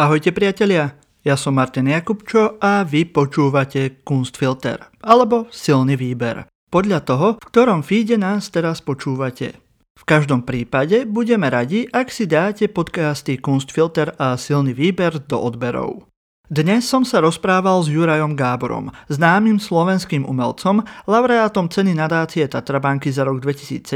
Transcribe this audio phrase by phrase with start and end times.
[0.00, 6.48] Ahojte priatelia, ja som Martin Jakubčo a vy počúvate Kunstfilter, alebo silný výber.
[6.72, 9.60] Podľa toho, v ktorom feede nás teraz počúvate.
[9.92, 16.08] V každom prípade budeme radi, ak si dáte podcasty Kunstfilter a silný výber do odberov.
[16.50, 23.22] Dnes som sa rozprával s Jurajom Gáborom, známym slovenským umelcom, laureátom ceny nadácie Tatrabanky za
[23.22, 23.86] rok 2017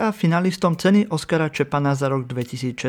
[0.00, 2.80] a finalistom ceny Oskara Čepana za rok 2016,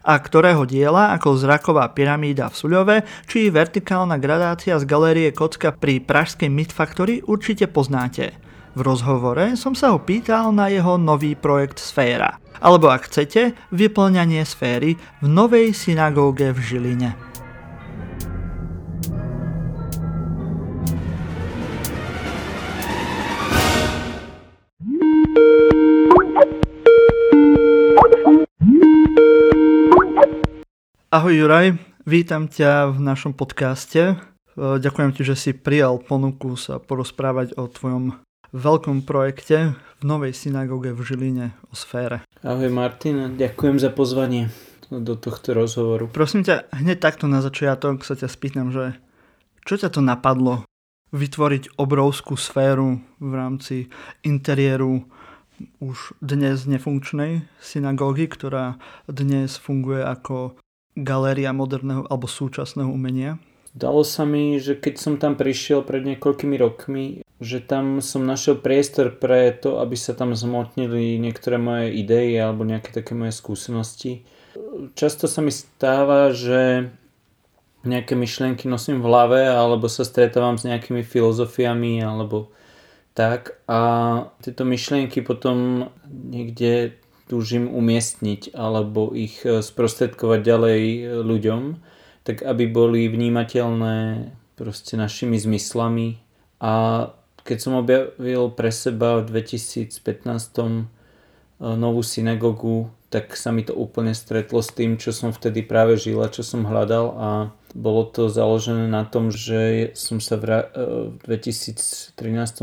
[0.00, 2.96] a ktorého diela ako Zraková pyramída v Suľove
[3.28, 8.32] či vertikálna gradácia z galérie Kocka pri Pražskej Myth Factory určite poznáte.
[8.72, 14.40] V rozhovore som sa ho pýtal na jeho nový projekt Sféra, alebo ak chcete, vyplňanie
[14.48, 17.35] sféry v novej synagóge v Žiline.
[31.16, 34.12] Ahoj Juraj, vítam ťa v našom podcaste.
[34.12, 34.14] E,
[34.56, 38.20] ďakujem ti, že si prijal ponuku sa porozprávať o tvojom
[38.52, 42.20] veľkom projekte v novej synagóge v Žiline o sfére.
[42.44, 44.52] Ahoj Martin, ďakujem za pozvanie
[44.92, 46.04] do tohto rozhovoru.
[46.12, 49.00] Prosím ťa, hneď takto na začiatok sa ťa spýtam, že
[49.64, 50.68] čo ťa to napadlo
[51.16, 53.88] vytvoriť obrovskú sféru v rámci
[54.20, 55.06] interiéru
[55.80, 60.56] už dnes nefunkčnej synagógy, ktorá dnes funguje ako
[60.96, 63.36] galéria moderného alebo súčasného umenia?
[63.76, 68.56] Dalo sa mi, že keď som tam prišiel pred niekoľkými rokmi, že tam som našiel
[68.56, 74.24] priestor pre to, aby sa tam zmotnili niektoré moje idei alebo nejaké také moje skúsenosti.
[74.96, 76.88] Často sa mi stáva, že
[77.84, 82.48] nejaké myšlienky nosím v hlave alebo sa stretávam s nejakými filozofiami alebo
[83.16, 83.80] tak a
[84.44, 91.62] tieto myšlienky potom niekde túžim umiestniť alebo ich e, sprostredkovať ďalej e, ľuďom,
[92.28, 96.20] tak aby boli vnímateľné proste našimi zmyslami.
[96.60, 97.08] A
[97.40, 100.66] keď som objavil pre seba v 2015 e,
[101.72, 106.20] novú synagogu, tak sa mi to úplne stretlo s tým, čo som vtedy práve žil
[106.20, 107.28] a čo som hľadal a
[107.76, 110.64] bolo to založené na tom, že som sa v
[111.28, 112.16] 2013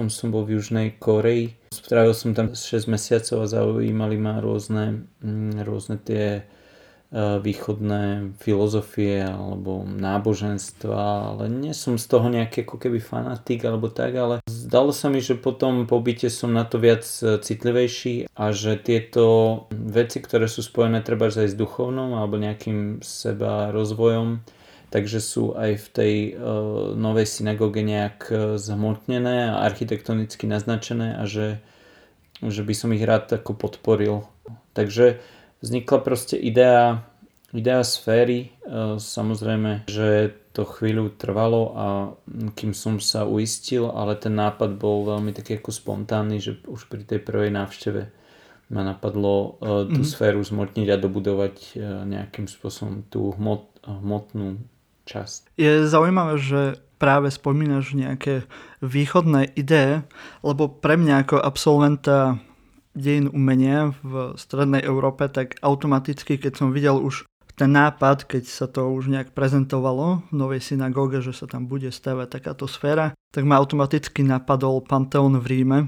[0.09, 1.53] som bol v Južnej Koreji.
[1.69, 6.43] Strávil som tam 6 mesiacov a zaujímali ma rôzne, mm, rôzne tie e,
[7.13, 14.17] východné filozofie alebo náboženstva, ale nie som z toho nejaký ako keby fanatik alebo tak,
[14.17, 18.49] ale zdalo sa mi, že po tom pobyte som na to viac e, citlivejší a
[18.49, 19.25] že tieto
[19.69, 24.41] veci, ktoré sú spojené treba aj s duchovnou alebo nejakým seba rozvojom,
[24.93, 31.25] takže sú aj v tej uh, novej synagóge nejak uh, zhmotnené a architektonicky naznačené a
[31.25, 31.57] že,
[32.45, 34.29] že by som ich rád ako podporil.
[34.77, 35.17] Takže
[35.65, 37.01] vznikla proste idea,
[37.57, 41.85] idea sféry, uh, samozrejme, že to chvíľu trvalo a
[42.53, 47.01] kým som sa uistil, ale ten nápad bol veľmi taký ako spontánny, že už pri
[47.01, 48.13] tej prvej návšteve
[48.69, 50.09] ma napadlo uh, tú mm.
[50.13, 54.61] sféru zmotniť a dobudovať uh, nejakým spôsobom tú hmot, hmotnú
[55.05, 55.55] časť.
[55.59, 56.61] Je zaujímavé, že
[57.01, 58.47] práve spomínaš nejaké
[58.79, 60.07] východné ideje,
[60.39, 62.39] lebo pre mňa ako absolventa
[62.95, 68.65] dejin umenia v strednej Európe, tak automaticky, keď som videl už ten nápad, keď sa
[68.65, 73.45] to už nejak prezentovalo v novej synagóge, že sa tam bude stavať takáto sféra, tak
[73.45, 75.79] ma automaticky napadol Panteón v Ríme,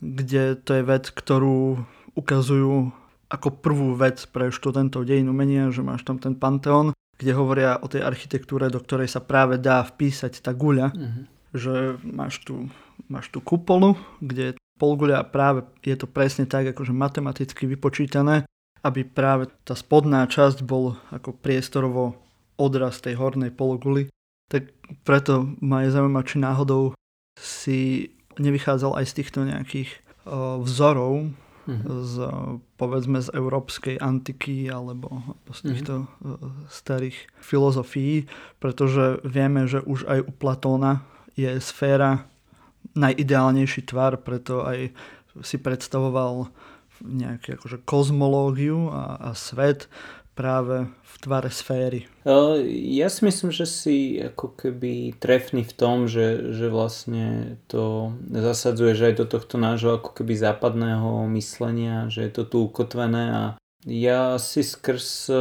[0.00, 1.84] kde to je vec, ktorú
[2.16, 2.92] ukazujú
[3.30, 7.84] ako prvú vec pre študentov dejin umenia, že máš tam ten Panteón kde hovoria o
[7.84, 10.88] tej architektúre, do ktorej sa práve dá vpísať tá guľa.
[10.96, 11.24] Uh-huh.
[11.52, 12.72] Že máš tu,
[13.12, 18.48] máš tu kupolu, kde polguľa práve je to presne tak, akože matematicky vypočítané,
[18.80, 22.16] aby práve tá spodná časť bol ako priestorovo
[22.56, 24.08] odraz tej hornej pologuly.
[24.48, 24.72] Tak
[25.04, 26.96] preto ma je zaujímavé, či náhodou
[27.36, 27.78] si
[28.40, 29.90] nevychádzal aj z týchto nejakých
[30.24, 31.49] uh, vzorov, mm-hmm.
[31.68, 32.14] Z,
[32.80, 36.66] povedzme z európskej antiky alebo z týchto mm-hmm.
[36.72, 38.26] starých filozofií,
[38.58, 41.04] pretože vieme, že už aj u Platóna
[41.36, 42.26] je sféra
[42.96, 44.90] najideálnejší tvar, preto aj
[45.44, 46.50] si predstavoval
[47.00, 49.88] nejakú akože kozmológiu a, a svet
[50.36, 50.88] práve
[51.20, 52.08] tvare sféry.
[52.90, 59.12] Ja si myslím, že si ako keby trefný v tom, že, že vlastne to zasadzuješ
[59.12, 63.42] aj do tohto nášho ako keby západného myslenia, že je to tu ukotvené a
[63.84, 65.32] ja si skrz,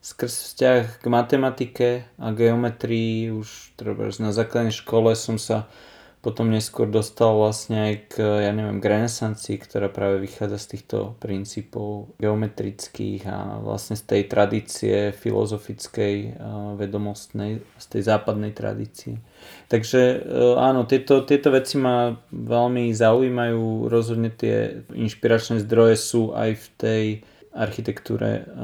[0.00, 1.88] skrz vzťah k matematike
[2.20, 5.68] a geometrii už treba na základnej škole som sa
[6.20, 10.96] potom neskôr dostal vlastne aj k, ja neviem, k renesancii, ktorá práve vychádza z týchto
[11.16, 16.36] princípov geometrických a vlastne z tej tradície filozofickej,
[16.76, 19.24] vedomostnej, z tej západnej tradície.
[19.72, 20.16] Takže e,
[20.60, 23.88] áno, tieto, tieto veci ma veľmi zaujímajú.
[23.88, 27.04] Rozhodne tie inšpiračné zdroje sú aj v tej
[27.56, 28.60] architektúre e,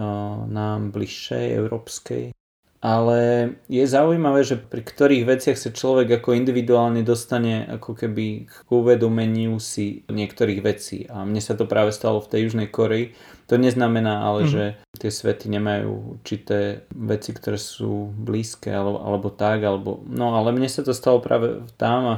[0.52, 2.36] nám bližšej, európskej
[2.84, 8.68] ale je zaujímavé, že pri ktorých veciach sa človek ako individuálne dostane ako keby k
[8.68, 11.08] uvedomeniu si niektorých vecí.
[11.08, 13.16] A mne sa to práve stalo v tej Južnej Koreji.
[13.48, 14.50] To neznamená ale, mm.
[14.50, 14.64] že
[15.00, 20.68] tie svety nemajú určité veci, ktoré sú blízke alebo, alebo tak, alebo, no ale mne
[20.68, 22.16] sa to stalo práve tam a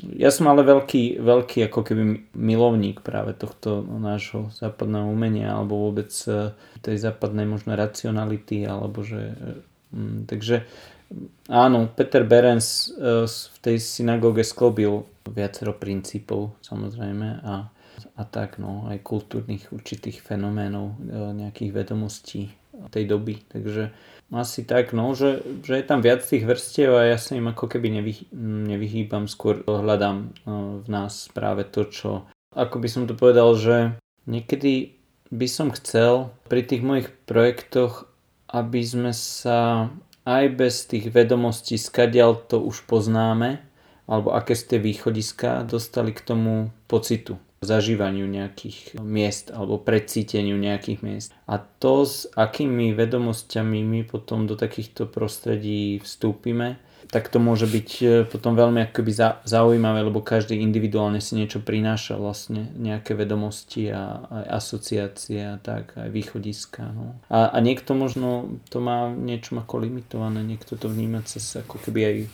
[0.00, 6.08] ja som ale veľký, veľký ako keby milovník práve tohto nášho západného umenia alebo vôbec
[6.32, 9.71] eh, tej západnej možno racionality alebo že Mm,
[10.26, 10.64] takže
[11.52, 17.68] áno, Peter Berens e, v tej synagóge sklbil viacero princípov samozrejme a,
[18.16, 22.42] a tak no, aj kultúrnych určitých fenoménov, e, nejakých vedomostí
[22.88, 23.44] tej doby.
[23.52, 23.92] Takže
[24.32, 27.68] asi tak, no, že, že je tam viac tých vrstiev a ja sa im ako
[27.68, 30.48] keby nevy, nevyhýbam, skôr hľadám e,
[30.80, 32.24] v nás práve to, čo,
[32.56, 33.92] ako by som to povedal, že
[34.24, 34.96] niekedy
[35.32, 38.11] by som chcel pri tých mojich projektoch
[38.52, 39.88] aby sme sa
[40.28, 43.58] aj bez tých vedomostí, skadiaľ to už poznáme,
[44.06, 51.30] alebo aké ste východiska, dostali k tomu pocitu, zažívaniu nejakých miest alebo predcíteniu nejakých miest.
[51.48, 56.76] A to, s akými vedomosťami my potom do takýchto prostredí vstúpime,
[57.12, 59.12] tak to môže byť e, potom veľmi akoby
[59.44, 65.92] zaujímavé, lebo každý individuálne si niečo prináša vlastne, nejaké vedomosti a aj asociácie a tak,
[66.00, 66.88] aj východiska.
[66.88, 67.20] No.
[67.28, 72.00] A, a niekto možno to má niečo ako limitované, niekto to vníma cez ako keby
[72.00, 72.28] aj e,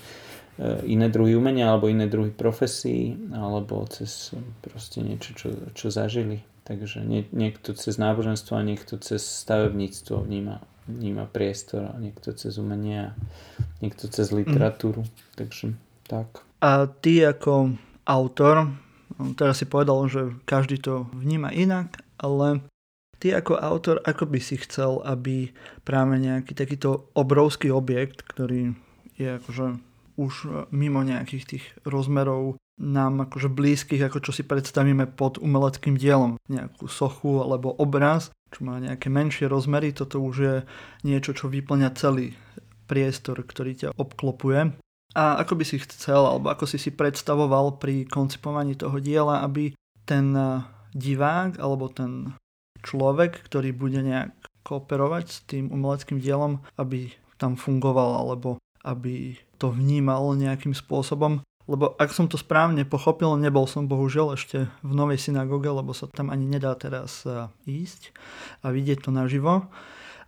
[0.94, 4.30] iné druhy umenia alebo iné druhy profesí alebo cez
[4.62, 6.46] proste niečo, čo, čo zažili.
[6.62, 12.56] Takže nie, niekto cez náboženstvo a niekto cez stavebníctvo vníma vníma priestor a niekto cez
[12.56, 13.16] umenie a
[13.84, 15.04] niekto cez literatúru.
[15.04, 15.12] Mm.
[15.36, 15.66] Takže
[16.08, 16.42] tak.
[16.64, 17.76] A ty ako
[18.08, 18.72] autor,
[19.36, 22.64] teraz si povedal, že každý to vníma inak, ale
[23.20, 25.52] ty ako autor, ako by si chcel, aby
[25.84, 28.74] práve nejaký takýto obrovský objekt, ktorý
[29.20, 29.66] je akože
[30.18, 36.38] už mimo nejakých tých rozmerov nám akože blízkych, ako čo si predstavíme pod umeleckým dielom.
[36.46, 40.56] Nejakú sochu alebo obraz, čo má nejaké menšie rozmery, toto už je
[41.04, 42.32] niečo, čo vyplňa celý
[42.88, 44.72] priestor, ktorý ťa obklopuje.
[45.16, 49.72] A ako by si chcel, alebo ako si si predstavoval pri koncipovaní toho diela, aby
[50.08, 50.32] ten
[50.96, 52.32] divák alebo ten
[52.80, 54.32] človek, ktorý bude nejak
[54.64, 61.92] kooperovať s tým umeleckým dielom, aby tam fungoval alebo aby to vnímal nejakým spôsobom lebo
[62.00, 66.32] ak som to správne pochopil, nebol som bohužiaľ ešte v novej synagóge, lebo sa tam
[66.32, 68.16] ani nedá teraz e, ísť
[68.64, 69.68] a vidieť to naživo.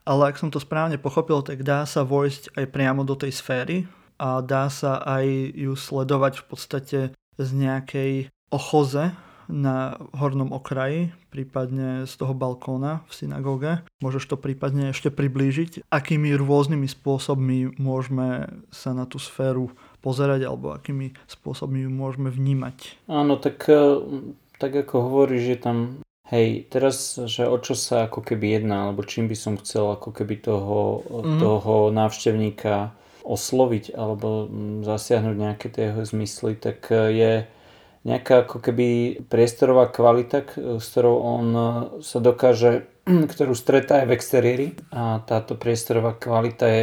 [0.04, 3.88] Ale ak som to správne pochopil, tak dá sa vojsť aj priamo do tej sféry
[4.20, 7.00] a dá sa aj ju sledovať v podstate
[7.40, 9.16] z nejakej ochoze
[9.50, 13.72] na hornom okraji, prípadne z toho balkóna v synagóge.
[13.98, 20.72] Môžeš to prípadne ešte priblížiť, akými rôznymi spôsobmi môžeme sa na tú sféru pozerať alebo
[20.74, 23.06] akými spôsobmi ju môžeme vnímať.
[23.06, 24.00] Áno, tak, e,
[24.56, 25.76] tak ako hovoríš, že tam
[26.30, 30.14] hej, teraz, že o čo sa ako keby jedná, alebo čím by som chcel ako
[30.14, 31.38] keby toho, mm.
[31.42, 34.48] toho návštevníka osloviť alebo
[34.80, 37.32] zasiahnuť nejaké tie jeho zmysly, tak e, je
[38.00, 41.64] nejaká ako keby priestorová kvalita, s ktorou on e,
[42.00, 42.88] sa dokáže,
[43.36, 46.82] ktorú stretá aj v exteriéri a táto priestorová kvalita je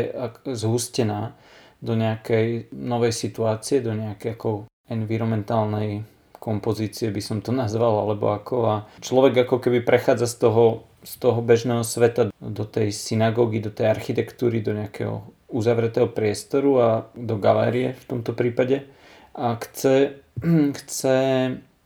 [0.54, 1.34] zhustená
[1.82, 4.50] do nejakej novej situácie, do nejakej ako
[4.90, 6.04] environmentálnej
[6.38, 10.66] kompozície by som to nazval, alebo ako a človek ako keby prechádza z toho,
[11.04, 16.90] z toho bežného sveta do tej synagógy, do tej architektúry, do nejakého uzavretého priestoru a
[17.16, 18.88] do galérie v tomto prípade
[19.36, 20.24] a chce,
[20.84, 21.18] chce,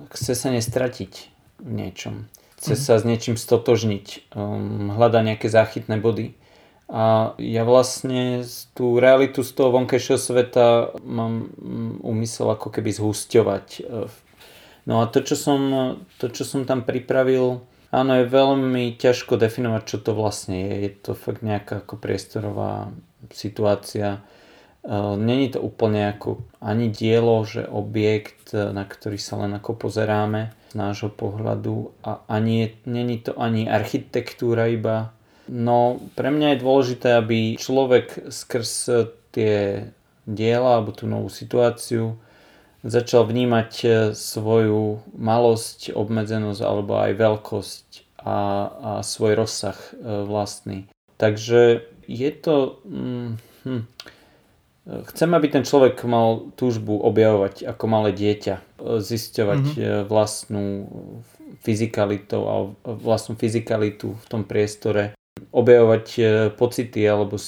[0.09, 1.13] chce sa nestratiť
[1.61, 2.31] v niečom.
[2.61, 2.81] Chce mm.
[2.81, 6.37] sa s niečím stotožniť, um, hľada nejaké záchytné body
[6.91, 8.43] a ja vlastne
[8.75, 13.87] tú realitu z toho vonkajšieho sveta mám mm, úmysel ako keby zhusťovať.
[14.83, 15.59] No a to čo, som,
[16.19, 17.63] to, čo som tam pripravil,
[17.95, 20.73] áno, je veľmi ťažko definovať, čo to vlastne je.
[20.83, 22.91] Je to fakt nejaká ako priestorová
[23.31, 24.19] situácia.
[25.15, 30.75] Není to úplne ako ani dielo, že objekt, na ktorý sa len ako pozeráme z
[30.75, 35.15] nášho pohľadu a ani, není to ani architektúra iba,
[35.51, 38.71] No pre mňa je dôležité, aby človek skrz
[39.35, 39.83] tie
[40.23, 42.15] diela alebo tú novú situáciu
[42.87, 47.87] začal vnímať e, svoju malosť, obmedzenosť alebo aj veľkosť
[48.23, 48.37] a,
[48.71, 49.89] a svoj rozsah e,
[50.25, 50.79] vlastný.
[51.19, 52.81] Takže je to...
[52.87, 53.31] Mm,
[53.67, 53.83] hm,
[54.81, 60.09] Chcem, aby ten človek mal túžbu objavovať ako malé dieťa, zisťovať mm-hmm.
[60.09, 60.89] vlastnú
[61.61, 65.13] fyzikalitu alebo vlastnú fyzikalitu v tom priestore,
[65.51, 66.05] objavovať
[66.55, 67.39] pocity alebo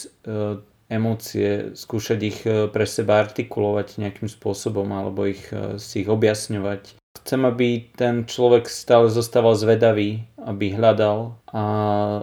[0.93, 7.01] emócie, skúšať ich e, pre seba artikulovať nejakým spôsobom alebo ich, e, si ich objasňovať.
[7.23, 11.63] Chcem, aby ten človek stále zostával zvedavý, aby hľadal a
[12.19, 12.21] e,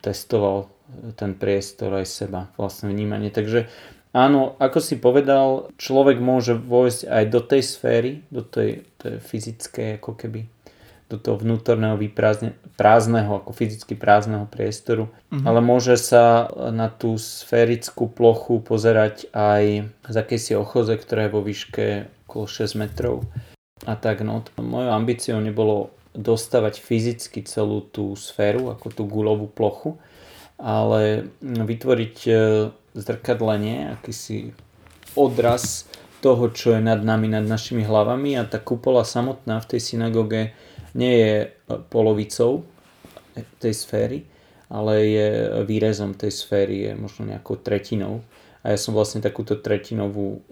[0.00, 0.72] testoval
[1.20, 3.28] ten priestor aj seba, vlastné vnímanie.
[3.28, 3.68] Takže
[4.16, 10.00] áno, ako si povedal, človek môže vojsť aj do tej sféry, do tej, tej fyzickej
[10.00, 10.48] ako keby
[11.08, 15.44] do toho vnútorného vyprázdne, prázdneho, ako fyzicky prázdneho priestoru, mm-hmm.
[15.48, 21.40] ale môže sa na tú sférickú plochu pozerať aj z akejsi ochoze, ktorá je vo
[21.40, 21.86] výške
[22.28, 23.24] okolo 6 metrov.
[23.88, 29.96] A tak no, mojou ambíciou nebolo dostávať fyzicky celú tú sféru, ako tú gulovú plochu,
[30.58, 32.32] ale vytvoriť e,
[32.98, 34.52] zrkadlenie, akýsi
[35.14, 35.86] odraz
[36.18, 40.50] toho, čo je nad nami, nad našimi hlavami a tá kupola samotná v tej synagóge
[40.98, 41.34] nie je
[41.88, 42.66] polovicou
[43.62, 44.26] tej sféry,
[44.66, 45.28] ale je
[45.62, 48.26] výrezom tej sféry, je možno nejakou tretinou.
[48.66, 50.42] A ja som vlastne takúto tretinovú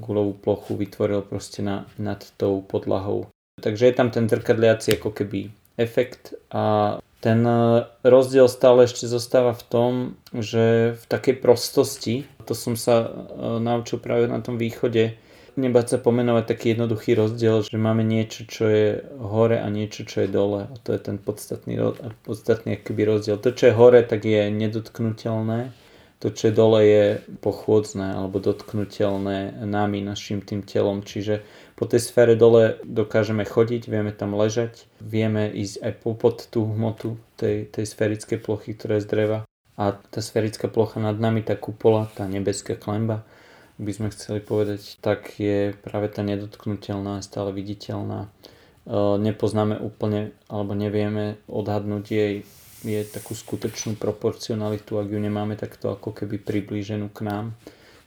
[0.00, 3.28] gulovú plochu vytvoril proste na, nad tou podlahou.
[3.60, 7.44] Takže je tam ten zrkadliaci ako keby efekt a ten
[8.04, 9.92] rozdiel stále ešte zostáva v tom,
[10.32, 13.08] že v takej prostosti, to som sa
[13.60, 15.16] naučil práve na tom východe,
[15.56, 20.24] nebať sa pomenovať taký jednoduchý rozdiel, že máme niečo, čo je hore a niečo, čo
[20.24, 20.68] je dole.
[20.68, 21.80] A to je ten podstatný,
[22.22, 23.40] podstatný akýby rozdiel.
[23.40, 25.72] To, čo je hore, tak je nedotknutelné.
[26.24, 27.04] To, čo je dole, je
[27.44, 31.04] pochôdzne alebo dotknutelné nami, našim tým telom.
[31.04, 31.44] Čiže
[31.76, 37.20] po tej sfére dole dokážeme chodiť, vieme tam ležať, vieme ísť aj pod tú hmotu
[37.36, 39.38] tej, tej sférickej plochy, ktorá je z dreva.
[39.76, 43.28] A tá sférická plocha nad nami, tá kupola, tá nebeská klemba,
[43.76, 48.26] by sme chceli povedať, tak je práve tá nedotknutelná, stále viditeľná.
[48.26, 48.30] E,
[49.20, 52.34] nepoznáme úplne, alebo nevieme odhadnúť jej,
[52.80, 57.44] jej takú skutočnú proporcionalitu, ak ju nemáme takto ako keby priblíženú k nám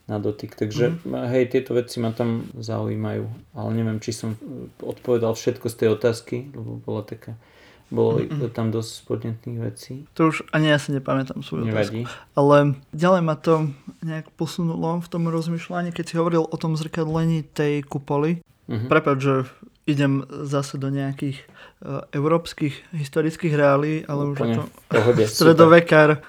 [0.09, 0.57] na dotyk.
[0.57, 1.29] Takže mm.
[1.37, 4.33] hej, tieto veci ma tam zaujímajú, ale neviem, či som
[4.81, 7.37] odpovedal všetko z tej otázky, lebo bola taká
[7.89, 8.53] bolo mm-hmm.
[8.53, 10.05] tam dosť podnetných vecí.
[10.13, 12.05] To už ani ja si nepamätám svoju Nevadí.
[12.05, 12.37] otázku.
[12.37, 12.57] Ale
[12.93, 13.73] ďalej ma to
[14.05, 18.45] nejak posunulo v tom rozmýšľaní, keď si hovoril o tom zrkadlení tej kupoly.
[18.69, 18.87] Mm-hmm.
[18.87, 19.35] Prepač, že
[19.89, 26.21] idem zase do nejakých uh, európskych historických reálí, ale Úplne už pohode, stredovekár,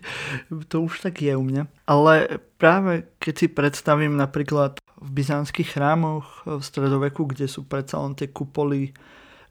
[0.70, 1.70] to už tak je u mňa.
[1.86, 8.18] Ale práve keď si predstavím napríklad v byzantských chrámoch v stredoveku, kde sú predsa len
[8.18, 8.90] tie kupoly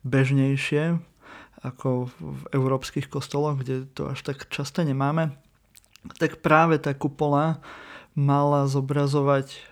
[0.04, 1.00] bežnejšie,
[1.64, 5.32] ako v európskych kostoloch, kde to až tak často nemáme,
[6.20, 7.64] tak práve tá kupola
[8.14, 9.64] mala zobrazovať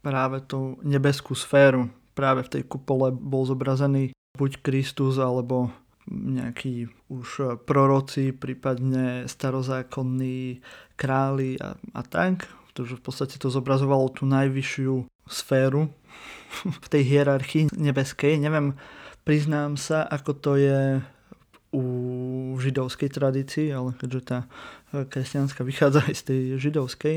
[0.00, 1.92] práve tú nebeskú sféru.
[2.16, 5.70] Práve v tej kupole bol zobrazený buď Kristus alebo
[6.10, 10.60] nejakí už proroci, prípadne starozákonní
[11.00, 12.44] králi a, a tak.
[12.70, 15.88] Pretože v podstate to zobrazovalo tú najvyššiu sféru
[16.84, 18.36] v tej hierarchii nebeskej.
[18.36, 18.76] Neviem,
[19.24, 20.80] priznám sa, ako to je
[21.74, 21.84] u
[22.62, 24.38] židovskej tradícii, ale keďže tá
[24.94, 27.16] e, kresťanská vychádza aj z tej židovskej,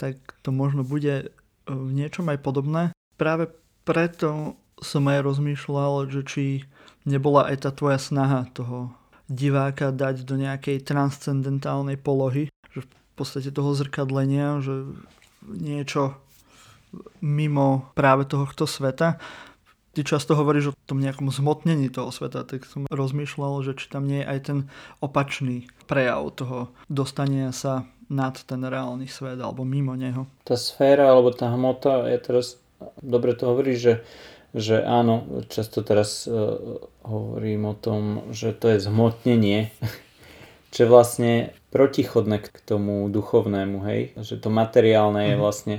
[0.00, 1.26] tak to možno bude e,
[1.68, 2.82] v niečom aj podobné.
[3.20, 3.52] Práve
[3.84, 6.44] preto som aj rozmýšľal, že či
[7.04, 8.96] nebola aj tá tvoja snaha toho
[9.28, 14.88] diváka dať do nejakej transcendentálnej polohy, že v podstate toho zrkadlenia, že
[15.44, 16.16] niečo
[17.20, 19.20] mimo práve tohoto sveta,
[19.98, 24.06] ty často hovoríš o tom nejakom zmotnení toho sveta, tak som rozmýšľal, že či tam
[24.06, 24.58] nie je aj ten
[25.02, 30.30] opačný prejav toho dostania sa nad ten reálny svet alebo mimo neho.
[30.46, 32.62] Tá sféra alebo tá hmota, je teraz
[33.02, 33.94] dobre to hovoríš, že,
[34.54, 39.74] že áno, často teraz uh, hovorím o tom, že to je zhmotnenie,
[40.72, 41.32] čo je vlastne
[41.74, 45.42] protichodné k tomu duchovnému, hej, že to materiálne je mhm.
[45.42, 45.76] vlastne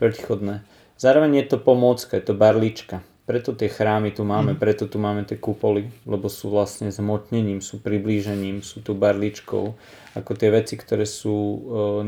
[0.00, 0.64] protichodné.
[0.96, 3.04] Zároveň je to pomôcka, je to barlička.
[3.28, 4.58] Preto tie chrámy tu máme, mm.
[4.58, 9.76] preto tu máme tie kupoly, lebo sú vlastne zmotnením, sú priblížením, sú tu barličkou,
[10.16, 11.58] ako tie veci, ktoré sú e,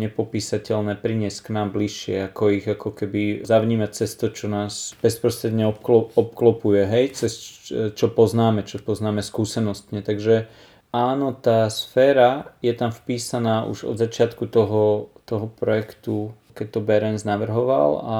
[0.00, 5.69] nepopísateľné, priniesť k nám bližšie, ako ich ako keby zavnímať cez to, čo nás bezprostredne
[5.69, 10.03] obklop, obklopuje, hej, cez čo poznáme, čo poznáme skúsenostne.
[10.03, 10.49] Takže
[10.91, 17.25] áno, tá sféra je tam vpísaná už od začiatku toho, toho projektu keď to Berens
[17.25, 18.17] navrhoval a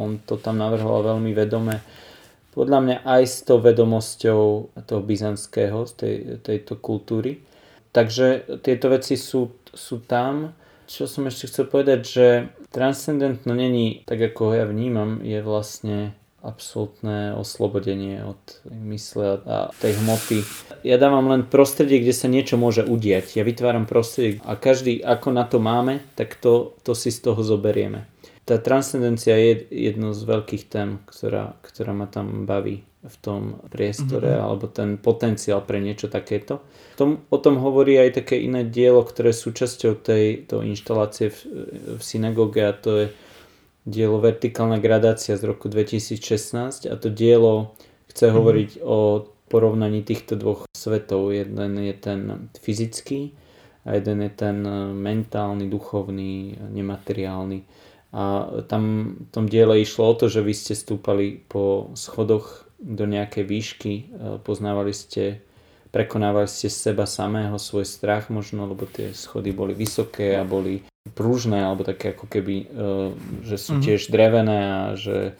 [0.00, 1.84] on to tam navrhoval veľmi vedome
[2.52, 4.40] podľa mňa aj s tou vedomosťou
[4.84, 7.40] toho byzantského, z tej, tejto kultúry.
[7.96, 10.52] Takže tieto veci sú, sú tam.
[10.84, 12.26] Čo som ešte chcel povedať, že
[12.68, 19.94] transcendentno není, tak ako ho ja vnímam, je vlastne absolútne oslobodenie od mysle a tej
[20.02, 20.42] hmoty.
[20.82, 23.38] Ja dávam len prostredie, kde sa niečo môže udiať.
[23.38, 27.40] Ja vytváram prostredie a každý, ako na to máme, tak to, to si z toho
[27.46, 33.58] zoberieme tá transcendencia je jedno z veľkých tém, ktorá, ktorá ma tam baví v tom
[33.66, 34.46] priestore, mm-hmm.
[34.46, 36.62] alebo ten potenciál pre niečo takéto.
[36.94, 41.38] Tom, o tom hovorí aj také iné dielo, ktoré sú súčasťou tejto inštalácie v,
[41.98, 43.06] v synagóge a to je
[43.86, 47.74] dielo Vertikálna gradácia z roku 2016 a to dielo
[48.10, 48.36] chce mm-hmm.
[48.36, 51.34] hovoriť o porovnaní týchto dvoch svetov.
[51.34, 52.20] Jeden je ten
[52.56, 53.36] fyzický
[53.84, 54.62] a jeden je ten
[54.94, 61.40] mentálny, duchovný, nemateriálny a tam v tom diele išlo o to, že vy ste stúpali
[61.48, 64.04] po schodoch do nejakej výšky, e,
[64.44, 65.40] poznávali ste,
[65.96, 71.58] prekonávali ste seba samého, svoj strach možno, lebo tie schody boli vysoké a boli prúžne,
[71.58, 72.66] alebo také ako keby, e,
[73.42, 73.84] že sú mm-hmm.
[73.84, 75.34] tiež drevené a že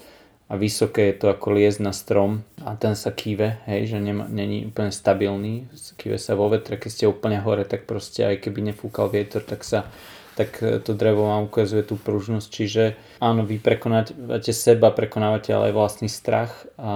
[0.52, 4.28] a vysoké je to ako liest na strom a ten sa kýve, hej, že nema,
[4.28, 5.64] není úplne stabilný,
[5.96, 9.64] kýve sa vo vetre, keď ste úplne hore, tak proste aj keby nefúkal vietor, tak
[9.64, 9.88] sa
[10.34, 12.48] tak e, to drevo vám ukazuje tú pružnosť.
[12.48, 12.82] Čiže
[13.20, 16.92] áno, vy prekonávate seba, prekonávate ale aj vlastný strach a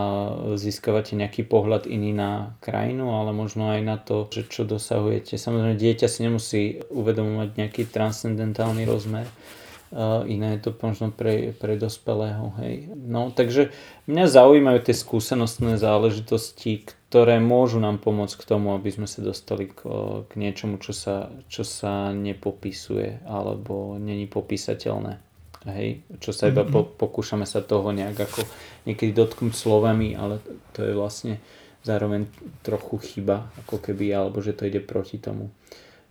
[0.57, 5.37] získavate nejaký pohľad iný na krajinu, ale možno aj na to, že čo dosahujete.
[5.37, 9.29] Samozrejme, dieťa si nemusí uvedomovať nejaký transcendentálny rozmer,
[10.27, 12.53] iné je to možno pre, pre dospelého.
[12.59, 12.91] Hej.
[12.95, 13.71] No, takže
[14.11, 19.71] mňa zaujímajú tie skúsenostné záležitosti, ktoré môžu nám pomôcť k tomu, aby sme sa dostali
[19.71, 19.87] k,
[20.27, 25.23] k niečomu, čo sa, čo sa nepopisuje alebo není popísateľné.
[25.67, 26.95] Hej, čo sa iba po, mhm.
[26.95, 28.47] pokúšame sa toho nejak ako
[28.87, 30.39] niekedy dotknúť slovami, ale
[30.71, 31.43] to je vlastne
[31.83, 32.31] zároveň
[32.63, 35.51] trochu chyba, ako keby, alebo že to ide proti tomu.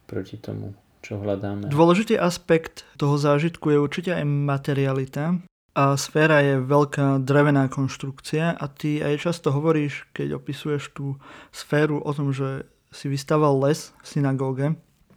[0.07, 1.69] Proti tomu čo hľadáme.
[1.69, 5.37] Dôležitý aspekt toho zážitku je určite aj materialita.
[5.75, 11.19] A sféra je veľká drevená konštrukcia a ty aj často hovoríš, keď opisuješ tú
[11.51, 12.63] sféru o tom, že
[12.95, 14.67] si vystaval les v synagóge.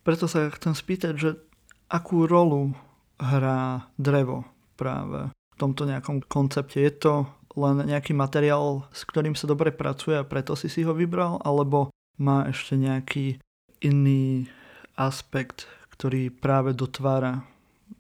[0.03, 1.31] Preto sa chcem spýtať, že
[1.87, 2.75] akú rolu
[3.23, 6.83] hrá drevo práve v tomto nejakom koncepte.
[6.83, 10.91] Je to len nejaký materiál, s ktorým sa dobre pracuje a preto si si ho
[10.91, 13.39] vybral, alebo má ešte nejaký
[13.79, 14.51] iný
[14.99, 17.43] aspekt, ktorý práve dotvára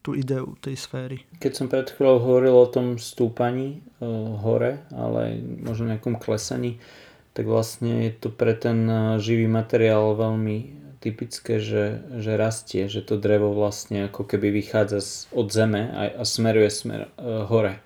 [0.06, 1.26] tú ideu tej sféry.
[1.42, 4.06] Keď som pred chvíľou hovoril o tom stúpaní e,
[4.38, 6.78] hore, ale možno nejakom klesaní,
[7.34, 13.02] tak vlastne je to pre ten e, živý materiál veľmi typické, že, že rastie, že
[13.02, 17.82] to drevo vlastne ako keby vychádza z, od zeme a, a smeruje smer e, hore.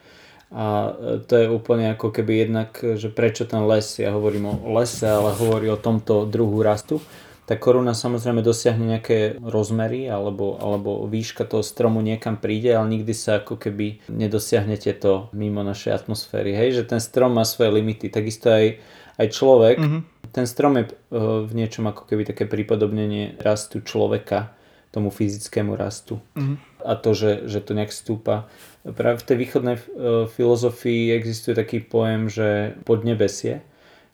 [0.53, 4.77] A e, to je úplne ako keby jednak, že prečo ten les, ja hovorím o
[4.77, 7.01] lese, ale hovorí o tomto druhu rastu,
[7.43, 13.11] tá koruna samozrejme dosiahne nejaké rozmery alebo, alebo výška toho stromu niekam príde, ale nikdy
[13.11, 16.55] sa ako keby nedosiahnete to mimo našej atmosféry.
[16.55, 18.15] Hej, že ten strom má svoje limity.
[18.15, 18.79] Takisto aj,
[19.19, 19.77] aj človek.
[19.83, 20.03] Mm-hmm.
[20.31, 20.95] Ten strom je eh,
[21.43, 24.55] v niečom ako keby také pripodobnenie rastu človeka
[24.95, 26.23] tomu fyzickému rastu.
[26.39, 26.57] Mm-hmm.
[26.87, 28.47] A to, že, že to nejak stúpa.
[28.87, 29.85] Práve v tej východnej eh,
[30.31, 33.67] filozofii existuje taký pojem, že podnebesie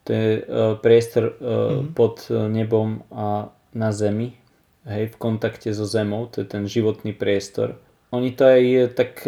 [0.09, 1.93] to je uh, priestor mm-hmm.
[1.93, 4.33] pod nebom a na zemi,
[4.89, 7.77] hej, v kontakte so zemou, to je ten životný priestor.
[8.09, 9.21] Oni to aj tak,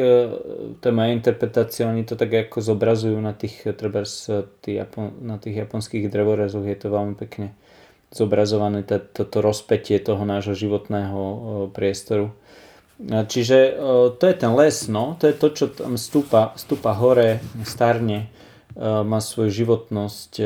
[0.81, 4.25] to je moja interpretácia, oni to tak ako zobrazujú na tých, trebárs,
[4.64, 7.53] tý Japon, na tých japonských drevorezoch, je to veľmi pekne
[8.09, 11.21] zobrazované toto rozpetie toho nášho životného
[11.77, 12.33] priestoru.
[13.05, 13.77] Čiže
[14.16, 18.50] to je ten les, no, to je to, čo tam stúpa, stúpa hore, starne, E,
[18.81, 20.45] má svoju životnosť e,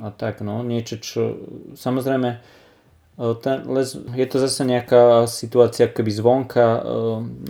[0.00, 1.36] a tak, no, niečo, čo
[1.76, 2.38] samozrejme e,
[3.44, 6.80] ten les, je to zase nejaká situácia keby zvonka,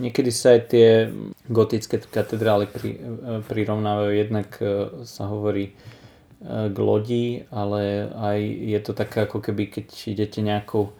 [0.03, 0.87] niekedy sa aj tie
[1.47, 2.99] gotické katedrály pri,
[3.47, 4.49] prirovnávajú, jednak
[5.07, 5.71] sa hovorí
[6.47, 10.93] k lodi, ale aj je to také ako keby keď idete nejakou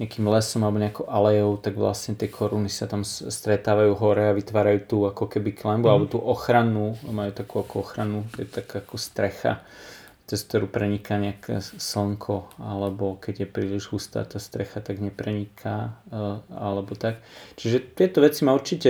[0.00, 4.80] nejakým lesom alebo nejakou alejou, tak vlastne tie koruny sa tam stretávajú hore a vytvárajú
[4.88, 5.92] tú ako keby klembu mm.
[5.92, 9.60] alebo tú ochrannú, majú takú ako ochranu, je taká ako strecha,
[10.24, 16.38] cez ktorú preniká nejaké slnko, alebo keď je príliš hustá tá strecha, tak nepreniká, eh,
[16.48, 17.20] alebo tak.
[17.60, 18.88] Čiže tieto veci ma určite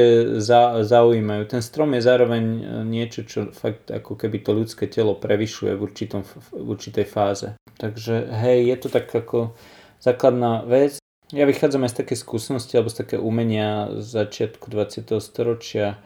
[0.84, 1.42] zaujímajú.
[1.48, 5.80] Ten strom je zároveň eh, niečo, čo fakt ako keby to ľudské telo prevyšuje v,
[5.80, 7.50] určitom, v určitej fáze.
[7.80, 9.56] Takže hej, je to tak ako
[10.04, 10.99] základná vec
[11.30, 15.14] ja vychádzam aj z také skúsenosti alebo z také umenia z začiatku 20.
[15.22, 16.02] storočia,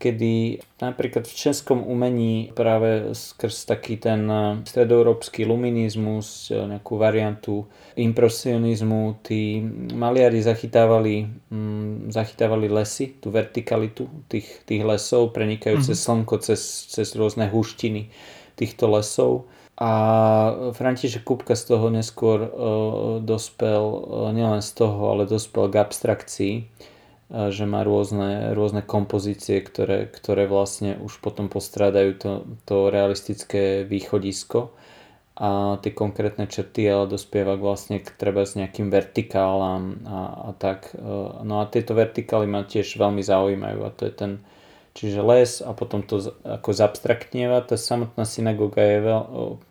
[0.00, 7.68] kedy napríklad v českom umení práve skrz taký ten eh, stredoeurópsky luminizmus, eh, nejakú variantu
[8.00, 9.60] impresionizmu, tí
[9.92, 16.24] maliari zachytávali, mm, zachytávali lesy, tú vertikalitu tých, tých lesov, prenikajúce mm-hmm.
[16.24, 18.08] slnko cez, cez rôzne huštiny
[18.56, 19.50] týchto lesov.
[19.80, 19.92] A
[20.76, 22.50] František Kupka z toho neskôr uh,
[23.24, 26.54] dospel, uh, nielen z toho, ale dospel k abstrakcii
[27.30, 32.30] že má rôzne, rôzne kompozície, ktoré, ktoré vlastne už potom postrádajú to,
[32.66, 34.74] to realistické východisko
[35.38, 40.90] a tie konkrétne črty, ale dospieva vlastne k treba s nejakým vertikálám a, a tak.
[41.46, 44.32] No a tieto vertikály ma tiež veľmi zaujímajú a to je ten,
[44.90, 47.62] Čiže les a potom to ako zabstraktnieva.
[47.62, 49.22] Tá samotná synagóga je veľ,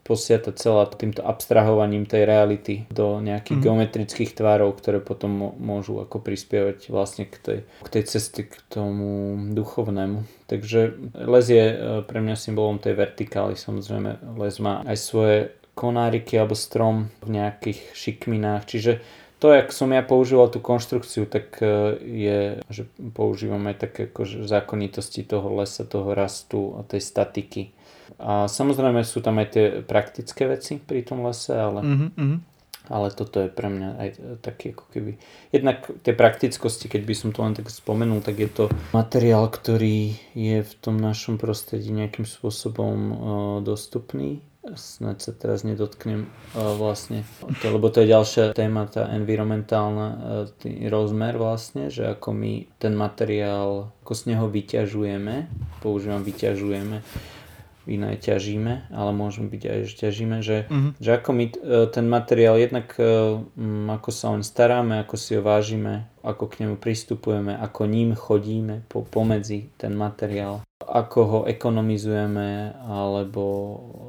[0.07, 3.63] posiata celá týmto abstrahovaním tej reality do nejakých mm.
[3.67, 9.35] geometrických tvárov, ktoré potom môžu ako prispievať vlastne k tej, k tej ceste k tomu
[9.51, 10.23] duchovnému.
[10.47, 11.75] Takže les je e,
[12.07, 13.59] pre mňa symbolom tej vertikály.
[13.59, 15.37] Samozrejme, les má aj svoje
[15.79, 18.67] konáriky alebo strom v nejakých šikminách.
[18.67, 18.99] Čiže
[19.39, 22.83] to, jak som ja používal tú konštrukciu, tak e, je, že
[23.15, 27.71] používam aj také akože zákonitosti toho lesa, toho rastu a tej statiky.
[28.19, 32.33] A samozrejme sú tam aj tie praktické veci pri tom lese, ale, mm-hmm.
[32.91, 34.09] ale toto je pre mňa aj
[34.43, 35.11] taký ako keby...
[35.55, 40.19] Jednak tie praktickosti, keď by som to len tak spomenul, tak je to materiál, ktorý
[40.35, 43.15] je v tom našom prostredí nejakým spôsobom uh,
[43.63, 44.43] dostupný
[44.75, 47.23] snad sa teraz nedotknem uh, vlastne,
[47.63, 50.07] lebo to je ďalšia téma, tá environmentálna
[50.59, 55.35] tý rozmer vlastne, že ako my ten materiál, ako z neho vyťažujeme,
[55.79, 57.01] používam vyťažujeme,
[57.89, 60.91] iné ťažíme, ale môžeme byť aj, že ťažíme, že, uh-huh.
[61.01, 61.53] že ako my uh,
[61.89, 66.75] ten materiál jednak um, ako sa on staráme, ako si ho vážime, ako k nemu
[66.77, 73.43] pristupujeme, ako ním chodíme po, pomedzi ten materiál ako ho ekonomizujeme, alebo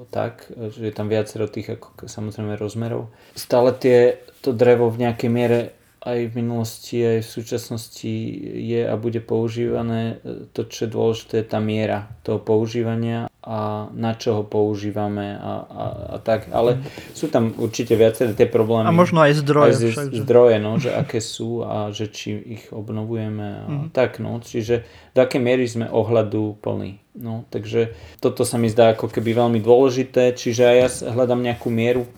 [0.09, 3.13] tak, že je tam viacero tých ako, samozrejme rozmerov.
[3.37, 5.61] Stále tie, to drevo v nejakej miere
[6.01, 8.15] aj v minulosti, aj v súčasnosti
[8.57, 10.17] je a bude používané.
[10.57, 15.53] To, čo je dôležité, je tá miera toho používania a na čo ho používame a,
[15.65, 16.49] a, a tak.
[16.53, 16.81] Ale
[17.13, 18.89] sú tam určite viaceré tie problémy.
[18.89, 19.69] A možno aj zdroje.
[19.69, 23.89] Aj z, však, zdroje, no, že aké sú a že či ich obnovujeme a mm.
[23.93, 24.41] tak, no.
[24.41, 26.97] Čiže do akej miery sme ohľadu plní.
[27.21, 27.93] No, takže
[28.25, 32.09] toto sa mi zdá ako keby veľmi dôležité, čiže aj ja hľadám nejakú mieru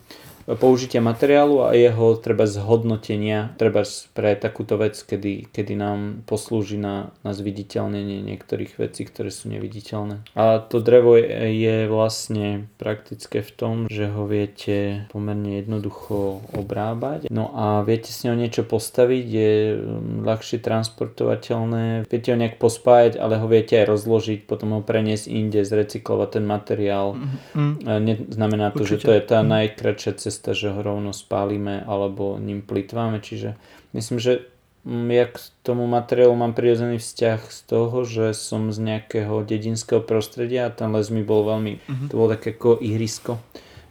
[0.47, 7.15] použitia materiálu a jeho treba zhodnotenia, treba pre takúto vec, kedy, kedy nám poslúži na,
[7.23, 10.23] na zviditeľnenie niektorých vecí, ktoré sú neviditeľné.
[10.35, 17.31] A to drevo je, je vlastne praktické v tom, že ho viete pomerne jednoducho obrábať.
[17.31, 23.19] No a viete s ňou niečo postaviť, je mm, ľahšie transportovateľné, viete ho nejak pospájať,
[23.19, 27.15] ale ho viete aj rozložiť, potom ho preniesť inde, zrecyklovať ten materiál.
[27.15, 28.31] Mm-hmm.
[28.33, 28.99] Znamená to, Určite.
[28.99, 29.47] že to je tá mm.
[29.47, 33.21] najkračšia cesta cesta, že ho rovno spálime alebo ním plitváme.
[33.21, 33.53] Čiže
[33.93, 34.49] myslím, že
[34.81, 40.01] mm, ja k tomu materiálu mám prirodzený vzťah z toho, že som z nejakého dedinského
[40.01, 42.07] prostredia a ten les mi bol veľmi, uh-huh.
[42.09, 43.37] to bolo také ako ihrisko,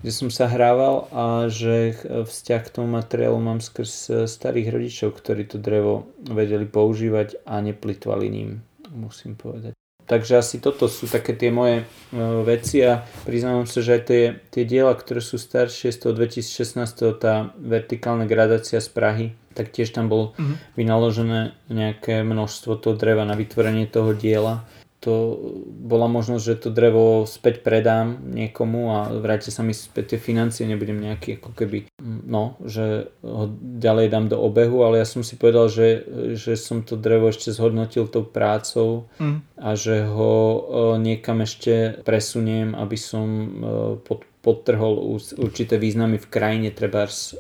[0.03, 1.95] kde som sa hrával a že
[2.27, 8.27] vzťah k tomu materiálu mám skrz starých rodičov, ktorí to drevo vedeli používať a neplitvali
[8.27, 9.79] ním, musím povedať.
[10.07, 14.23] Takže asi toto sú také tie moje uh, veci a priznávam sa, že aj tie,
[14.51, 19.95] tie diela, ktoré sú staršie z toho 2016, tá vertikálna gradácia z Prahy, tak tiež
[19.95, 20.57] tam bolo uh-huh.
[20.75, 24.67] vynaložené nejaké množstvo toho dreva na vytvorenie toho diela
[25.03, 25.35] to
[25.67, 30.63] bola možnosť, že to drevo späť predám niekomu a vráte sa mi späť tie financie,
[30.63, 35.35] nebudem nejaký ako keby, no, že ho ďalej dám do obehu, ale ja som si
[35.35, 36.07] povedal, že,
[36.39, 39.59] že som to drevo ešte zhodnotil tou prácou mm.
[39.59, 40.59] a že ho e,
[41.03, 43.47] niekam ešte presuniem, aby som e,
[44.07, 44.99] pod, podtrhol
[45.39, 47.37] určité významy v krajine trebárs e,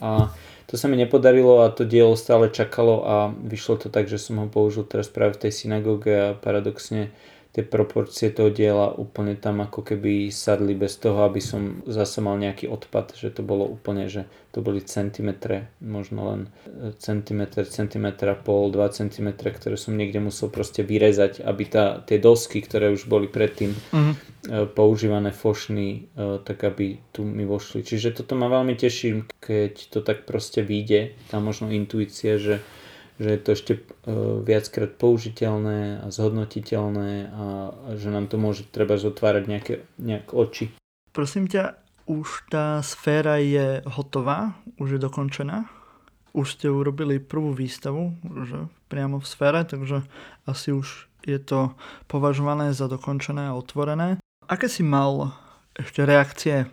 [0.00, 0.30] a
[0.68, 4.40] to sa mi nepodarilo a to dielo stále čakalo a vyšlo to tak, že som
[4.40, 7.12] ho použil teraz práve v tej synagóge a paradoxne
[7.52, 12.40] tie proporcie toho diela úplne tam ako keby sadli bez toho, aby som zase mal
[12.40, 14.24] nejaký odpad, že to bolo úplne, že
[14.56, 20.24] to boli centimetre, možno len e, centimetr, centimetr a pol, 2 cm, ktoré som niekde
[20.24, 24.72] musel proste vyrezať, aby tá, tie dosky, ktoré už boli predtým mm-hmm.
[24.72, 27.84] používané fošny, e, tak aby tu mi vošli.
[27.84, 32.64] Čiže toto ma veľmi teší, keď to tak proste vyjde, tá možno intuícia, že
[33.20, 33.80] že je to ešte e,
[34.44, 37.44] viackrát použiteľné a zhodnotiteľné a
[37.96, 40.72] že nám to môže treba zotvárať nejaké, nejak oči.
[41.12, 41.76] Prosím ťa,
[42.08, 44.56] už tá sféra je hotová?
[44.80, 45.82] Už je dokončená?
[46.32, 48.16] už ste urobili prvú výstavu,
[48.48, 50.04] že priamo v sfére, takže
[50.48, 51.76] asi už je to
[52.08, 54.18] považované za dokončené a otvorené.
[54.48, 55.36] Aké si mal
[55.76, 56.66] ešte reakcie?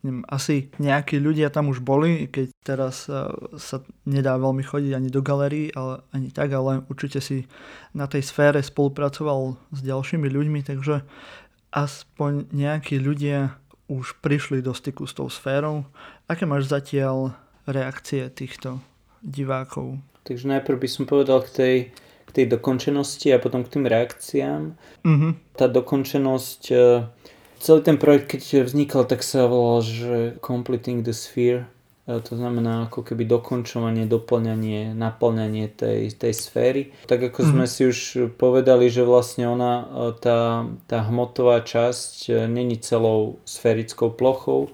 [0.00, 3.28] Neviem, asi nejakí ľudia tam už boli, keď teraz e,
[3.60, 7.44] sa nedá veľmi chodiť ani do galerí, ale ani tak, ale určite si
[7.92, 11.04] na tej sfére spolupracoval s ďalšími ľuďmi, takže
[11.76, 13.60] aspoň nejakí ľudia
[13.92, 15.84] už prišli do styku s tou sférou.
[16.30, 17.36] Aké máš zatiaľ
[17.68, 18.80] reakcie týchto
[19.20, 20.00] divákov?
[20.24, 21.76] Takže najprv by som povedal k tej
[22.30, 24.78] k tej dokončenosti a potom k tým reakciám.
[25.02, 25.32] Mm-hmm.
[25.58, 26.78] Tá dokončenosť, e,
[27.60, 31.68] celý ten projekt, keď vznikal, tak sa volal, že Completing the Sphere.
[32.08, 36.82] E, to znamená ako keby dokončovanie, doplňanie, naplňanie tej, tej sféry.
[37.06, 37.52] Tak ako mm-hmm.
[37.54, 37.98] sme si už
[38.40, 39.84] povedali, že vlastne ona, e,
[40.18, 44.72] tá, tá hmotová časť není celou sférickou plochou,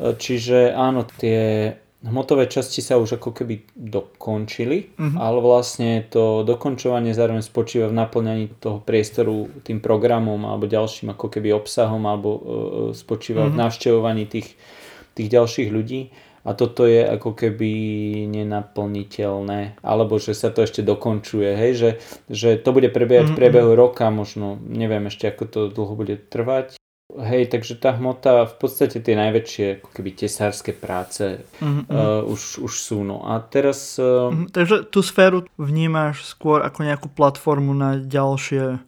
[0.00, 5.16] Čiže áno, tie hmotové časti sa už ako keby dokončili, uh-huh.
[5.18, 11.26] ale vlastne to dokončovanie zároveň spočíva v naplňaní toho priestoru tým programom alebo ďalším ako
[11.30, 12.40] keby obsahom alebo uh,
[12.90, 13.54] spočíva uh-huh.
[13.54, 13.62] v mhm.
[13.62, 14.48] navštevovaní tých,
[15.14, 16.10] tých ďalších ľudí
[16.42, 17.70] a toto je ako keby
[18.26, 21.90] nenaplniteľné, alebo že sa to ešte dokončuje, hej, že,
[22.26, 26.81] že to bude prebiehať v priebehu roka, možno neviem ešte ako to dlho bude trvať,
[27.12, 31.84] Hej, takže tá hmota, v podstate tie najväčšie ako keby tesárske práce mm-hmm.
[31.92, 33.04] uh, už, už sú.
[33.04, 34.00] No a teraz...
[34.00, 34.32] Uh...
[34.32, 38.80] Mm-hmm, takže tú sféru vnímaš skôr ako nejakú platformu na ďalšie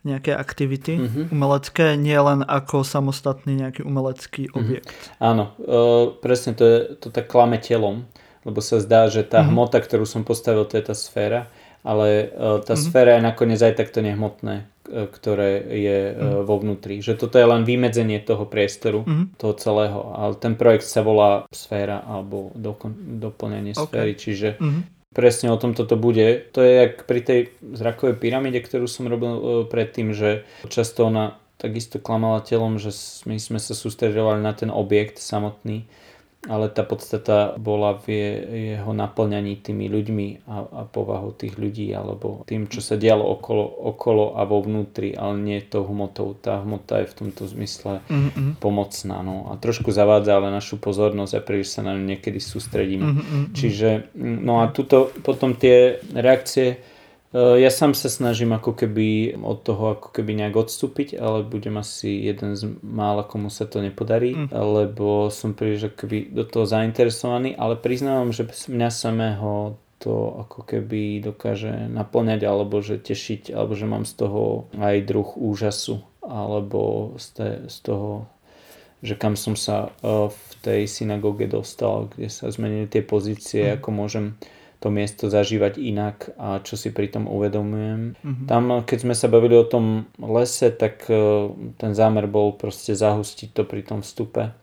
[0.00, 1.24] nejaké aktivity mm-hmm.
[1.30, 4.54] umelecké, nie len ako samostatný nejaký umelecký mhm.
[4.56, 4.90] objekt.
[4.90, 5.22] Mm-hmm.
[5.22, 8.08] Áno, uh, presne to, je, to tak klame telom,
[8.42, 9.52] lebo sa zdá, že tá mm-hmm.
[9.52, 11.46] hmota, ktorú som postavil, to je tá sféra,
[11.84, 12.82] ale uh, tá mm-hmm.
[12.82, 16.44] sféra je nakoniec aj takto nehmotné ktoré je mm.
[16.44, 16.98] vo vnútri.
[16.98, 19.38] Že toto je len vymedzenie toho priestoru, mm.
[19.38, 20.12] toho celého.
[20.18, 23.86] Ale ten projekt sa volá sféra alebo dokon, doplnenie okay.
[23.86, 25.12] sféry, čiže mm.
[25.14, 26.50] presne o tom toto bude.
[26.52, 31.38] To je jak pri tej zrakovej pyramíde, ktorú som robil e, predtým, že často ona
[31.60, 32.90] takisto klamala telom, že
[33.28, 35.84] my sme sa sústredovali na ten objekt samotný
[36.48, 38.16] ale tá podstata bola v
[38.72, 43.64] jeho naplňaní tými ľuďmi a, a povahou tých ľudí alebo tým, čo sa dialo okolo,
[43.92, 46.32] okolo a vo vnútri, ale nie tou hmotou.
[46.40, 48.56] Tá hmota je v tomto zmysle mm-hmm.
[48.56, 53.04] pomocná no, a trošku zavádza ale našu pozornosť a príliš sa na ňu niekedy sústredíme.
[53.04, 53.42] Mm-hmm.
[53.52, 56.80] Čiže, no a tuto potom tie reakcie
[57.34, 62.26] ja sám sa snažím ako keby od toho ako keby nejak odstúpiť, ale budem asi
[62.26, 64.50] jeden z mála, komu sa to nepodarí, mm.
[64.50, 70.64] lebo som príliš ako keby do toho zainteresovaný, ale priznávam, že mňa samého to ako
[70.64, 77.14] keby dokáže naplňať alebo že tešiť, alebo že mám z toho aj druh úžasu alebo
[77.20, 78.26] z, te, z toho
[79.00, 83.74] že kam som sa eh, v tej synagóge dostal, kde sa zmenili tie pozície, mm.
[83.80, 84.26] ako môžem
[84.80, 88.16] to miesto zažívať inak a čo si pri tom uvedomujem.
[88.16, 88.46] Mm-hmm.
[88.48, 93.52] Tam, keď sme sa bavili o tom lese, tak e, ten zámer bol proste zahustiť
[93.52, 94.56] to pri tom vstupe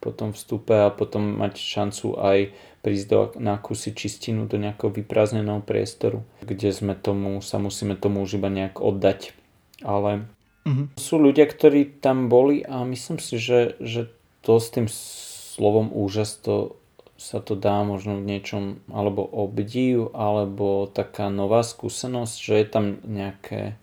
[0.00, 2.38] po tom vstupe a potom mať šancu aj
[2.84, 8.22] prísť do, na kusy čistinu do nejakého vyprázdneného priestoru, kde sme tomu, sa musíme tomu
[8.22, 9.34] už iba nejak oddať.
[9.82, 10.28] Ale
[10.68, 10.94] mm-hmm.
[11.00, 14.12] sú ľudia, ktorí tam boli a myslím si, že, že
[14.44, 16.78] to s tým slovom úžas to
[17.16, 22.84] sa to dá možno v niečom alebo obdiv, alebo taká nová skúsenosť, že je tam
[23.04, 23.80] nejaké,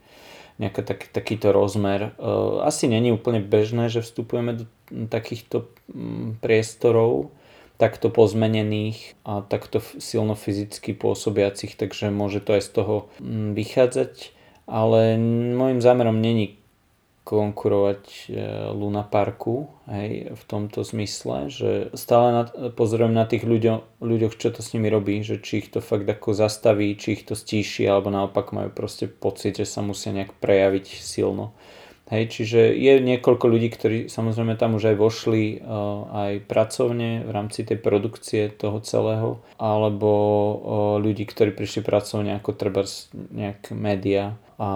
[0.62, 2.14] nejaký tak, takýto rozmer.
[2.18, 2.30] E,
[2.62, 4.66] asi není úplne bežné, že vstupujeme do
[5.10, 7.34] takýchto mm, priestorov,
[7.82, 14.14] takto pozmenených a takto silno fyzicky pôsobiacich, takže môže to aj z toho mm, vychádzať.
[14.64, 15.20] Ale
[15.60, 16.63] môjim zámerom není
[17.24, 18.24] konkurovať e,
[18.76, 22.44] Luna Parku hej, v tomto zmysle, že stále na,
[22.76, 26.04] pozorujem na tých ľuďo, ľuďoch, čo to s nimi robí, že či ich to fakt
[26.04, 30.36] ako zastaví, či ich to stíši, alebo naopak majú proste pocit, že sa musia nejak
[30.44, 31.56] prejaviť silno.
[32.12, 37.32] Hej, čiže je niekoľko ľudí, ktorí samozrejme tam už aj vošli uh, aj pracovne v
[37.32, 40.56] rámci tej produkcie toho celého, alebo uh,
[41.00, 42.84] ľudí, ktorí prišli pracovne ako treba
[43.16, 44.70] nejak média a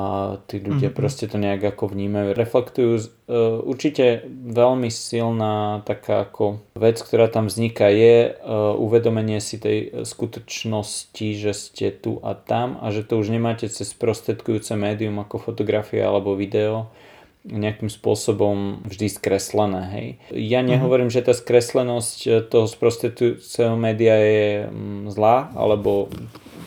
[0.50, 0.98] tí ľudia mm-hmm.
[0.98, 2.34] proste to nejak ako vnímajú.
[2.34, 9.62] Reflektujú uh, určite veľmi silná taká ako vec, ktorá tam vzniká je uh, uvedomenie si
[9.62, 15.22] tej skutočnosti, že ste tu a tam a že to už nemáte cez prostredkujúce médium
[15.22, 16.90] ako fotografia alebo video,
[17.48, 19.82] nejakým spôsobom vždy skreslené.
[19.94, 20.08] Hej.
[20.36, 20.68] Ja mhm.
[20.74, 21.24] nehovorím, mm-hmm.
[21.24, 26.12] že tá skreslenosť toho sprostredujúceho média je mm, zlá, alebo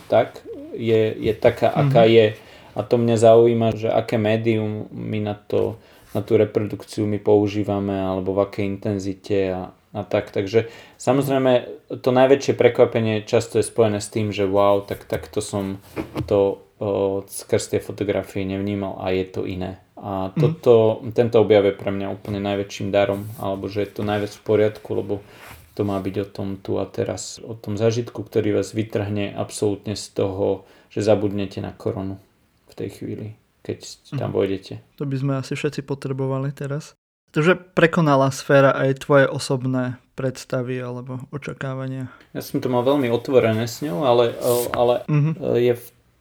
[0.09, 0.41] tak,
[0.75, 1.83] je, je taká, mm-hmm.
[1.91, 2.27] aká je
[2.75, 5.81] a to mňa zaujíma, že aké médium my na, to,
[6.15, 9.63] na tú reprodukciu my používame alebo v akej intenzite a,
[9.95, 10.31] a tak.
[10.31, 11.67] Takže samozrejme
[11.99, 15.83] to najväčšie prekvapenie často je spojené s tým, že wow, tak takto som
[16.31, 19.83] to o, skrz tie fotografie nevnímal a je to iné.
[20.01, 20.41] A mhm.
[20.41, 21.13] toto, mm.
[21.13, 24.89] tento objav je pre mňa úplne najväčším darom, alebo že je to najviac v poriadku,
[24.97, 25.15] lebo
[25.77, 29.95] to má byť o tom tu a teraz, o tom zažitku, ktorý vás vytrhne absolútne
[29.95, 32.19] z toho, že zabudnete na koronu
[32.81, 33.79] tej chvíli, keď
[34.17, 34.37] tam mm.
[34.37, 34.73] vojdete.
[34.97, 36.97] To by sme asi všetci potrebovali teraz.
[37.31, 42.11] Takže prekonala sféra aj tvoje osobné predstavy alebo očakávania.
[42.35, 44.35] Ja som to mal veľmi otvorené s ňou, ale,
[44.75, 45.35] ale mm-hmm.
[45.63, 45.73] je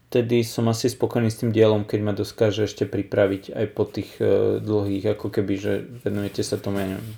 [0.09, 4.17] vtedy som asi spokojný s tým dielom, keď ma doskáže ešte pripraviť aj po tých
[4.17, 7.13] uh, dlhých, ako keby, že venujete sa tomu, ja neviem,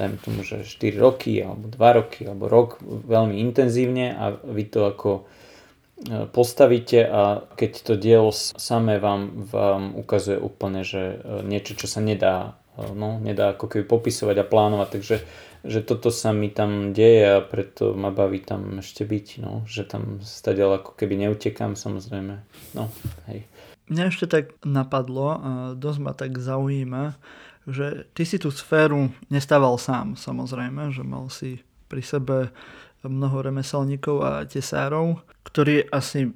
[0.00, 4.88] dajme tomu, že 4 roky, alebo 2 roky, alebo rok veľmi intenzívne a vy to
[4.88, 5.22] ako e,
[6.34, 12.02] postavíte a keď to dielo samé vám, vám ukazuje úplne, že e, niečo, čo sa
[12.02, 15.16] nedá no, nedá ako keby popisovať a plánovať, takže
[15.62, 19.86] že toto sa mi tam deje a preto ma baví tam ešte byť, no, že
[19.86, 22.34] tam stadiaľ ako keby neutekám samozrejme,
[22.74, 22.90] no,
[23.30, 23.46] hej.
[23.92, 27.14] Mňa ešte tak napadlo a dosť ma tak zaujíma,
[27.68, 32.50] že ty si tú sféru nestával sám, samozrejme, že mal si pri sebe
[33.06, 36.30] mnoho remeselníkov a tesárov, ktorí asi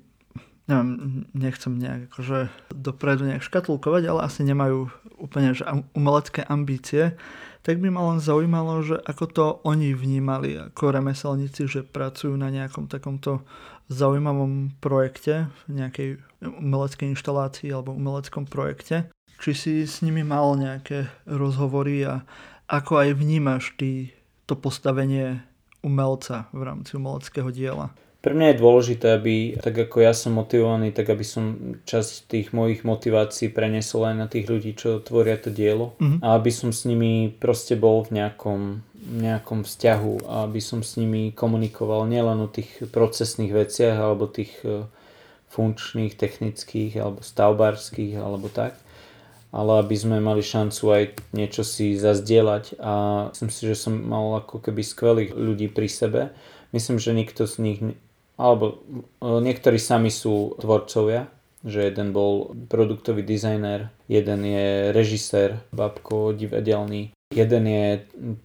[0.66, 5.62] neviem, nechcem nejak akože dopredu nejak škatulkovať, ale asi nemajú úplne že
[5.94, 7.14] umelecké ambície,
[7.62, 12.50] tak by ma len zaujímalo, že ako to oni vnímali ako remeselníci, že pracujú na
[12.50, 13.46] nejakom takomto
[13.86, 19.10] zaujímavom projekte, nejakej umeleckej inštalácii alebo umeleckom projekte.
[19.38, 22.26] Či si s nimi mal nejaké rozhovory a
[22.66, 24.10] ako aj vnímaš ty
[24.46, 25.42] to postavenie
[25.84, 27.92] umelca v rámci umeleckého diela?
[28.26, 32.48] Pre mňa je dôležité, aby tak ako ja som motivovaný, tak aby som časť tých
[32.50, 36.26] mojich motivácií prenesol aj na tých ľudí, čo tvoria to dielo mm-hmm.
[36.26, 38.82] a aby som s nimi proste bol v nejakom,
[39.22, 44.58] nejakom vzťahu a aby som s nimi komunikoval nielen o tých procesných veciach alebo tých
[44.66, 44.90] e,
[45.54, 48.74] funkčných, technických alebo stavbárských alebo tak,
[49.56, 52.92] ale aby sme mali šancu aj niečo si zazdieľať a
[53.32, 56.36] myslím si, že som mal ako keby skvelých ľudí pri sebe.
[56.76, 57.80] Myslím, že nikto z nich
[58.36, 58.84] alebo
[59.24, 61.32] e, niektorí sami sú tvorcovia,
[61.64, 67.86] že jeden bol produktový dizajner, jeden je režisér, babko divadelný, jeden je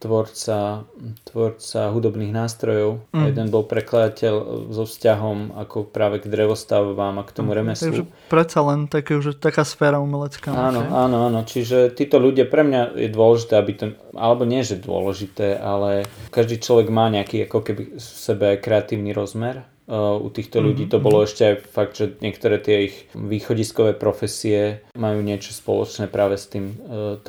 [0.04, 0.84] tvorca,
[1.24, 3.24] tvorca hudobných nástrojov, mm.
[3.32, 7.88] jeden bol prekladateľ so vzťahom ako práve k drevostavbám a k tomu mm, remeslu.
[7.88, 10.52] Takže predsa len také, že taká sféra umelecká.
[10.52, 10.92] Áno, okay?
[10.92, 11.40] áno, áno.
[11.48, 16.60] Čiže títo ľudia, pre mňa je dôležité, aby to, alebo nie, že dôležité, ale každý
[16.60, 20.88] človek má nejaký ako keby v sebe kreatívny rozmer u týchto ľudí.
[20.88, 20.96] Mm-hmm.
[20.96, 21.26] To bolo mhm.
[21.28, 26.72] ešte aj fakt, že niektoré tie ich východiskové profesie majú niečo spoločné práve s tým
[26.72, 27.20] e,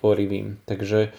[0.00, 0.58] tvorivým.
[0.64, 1.10] Takže e,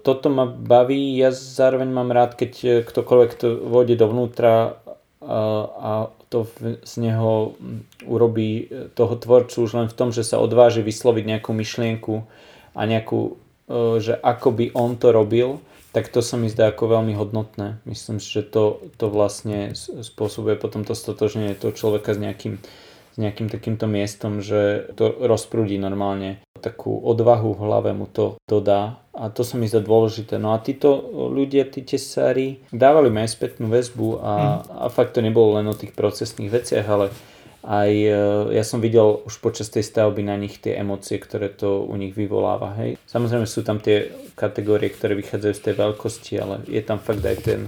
[0.00, 1.14] toto ma baví.
[1.14, 4.80] Ja zároveň mám rád, keď e, ktokoľvek to vôjde dovnútra
[5.22, 6.50] a to
[6.82, 7.54] z neho
[8.02, 8.66] urobí
[8.98, 12.26] toho tvorcu už len v tom, že sa odváži vysloviť nejakú myšlienku
[12.74, 13.38] a nejakú,
[14.02, 17.84] že ako by on to robil tak to sa mi zdá ako veľmi hodnotné.
[17.84, 22.56] Myslím si, že to, to vlastne spôsobuje potom to stotožnenie toho človeka s nejakým,
[23.12, 26.40] s nejakým takýmto miestom, že to rozprúdi normálne.
[26.62, 30.40] Takú odvahu v hlave mu to dodá a to sa mi zdá dôležité.
[30.40, 34.58] No a títo ľudia, tí tesári, dávali mi aj spätnú väzbu a, mm.
[34.80, 37.12] a fakt to nebolo len o tých procesných veciach, ale
[37.62, 38.14] aj e,
[38.58, 42.16] ja som videl už počas tej stavby na nich tie emócie, ktoré to u nich
[42.16, 42.74] vyvoláva.
[42.82, 42.98] Hej.
[43.06, 47.36] Samozrejme sú tam tie kategórie, ktoré vychádzajú z tej veľkosti, ale je tam fakt aj
[47.44, 47.60] ten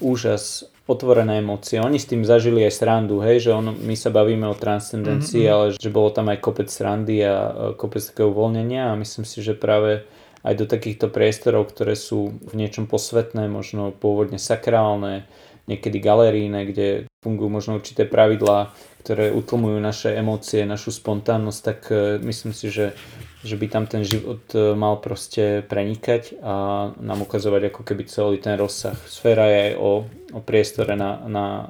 [0.00, 1.80] úžas, otvorené emócie.
[1.80, 5.54] Oni s tým zažili aj srandu, hej, že on, my sa bavíme o transcendencii, mm-hmm.
[5.56, 7.34] ale že bolo tam aj kopec srandy a
[7.74, 10.04] kopec takého uvoľnenia a myslím si, že práve
[10.42, 15.24] aj do takýchto priestorov, ktoré sú v niečom posvetné, možno pôvodne sakrálne,
[15.70, 22.22] niekedy galeríne, kde fungujú možno určité pravidlá, ktoré utlmujú naše emócie, našu spontánnosť, tak e,
[22.22, 22.94] myslím si, že,
[23.42, 26.54] že by tam ten život e, mal proste prenikať a
[27.02, 28.94] nám ukazovať ako keby celý ten rozsah.
[29.10, 30.06] Sféra je aj o,
[30.38, 31.62] o priestore na, na e,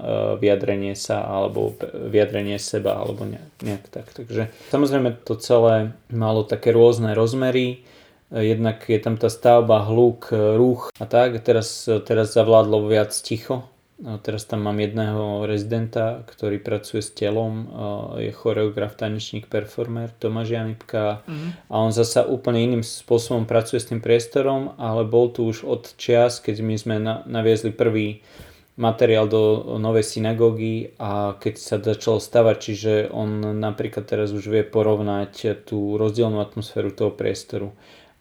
[0.44, 3.24] vyjadrenie sa alebo vyjadrenie seba alebo
[3.64, 4.12] nejak tak.
[4.12, 7.80] Takže samozrejme to celé malo také rôzne rozmery,
[8.28, 11.36] jednak je tam tá stavba, hluk, ruch a tak.
[11.44, 13.68] Teraz, teraz zavládlo viac ticho,
[14.02, 17.70] Teraz tam mám jedného rezidenta, ktorý pracuje s telom,
[18.18, 21.70] je choreograf, tanečník, performer Tomáš Janipka mm.
[21.70, 25.94] a on zasa úplne iným spôsobom pracuje s tým priestorom, ale bol tu už od
[25.94, 26.96] čias, keď my sme
[27.30, 28.26] naviezli prvý
[28.74, 34.64] materiál do novej synagógy a keď sa začalo stavať, čiže on napríklad teraz už vie
[34.66, 37.70] porovnať tú rozdielnú atmosféru toho priestoru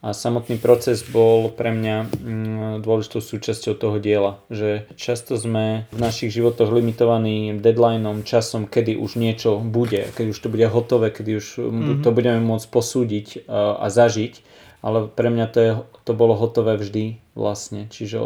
[0.02, 6.00] A samotný proces bol pre mňa mm, dôležitou súčasťou toho diela, že často sme v
[6.02, 11.38] našich životoch limitovaní deadlineom, časom, kedy už niečo bude, keď už to bude hotové, kedy
[11.38, 12.02] už mm-hmm.
[12.02, 14.42] to budeme môcť posúdiť a, a zažiť,
[14.82, 15.72] ale pre mňa to, je,
[16.10, 18.18] to bolo hotové vždy vlastne, čiže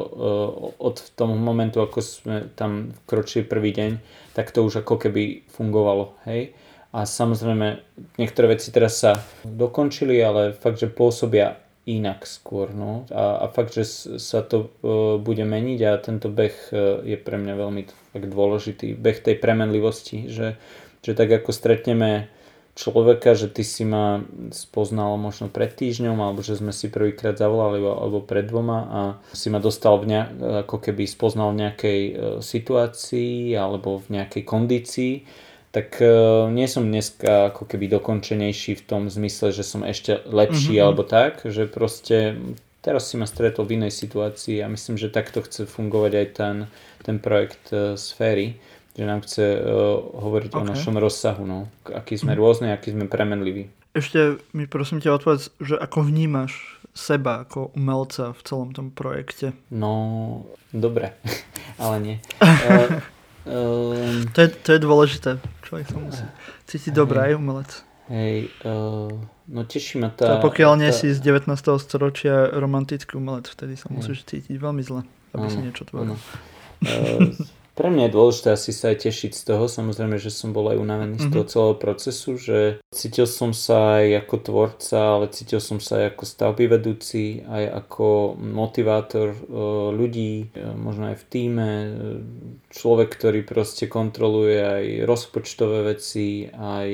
[0.80, 3.92] od toho momentu, ako sme tam vkročili prvý deň,
[4.32, 6.56] tak to už ako keby fungovalo, hej.
[6.96, 7.84] A samozrejme,
[8.16, 12.74] niektoré veci teraz sa dokončili, ale fakt, že pôsobia inak skôr.
[12.74, 13.06] No.
[13.14, 13.86] A, a fakt, že
[14.18, 17.82] sa to uh, bude meniť a tento beh uh, je pre mňa veľmi
[18.14, 18.98] tak dôležitý.
[18.98, 20.58] Beh tej premenlivosti, že,
[21.06, 22.28] že tak ako stretneme
[22.76, 24.20] človeka, že ty si ma
[24.52, 29.48] spoznal možno pred týždňom alebo že sme si prvýkrát zavolali alebo pred dvoma a si
[29.48, 30.30] ma dostal v nejak,
[30.68, 32.14] ako keby spoznal v nejakej uh,
[32.44, 35.14] situácii alebo v nejakej kondícii
[35.76, 40.80] tak uh, nie som dneska ako keby dokončenejší v tom zmysle, že som ešte lepší
[40.80, 40.86] mm-hmm.
[40.88, 42.40] alebo tak, že proste
[42.80, 46.56] teraz si ma stretol v inej situácii a myslím, že takto chce fungovať aj ten,
[47.04, 48.56] ten projekt uh, Sféry,
[48.96, 50.62] že nám chce uh, hovoriť okay.
[50.64, 52.40] o našom rozsahu, no, aký sme mm.
[52.40, 53.68] rôzne, aký sme premenliví.
[53.92, 59.52] Ešte mi prosím ťa odpovedz, že ako vnímaš seba ako umelca v celom tom projekte?
[59.68, 61.20] No, dobre,
[61.84, 62.16] ale nie.
[63.46, 65.30] Um, to, je, to je dôležité.
[65.62, 66.26] Človek sa musí
[66.66, 67.72] cítiť dobrá aj umelec.
[68.10, 69.10] Hej, uh,
[69.50, 70.38] no teší ma tá...
[70.38, 70.98] To pokiaľ nie tá...
[70.98, 71.50] si z 19.
[71.82, 75.02] storočia romantický umelec, vtedy sa musíš cítiť veľmi zle,
[75.34, 76.14] aby ano, si niečo tvoril.
[76.14, 77.34] Uh,
[77.76, 80.80] pre mňa je dôležité asi sa aj tešiť z toho, samozrejme, že som bol aj
[80.80, 81.28] unavený mm-hmm.
[81.28, 81.52] z toho mhm.
[81.52, 82.60] celého procesu, že
[82.96, 87.86] cítil som sa aj ako tvorca, ale cítil som sa aj ako stavby vedúci, aj
[87.86, 89.40] ako motivátor e,
[89.92, 91.90] ľudí, e, možno aj v týme, e,
[92.72, 96.90] človek, ktorý proste kontroluje aj rozpočtové veci, aj,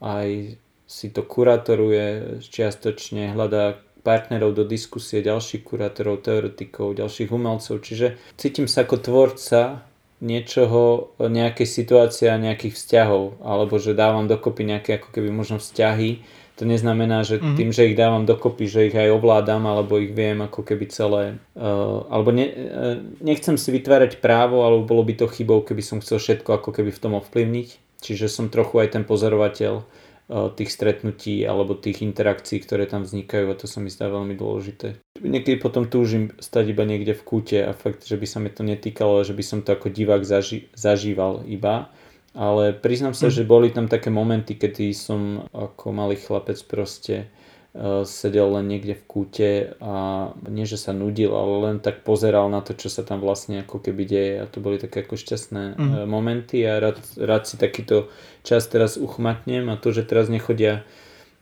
[0.00, 0.28] aj
[0.88, 7.82] si to kurátoruje čiastočne, hľadá partnerov do diskusie, ďalších kurátorov, teoretikov, ďalších umelcov.
[7.82, 9.86] Čiže cítim sa ako tvorca
[10.22, 16.22] niečoho, nejakej situácie a nejakých vzťahov, alebo že dávam dokopy nejaké ako keby možno vzťahy.
[16.60, 17.56] To neznamená, že mm-hmm.
[17.58, 21.42] tým, že ich dávam dokopy, že ich aj ovládam, alebo ich viem ako keby celé,
[21.58, 25.98] uh, alebo ne, uh, nechcem si vytvárať právo, alebo bolo by to chybou, keby som
[25.98, 27.68] chcel všetko ako keby v tom ovplyvniť.
[28.02, 29.82] Čiže som trochu aj ten pozorovateľ
[30.30, 35.02] tých stretnutí alebo tých interakcií, ktoré tam vznikajú a to sa mi zdá veľmi dôležité.
[35.20, 38.64] Niekedy potom túžim stať iba niekde v kúte a fakt, že by sa mi to
[38.64, 41.92] netýkalo, že by som to ako divák zaži- zažíval iba.
[42.32, 43.34] Ale priznám sa, mm.
[43.36, 47.28] že boli tam také momenty, kedy som ako malý chlapec proste
[48.04, 49.50] sedel len niekde v kúte
[49.80, 53.64] a nie, že sa nudil, ale len tak pozeral na to, čo sa tam vlastne
[53.64, 56.04] ako keby deje a to boli také ako šťastné mm.
[56.04, 58.12] momenty a rád, rád si takýto
[58.44, 60.84] čas teraz uchmatnem a to, že teraz nechodia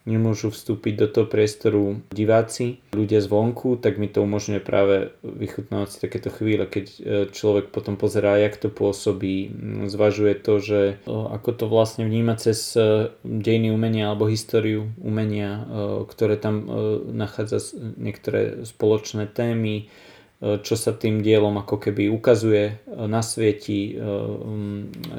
[0.09, 5.99] nemôžu vstúpiť do toho priestoru diváci, ľudia zvonku, tak mi to umožňuje práve vychutnávať si
[6.01, 6.99] takéto chvíle, keď e,
[7.29, 9.53] človek potom pozerá, jak to pôsobí,
[9.93, 15.63] zvažuje to, že ako to vlastne vníma cez e, dejiny umenia alebo históriu umenia, e,
[16.09, 16.65] ktoré tam
[17.13, 17.61] nachádza
[18.01, 19.93] niektoré spoločné témy,
[20.41, 23.93] čo sa tým dielom ako keby ukazuje na svieti,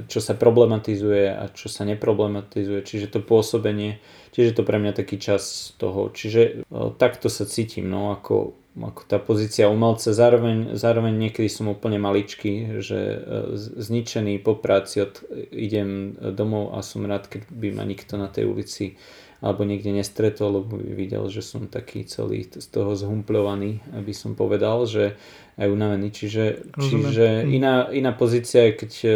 [0.10, 2.82] čo sa problematizuje a čo sa neproblematizuje.
[2.82, 4.02] Čiže to pôsobenie
[4.32, 6.08] Čiže to pre mňa taký čas toho.
[6.08, 6.64] Čiže
[6.96, 10.16] takto sa cítim, no ako, ako tá pozícia umelca.
[10.16, 13.20] Zároveň, zároveň niekedy som úplne maličký, že e,
[13.60, 15.20] zničený po práci od,
[15.52, 18.96] idem domov a som rád, keď by ma nikto na tej ulici
[19.42, 24.86] alebo niekde nestretol, lebo videl, že som taký celý z toho zhumpľovaný, aby som povedal,
[24.86, 25.18] že
[25.58, 26.14] aj unavený.
[26.14, 26.46] Čiže,
[26.78, 27.50] čiže hm.
[27.50, 29.10] iná, iná pozícia je, keď e,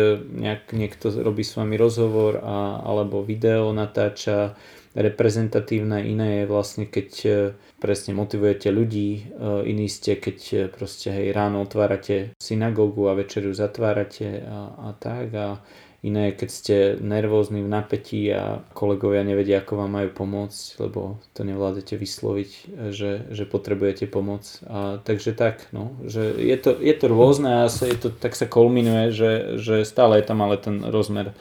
[0.46, 4.58] nejak niekto robí s vami rozhovor a, alebo video natáča,
[4.96, 7.30] reprezentatívne, iné je vlastne keď e,
[7.78, 9.22] presne motivujete ľudí, e,
[9.70, 15.30] iní ste keď proste hej, ráno otvárate synagógu a večer ju zatvárate a, a tak
[15.38, 15.62] a
[16.06, 21.42] iné keď ste nervózni v napätí a kolegovia nevedia ako vám majú pomôcť, lebo to
[21.42, 22.50] nevládate vysloviť,
[22.94, 27.74] že, že potrebujete pomoc a takže tak, no, že je to, je to rôzne a
[27.74, 31.34] sa, je to, tak sa kulminuje, že, že stále je tam ale ten rozmer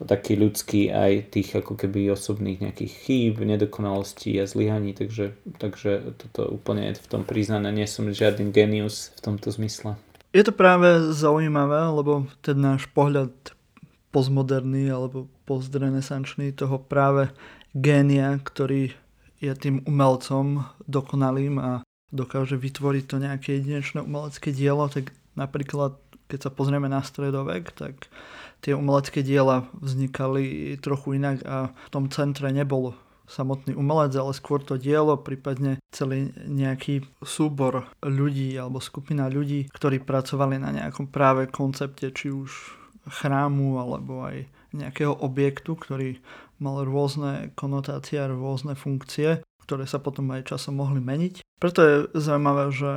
[0.00, 6.48] taký ľudský aj tých ako keby osobných nejakých chýb, nedokonalostí a zlyhaní, takže, takže toto
[6.48, 10.00] úplne je v tom priznané, nie som žiadny genius v tomto zmysle.
[10.32, 13.34] Je to práve zaujímavé, lebo ten náš pohľad
[14.10, 17.30] postmoderný alebo postrenesančný toho práve
[17.74, 18.90] génia, ktorý
[19.40, 21.70] je tým umelcom dokonalým a
[22.10, 25.96] dokáže vytvoriť to nejaké jedinečné umelecké dielo, tak napríklad
[26.30, 28.06] keď sa pozrieme na stredovek, tak
[28.62, 32.94] tie umelecké diela vznikali trochu inak a v tom centre nebol
[33.30, 40.02] samotný umelec, ale skôr to dielo, prípadne celý nejaký súbor ľudí alebo skupina ľudí, ktorí
[40.02, 42.79] pracovali na nejakom práve koncepte, či už
[43.10, 46.22] chrámu alebo aj nejakého objektu, ktorý
[46.62, 51.42] mal rôzne konotácie a rôzne funkcie, ktoré sa potom aj časom mohli meniť.
[51.58, 52.90] Preto je zaujímavé, že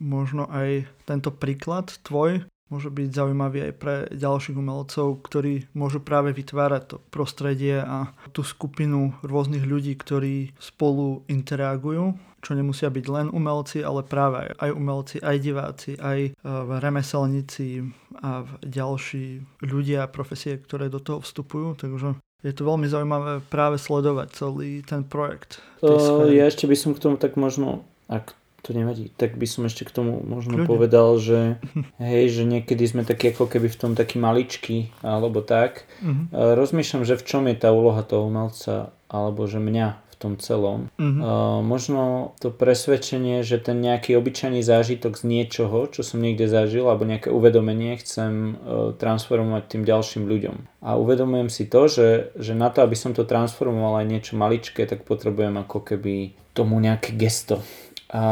[0.00, 6.34] možno aj tento príklad tvoj môže byť zaujímavý aj pre ďalších umelcov, ktorí môžu práve
[6.34, 13.26] vytvárať to prostredie a tú skupinu rôznych ľudí, ktorí spolu interagujú, čo nemusia byť len
[13.34, 16.30] umelci, ale práve aj umelci, aj diváci, aj e,
[16.78, 17.90] remeselníci
[18.22, 21.74] a ďalší ľudia a profesie, ktoré do toho vstupujú.
[21.74, 22.14] Takže
[22.46, 25.58] je to veľmi zaujímavé práve sledovať celý ten projekt.
[25.82, 29.10] Uh, ja ešte by som k tomu tak možno, ak to nevadí.
[29.18, 30.70] Tak by som ešte k tomu možno Ľudia.
[30.70, 31.58] povedal, že
[32.02, 35.86] hej, že niekedy sme takí ako keby v tom taký maličky, alebo tak.
[35.98, 36.54] Uh-huh.
[36.54, 40.88] Rozmýšľam, že v čom je tá úloha toho umelca, alebo že mňa tom celom.
[40.96, 41.06] Uh-huh.
[41.06, 46.88] Uh, možno to presvedčenie, že ten nejaký obyčajný zážitok z niečoho, čo som niekde zažil,
[46.88, 50.56] alebo nejaké uvedomenie chcem uh, transformovať tým ďalším ľuďom.
[50.80, 54.88] A uvedomujem si to, že, že na to, aby som to transformoval aj niečo maličké,
[54.88, 57.60] tak potrebujem ako keby tomu nejaké gesto
[58.06, 58.24] a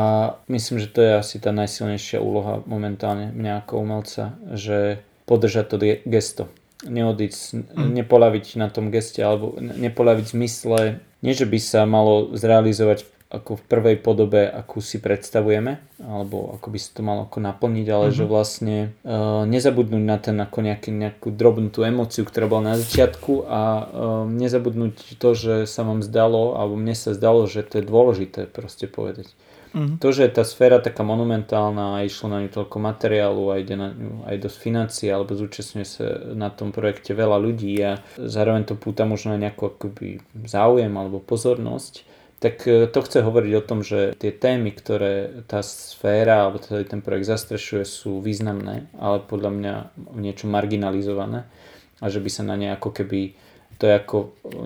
[0.48, 5.76] myslím, že to je asi tá najsilnejšia úloha momentálne mňa ako umelca, že podržať to
[6.06, 6.46] gesto.
[6.84, 7.90] Neodísť, mm.
[8.04, 10.80] nepolaviť na tom geste alebo nepolaviť v zmysle,
[11.24, 16.66] nie že by sa malo zrealizovať ako v prvej podobe, akú si predstavujeme, alebo ako
[16.70, 18.18] by sa to malo ako naplniť, ale mm-hmm.
[18.22, 22.76] že vlastne uh, nezabudnúť na ten ako nejaký, nejakú drobnú tú emociu, ktorá bola na
[22.78, 23.82] začiatku a uh,
[24.30, 28.86] nezabudnúť to, že sa vám zdalo, alebo mne sa zdalo, že to je dôležité proste
[28.86, 29.26] povedať.
[29.74, 29.98] Mm-hmm.
[29.98, 33.90] To, že tá sféra taká monumentálna a išlo na ňu toľko materiálu a ide na
[33.90, 38.78] ňu aj dosť financií alebo zúčastňuje sa na tom projekte veľa ľudí a zároveň to
[38.78, 42.06] púta možno aj nejakú akoby záujem alebo pozornosť,
[42.38, 46.86] tak e, to chce hovoriť o tom, že tie témy, ktoré tá sféra alebo celý
[46.86, 49.74] ten projekt zastrešuje sú významné, ale podľa mňa
[50.14, 51.50] niečo marginalizované
[51.98, 53.34] a že by sa na ne ako keby
[53.78, 54.18] to je ako,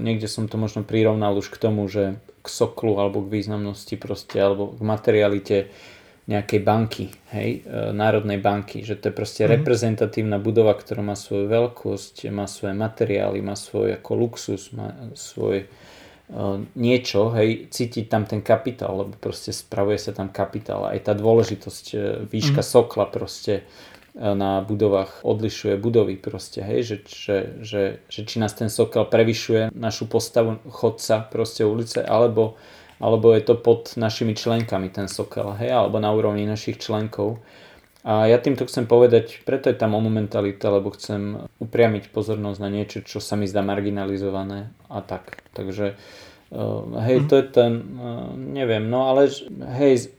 [0.04, 4.40] niekde som to možno prirovnal už k tomu, že k soklu alebo k významnosti proste,
[4.40, 5.57] alebo k materialite
[6.28, 9.57] nejakej banky, hej, e, národnej banky, že to je proste mm-hmm.
[9.61, 15.64] reprezentatívna budova, ktorá má svoju veľkosť, má svoje materiály, má svoj ako luxus, má svoj
[15.64, 21.16] uh, niečo, hej, cítiť tam ten kapitál, lebo proste spravuje sa tam kapitál, aj tá
[21.16, 22.74] dôležitosť, e, výška mm-hmm.
[22.76, 23.64] sokla proste
[24.18, 29.70] na budovách odlišuje budovy proste, hej, že, že, že, že či nás ten sokel prevyšuje
[29.78, 32.58] našu postavu chodca proste ulice, alebo,
[32.98, 37.38] alebo je to pod našimi členkami ten sokel, hej, alebo na úrovni našich členkov.
[38.02, 42.98] A ja týmto chcem povedať, preto je tá monumentalita, lebo chcem upriamiť pozornosť na niečo,
[43.06, 45.46] čo sa mi zdá marginalizované a tak.
[45.54, 47.26] Takže uh, hej, mm.
[47.30, 49.30] to je ten, uh, neviem, no ale
[49.78, 50.17] hej,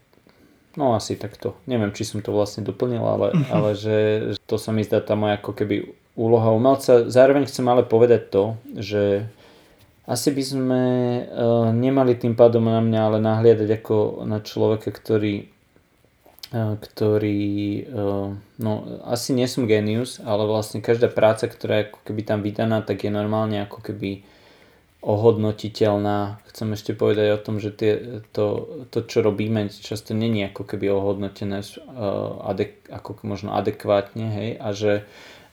[0.78, 1.58] No asi takto.
[1.66, 3.98] Neviem, či som to vlastne doplnil, ale, ale že,
[4.36, 7.10] že to sa mi zdá tá moja ako keby úloha umelca.
[7.10, 8.44] Zároveň chcem ale povedať to,
[8.78, 9.26] že
[10.10, 10.82] asi by sme
[11.26, 15.46] uh, nemali tým pádom na mňa ale nahliadať ako na človeka, ktorý
[16.54, 17.42] uh, ktorý
[17.94, 18.72] uh, no
[19.06, 23.06] asi nie som genius, ale vlastne každá práca, ktorá je ako keby tam vydaná, tak
[23.06, 24.26] je normálne ako keby
[25.00, 26.44] ohodnotiteľná.
[26.52, 27.92] Chcem ešte povedať o tom, že tie,
[28.36, 34.50] to, to, čo robíme, často není ako keby ohodnotené uh, adek, ako možno adekvátne, hej,
[34.60, 34.94] a že,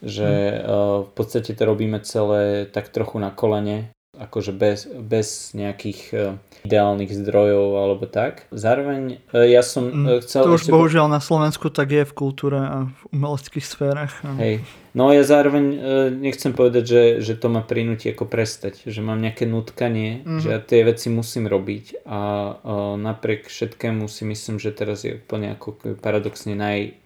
[0.02, 6.00] že uh, v podstate to robíme celé tak trochu na kolene, akože bez, bez nejakých
[6.12, 6.20] uh,
[6.64, 8.48] ideálnych zdrojov alebo tak.
[8.50, 10.48] Zároveň uh, ja som uh, chcel...
[10.48, 14.12] To už bohužiaľ na Slovensku tak je v kultúre a v umeleckých sférach.
[14.40, 14.64] Hej.
[14.96, 15.76] No ja zároveň
[16.24, 20.40] nechcem povedať, že, že to ma prinúti ako prestať, že mám nejaké nutkanie, mm-hmm.
[20.40, 22.20] že ja tie veci musím robiť a
[22.56, 26.96] uh, napriek všetkému si myslím, že teraz je úplne ako paradoxne naj,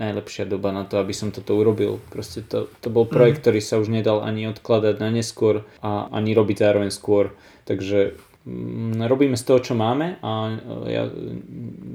[0.00, 2.00] najlepšia doba na to, aby som toto urobil.
[2.08, 3.42] Proste to, to bol projekt, mm.
[3.44, 7.36] ktorý sa už nedal ani odkladať na neskôr a ani robiť zároveň skôr.
[7.68, 8.16] Takže
[8.48, 10.52] mm, robíme z toho, čo máme a e,
[10.88, 11.04] ja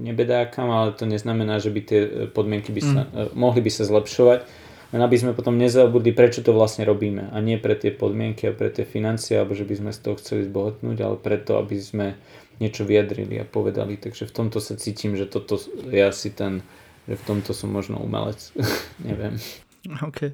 [0.05, 3.33] nebedákam, ale to neznamená, že by tie podmienky by sa, mm.
[3.33, 4.45] mohli by sa zlepšovať.
[4.93, 7.33] Len aby sme potom nezabudli, prečo to vlastne robíme.
[7.33, 10.15] A nie pre tie podmienky a pre tie financie, alebo že by sme z toho
[10.21, 12.07] chceli zbohatnúť, ale preto, aby sme
[12.63, 13.99] niečo vyjadrili a povedali.
[13.99, 16.63] Takže v tomto sa cítim, že toto je asi ten
[17.05, 18.53] že v tomto som možno umelec.
[19.07, 19.37] Neviem.
[20.01, 20.33] OK.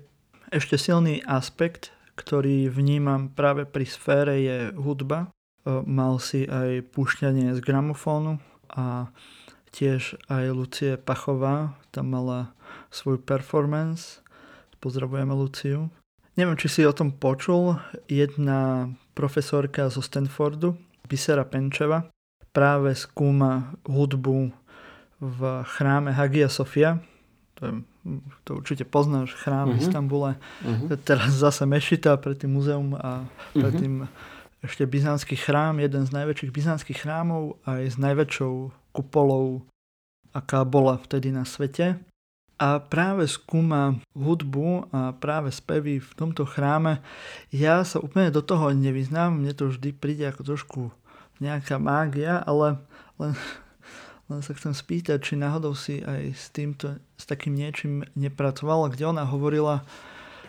[0.52, 5.28] Ešte silný aspekt, ktorý vnímam práve pri sfére je hudba.
[5.28, 5.28] E,
[5.88, 8.40] mal si aj púšťanie z gramofónu
[8.72, 9.12] a
[9.72, 12.52] tiež aj Lucie Pachová tam mala
[12.92, 14.20] svoj performance.
[14.84, 15.92] Pozdravujeme Luciu.
[16.40, 17.78] Neviem, či si o tom počul.
[18.08, 22.08] Jedna profesorka zo Stanfordu Bisera Penčeva.
[22.52, 24.52] Práve skúma hudbu
[25.22, 26.98] v chráme Hagia Sofia.
[27.62, 27.74] To, je,
[28.44, 29.78] to určite poznáš, chrám uh-huh.
[29.78, 29.84] v mhm.
[29.86, 30.32] Istambule.
[30.66, 30.98] Uh-huh.
[31.06, 34.66] Teraz zase Mešita, predtým muzeum a predtým uh-huh.
[34.66, 38.54] ešte byzantský chrám, jeden z najväčších byzantských chrámov aj s najväčšou
[38.92, 39.62] kupolou,
[40.34, 42.02] aká bola vtedy na svete
[42.62, 47.02] a práve skúma hudbu a práve spevy v tomto chráme.
[47.50, 50.82] Ja sa úplne do toho nevyznám, mne to vždy príde ako trošku
[51.42, 52.78] nejaká mágia, ale
[53.18, 53.34] len,
[54.32, 59.12] len sa chcem spýtať, či náhodou si aj s týmto, s takým niečím nepracovala, kde
[59.12, 59.84] ona hovorila,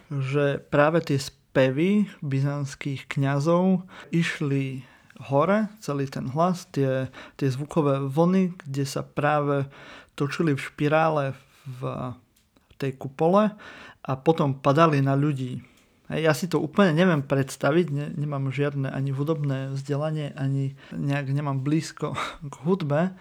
[0.09, 3.83] že práve tie spevy byzantských kňazov
[4.14, 4.87] išli
[5.28, 9.66] hore, celý ten hlas, tie, tie zvukové vlny, kde sa práve
[10.14, 11.24] točili v špirále
[11.66, 12.14] v
[12.78, 13.55] tej kupole
[14.03, 15.62] a potom padali na ľudí.
[16.12, 21.64] Ja si to úplne neviem predstaviť, ne, nemám žiadne ani hudobné vzdelanie, ani nejak nemám
[21.64, 22.12] blízko
[22.53, 23.16] k hudbe,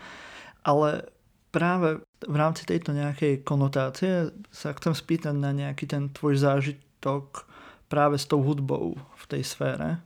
[0.61, 1.09] ale
[1.51, 7.45] práve v rámci tejto nejakej konotácie sa chcem spýtať na nejaký ten tvoj zážitok
[7.91, 9.99] práve s tou hudbou v tej sfére,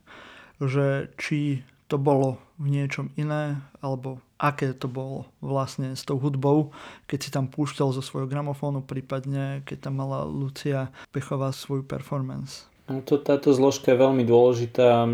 [0.58, 6.74] že či to bolo v niečom iné, alebo aké to bolo vlastne s tou hudbou,
[7.06, 12.66] keď si tam púšťal zo svojho gramofónu, prípadne keď tam mala Lucia Pechová svoju performance.
[12.86, 15.10] No to, táto zložka je veľmi dôležitá.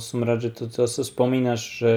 [0.00, 1.92] Som rád, že to zase spomínaš, že,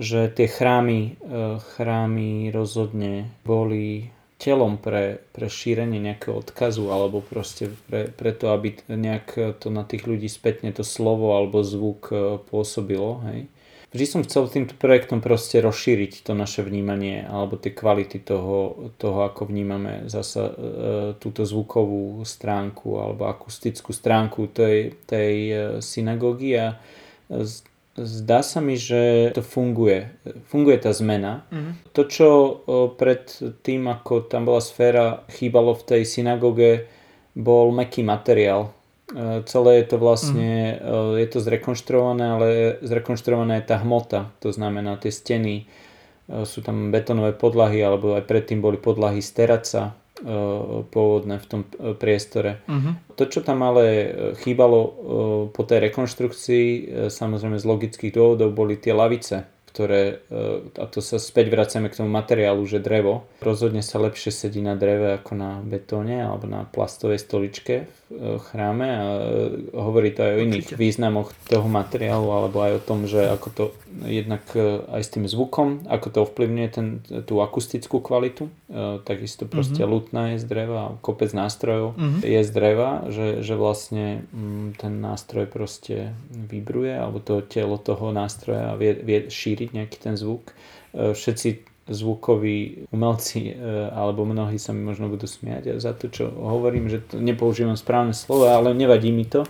[0.00, 4.08] že tie chrámy, e, chrámy rozhodne boli
[4.40, 9.84] telom pre, pre šírenie nejakého odkazu alebo proste pre, pre to, aby nejak to na
[9.84, 13.20] tých ľudí spätne to slovo alebo zvuk e, pôsobilo.
[13.28, 13.52] Hej
[13.90, 19.26] vždy som chcel týmto projektom proste rozšíriť to naše vnímanie alebo tie kvality toho, toho
[19.26, 20.54] ako vnímame zasa e,
[21.18, 26.78] túto zvukovú stránku alebo akustickú stránku tej, tej e, synagógy a
[28.04, 30.08] zdá sa mi, že to funguje.
[30.48, 31.44] Funguje tá zmena.
[31.52, 31.74] Mm-hmm.
[31.92, 32.28] To, čo
[32.96, 33.28] pred
[33.60, 36.88] tým, ako tam bola sféra, chýbalo v tej synagóge,
[37.34, 38.74] bol meký materiál,
[39.10, 41.18] E, celé je to vlastne, mm.
[41.18, 42.46] je to zrekonštruované, ale
[42.82, 45.66] zrekonštruovaná je tá hmota, to znamená tie steny,
[46.30, 49.82] e, sú tam betonové podlahy, alebo aj predtým boli podlahy z teraca
[50.92, 51.60] pôvodné v tom
[51.96, 52.60] priestore.
[52.68, 53.16] Mm-hmm.
[53.16, 53.84] To, čo tam ale
[54.40, 54.80] chýbalo
[55.48, 56.66] po tej rekonštrukcii,
[57.08, 60.26] samozrejme z logických dôvodov, boli tie lavice, ktoré,
[60.76, 64.74] a to sa späť vracame k tomu materiálu, že drevo, rozhodne sa lepšie sedí na
[64.74, 67.86] dreve ako na betóne alebo na plastovej stoličke
[68.18, 69.22] chráme a e,
[69.70, 70.82] hovorí to aj o iných Určite.
[70.82, 73.64] významoch toho materiálu alebo aj o tom, že ako to
[74.02, 76.86] jednak e, aj s tým zvukom, ako to ovplyvňuje ten,
[77.22, 78.50] tú akustickú kvalitu.
[78.66, 79.94] E, takisto proste mm-hmm.
[79.94, 82.20] lutná je z dreva, kopec nástrojov mm-hmm.
[82.26, 88.10] je z dreva, že, že vlastne mm, ten nástroj proste vybruje alebo to telo toho
[88.10, 90.50] nástroja vie, vie šíriť nejaký ten zvuk.
[90.90, 93.54] Všetci zvukoví umelci, e,
[93.90, 98.14] alebo mnohí sa mi možno budú smiať za to, čo hovorím, že to nepoužívam správne
[98.14, 99.42] slovo, ale nevadí mi to.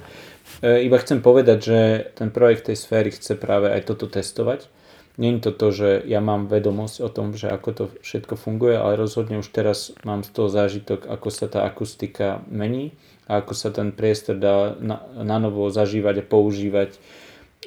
[0.65, 1.79] E, iba chcem povedať, že
[2.17, 4.73] ten projekt tej sféry chce práve aj toto testovať.
[5.21, 8.97] Je to to, že ja mám vedomosť o tom, že ako to všetko funguje, ale
[8.97, 12.97] rozhodne už teraz mám z toho zážitok, ako sa tá akustika mení
[13.29, 16.97] a ako sa ten priestor dá na, na novo zažívať a používať.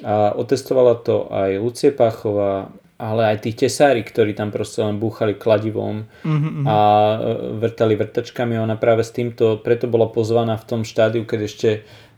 [0.02, 2.74] A otestovala to aj Lucie Páchová,
[3.04, 6.64] ale aj tí tesári, ktorí tam proste len búchali kladivom mm-hmm.
[6.64, 7.16] a e,
[7.60, 8.56] vrtali vrtačkami.
[8.56, 11.70] Ona práve s týmto, preto bola pozvaná v tom štádiu, keď ešte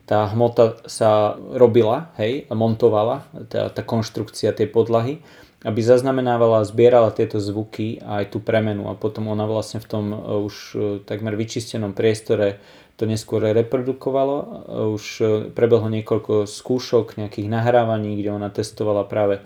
[0.06, 5.18] tá hmota sa robila, hej, montovala, tá, tá konštrukcia tej podlahy,
[5.66, 10.04] aby zaznamenávala zbierala tieto zvuky a aj tú premenu a potom ona vlastne v tom
[10.14, 10.16] e,
[10.46, 12.62] už e, takmer vyčistenom priestore
[12.96, 14.36] to neskôr reprodukovalo.
[14.96, 15.04] Už
[15.52, 19.44] prebehlo niekoľko skúšok, nejakých nahrávaní, kde ona testovala práve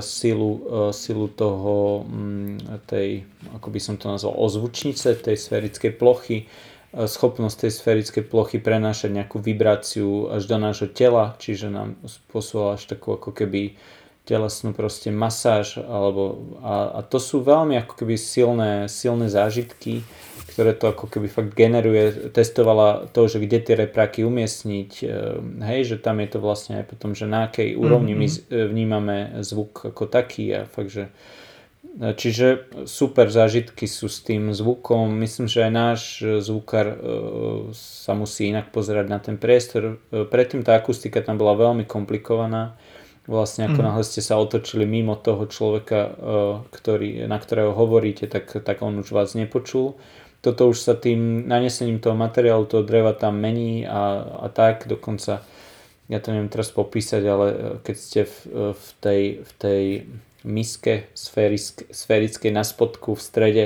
[0.00, 3.26] silu, e, silu toho, mm, tej,
[3.58, 6.46] ako by som to nazval, ozvučnice, tej sférickej plochy,
[6.94, 12.78] e, schopnosť tej sférickej plochy prenášať nejakú vibráciu až do nášho tela, čiže nám spôsobila
[12.78, 13.74] až takú ako keby
[14.24, 20.00] telesnú proste masáž alebo, a, a to sú veľmi ako keby silné, silné zážitky,
[20.54, 25.10] ktoré to ako keby fakt generuje, testovala to, že kde tie repráky umiestniť, eh,
[25.66, 28.22] hej, že tam je to vlastne aj potom, že na akej úrovni mm-hmm.
[28.22, 28.66] my mhm.
[28.70, 35.10] vnímame zvuk ako taký a fakt, že eh, Čiže super zážitky sú s tým zvukom.
[35.14, 36.98] Myslím, že aj náš zvukár eh,
[37.74, 39.98] sa musí inak pozerať na ten priestor.
[40.14, 42.78] Predtým tá akustika tam bola veľmi komplikovaná.
[43.24, 43.86] Vlastne ako mm.
[43.88, 46.12] náhle ste sa otočili mimo toho človeka,
[46.68, 49.96] ktorý, na ktorého hovoríte, tak, tak on už vás nepočul
[50.44, 55.40] toto už sa tým nanesením toho materiálu, toho dreva tam mení a, a tak, dokonca
[56.12, 57.46] ja to neviem teraz popísať, ale
[57.80, 58.36] keď ste v,
[58.76, 59.82] v, tej, v tej
[60.44, 63.64] miske sférick, sférickej na spodku v strede,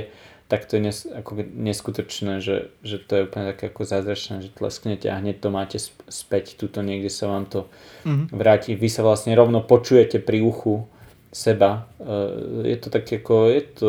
[0.49, 4.55] tak to je nes, ako neskutočné, že, že to je úplne také ako zázračné, že
[4.55, 5.77] tlesknete a hneď to máte
[6.09, 7.61] späť, tuto niekde sa vám to
[8.07, 8.33] mm-hmm.
[8.33, 8.73] vráti.
[8.73, 10.89] Vy sa vlastne rovno počujete pri uchu
[11.33, 11.89] seba.
[12.01, 13.89] E, je to tak ako, je to,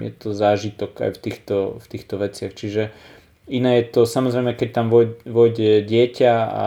[0.00, 2.52] je to zážitok aj v týchto, v týchto veciach.
[2.52, 2.82] Čiže
[3.50, 4.86] iné je to, samozrejme, keď tam
[5.24, 6.66] vojde dieťa a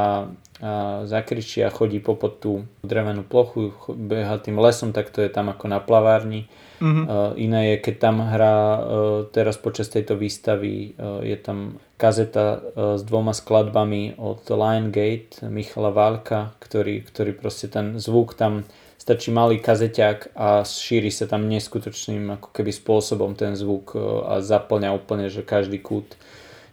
[0.63, 5.51] a zakričí a chodí po tú drevenú plochu, beha tým lesom, tak to je tam
[5.51, 6.47] ako na plavárni.
[6.79, 7.35] Mm-hmm.
[7.35, 8.79] Iné je, keď tam hrá uh,
[9.27, 12.63] teraz počas tejto výstavy, je tam kazeta
[12.95, 18.63] s dvoma skladbami od Lion Gate Michala Válka, ktorý, ktorý proste ten zvuk tam
[19.03, 24.33] stačí malý kazeťák a šíri sa tam neskutočným ako keby spôsobom ten zvuk uh, a
[24.39, 26.15] zaplňa úplne, že každý kút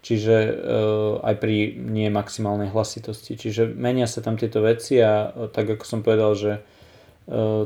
[0.01, 3.37] čiže uh, aj pri nie maximálnej hlasitosti.
[3.37, 6.53] Čiže menia sa tam tieto veci a uh, tak ako som povedal, že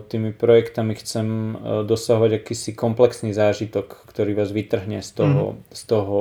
[0.09, 5.72] tými projektami chcem uh, dosahovať akýsi komplexný zážitok, ktorý vás vytrhne z toho, mm.
[5.72, 6.18] z toho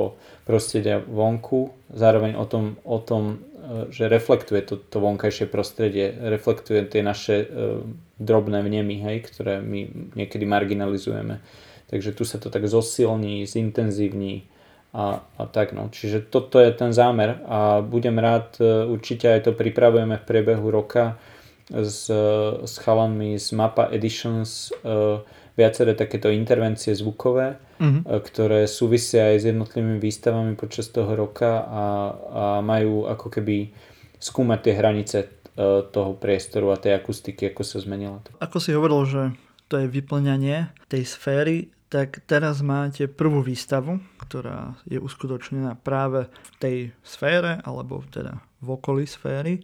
[0.48, 6.88] prostredia vonku, zároveň o tom, o tom uh, že reflektuje to, to vonkajšie prostredie, reflektuje
[6.88, 7.84] tie naše uh,
[8.16, 11.44] drobné vnemy, hej, ktoré my niekedy marginalizujeme.
[11.92, 14.48] Takže tu sa to tak zosilní, zintenzívni,
[14.94, 15.90] a, a tak no.
[15.90, 20.70] Čiže toto je ten zámer a budem rád, e, určite aj to pripravujeme v priebehu
[20.70, 21.18] roka
[21.70, 22.12] s,
[22.64, 25.22] s chalanmi z Mapa Editions uh,
[25.54, 28.10] viaceré takéto intervencie zvukové, mm-hmm.
[28.10, 33.70] ktoré súvisia aj s jednotlivými výstavami počas toho roka a, a majú ako keby
[34.18, 35.18] skúmať tie hranice
[35.94, 38.18] toho priestoru a tej akustiky, ako sa zmenila.
[38.42, 39.22] Ako si hovoril, že
[39.70, 46.50] to je vyplňanie tej sféry, tak teraz máte prvú výstavu, ktorá je uskutočnená práve v
[46.58, 49.62] tej sfére, alebo teda v okolí sféry.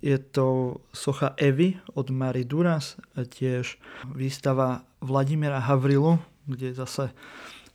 [0.00, 3.76] Je to socha Evy od Mary Duras, tiež
[4.08, 7.04] výstava Vladimira Havrilu, kde je zase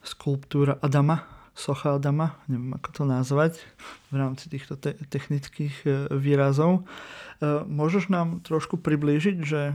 [0.02, 3.54] skulptúra Adama, socha Adama, neviem ako to nazvať
[4.14, 6.86] v rámci týchto te- technických e, výrazov.
[7.42, 9.74] E, môžeš nám trošku priblížiť, že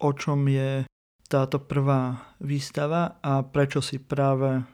[0.00, 0.88] o čom je
[1.28, 4.64] táto prvá výstava a prečo si práve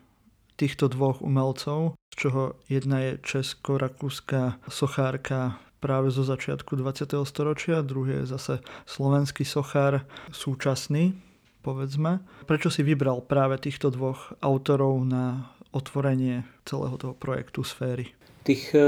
[0.54, 7.12] týchto dvoch umelcov, z čoho jedna je česko-rakúska sochárka práve zo začiatku 20.
[7.28, 8.54] storočia, druhý je zase
[8.88, 11.12] slovenský sochár súčasný,
[11.60, 12.24] povedzme.
[12.48, 18.16] Prečo si vybral práve týchto dvoch autorov na otvorenie celého toho projektu sféry?
[18.48, 18.80] Tých e,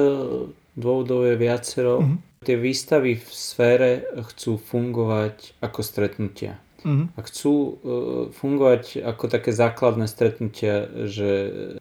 [0.72, 2.01] dôvodov je viacero.
[2.01, 2.16] Uh-huh.
[2.40, 7.07] Tie výstavy v sfére chcú fungovať ako stretnutia Mm-hmm.
[7.16, 7.74] A chcú uh,
[8.35, 11.29] fungovať ako také základné stretnutia, že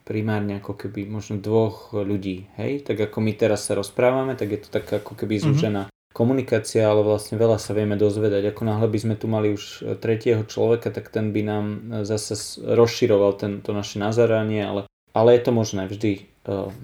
[0.08, 2.84] primárne ako keby možno dvoch ľudí, hej?
[2.86, 5.52] Tak ako my teraz sa rozprávame, tak je to tak ako keby mm-hmm.
[5.52, 5.84] zúžená
[6.16, 8.56] komunikácia, ale vlastne veľa sa vieme dozvedať.
[8.56, 11.66] Ako náhle by sme tu mali už tretieho človeka, tak ten by nám
[12.08, 16.35] zase rozširoval ten, to naše nazeranie, ale, ale je to možné vždy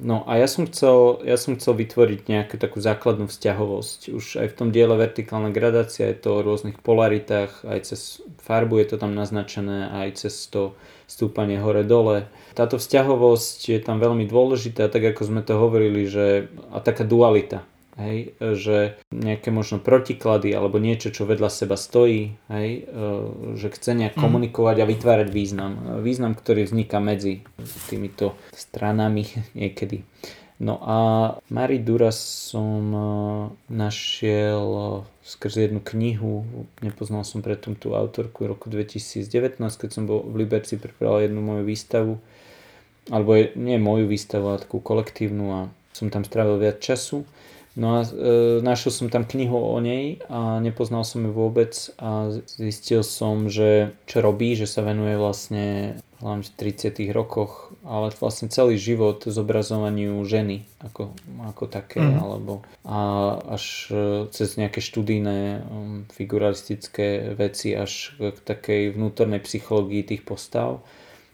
[0.02, 4.00] no a ja som, chcel, ja som chcel vytvoriť nejakú takú základnú vzťahovosť.
[4.10, 8.82] Už aj v tom diele vertikálna gradácia je to o rôznych polaritách, aj cez farbu
[8.82, 10.74] je to tam naznačené, aj cez to
[11.06, 12.26] stúpanie hore-dole.
[12.58, 17.62] Táto vzťahovosť je tam veľmi dôležitá, tak ako sme to hovorili, že a taká dualita.
[18.00, 23.12] Hej, že nejaké možno protiklady alebo niečo, čo vedľa seba stojí, hej, e,
[23.60, 24.22] že chce nejak mm.
[24.24, 26.00] komunikovať a vytvárať význam.
[26.00, 27.44] Význam, ktorý vzniká medzi
[27.92, 29.28] týmito stranami
[29.60, 30.08] niekedy.
[30.62, 30.98] No a
[31.50, 32.22] Mary Duras
[32.54, 33.02] som e,
[33.74, 34.86] našiel e,
[35.26, 36.46] skrze jednu knihu,
[36.86, 41.64] nepoznal som predtým tú autorku roku 2019, keď som bol v Liberci pripravil jednu moju
[41.66, 42.14] výstavu,
[43.10, 45.60] alebo nie moju výstavu, ale takú kolektívnu a
[45.98, 47.26] som tam strávil viac času.
[47.76, 48.10] No a e,
[48.60, 53.96] našiel som tam knihu o nej a nepoznal som ju vôbec a zistil som, že
[54.12, 60.22] čo robí, že sa venuje vlastne hlavne v 30 rokoch, ale vlastne celý život zobrazovaniu
[60.28, 61.16] ženy ako,
[61.48, 62.20] ako také, mm.
[62.20, 63.00] alebo a
[63.56, 64.04] až e,
[64.36, 70.84] cez nejaké študijné um, figuralistické veci až k takej vnútornej psychológii tých postav.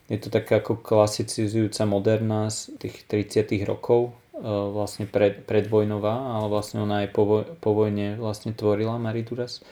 [0.08, 6.82] Je to taká ako klasicizujúca moderná z tých 30 rokov, vlastne pred, predvojnová, ale vlastne
[6.86, 9.66] ona aj po, voj, po vojne vlastne tvorila Marie Duras.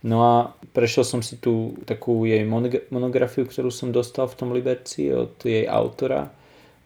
[0.00, 0.32] No a
[0.72, 2.40] prešiel som si tú takú jej
[2.88, 6.32] monografiu, ktorú som dostal v tom Liberci od jej autora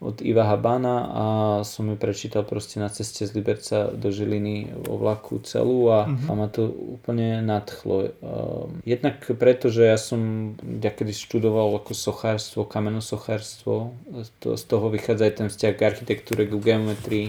[0.00, 1.24] od Iva Habana a
[1.64, 6.28] som ju prečítal proste na ceste z Liberca do Žiliny vo vlaku celú a, uh-huh.
[6.28, 7.96] a ma to úplne nadchlo.
[8.04, 13.96] Ehm, jednak preto, že ja som ja kedy študoval ako sochárstvo, kamenosochárstvo,
[14.42, 17.28] to, z toho vychádza aj ten vzťah k architektúre, k geometrii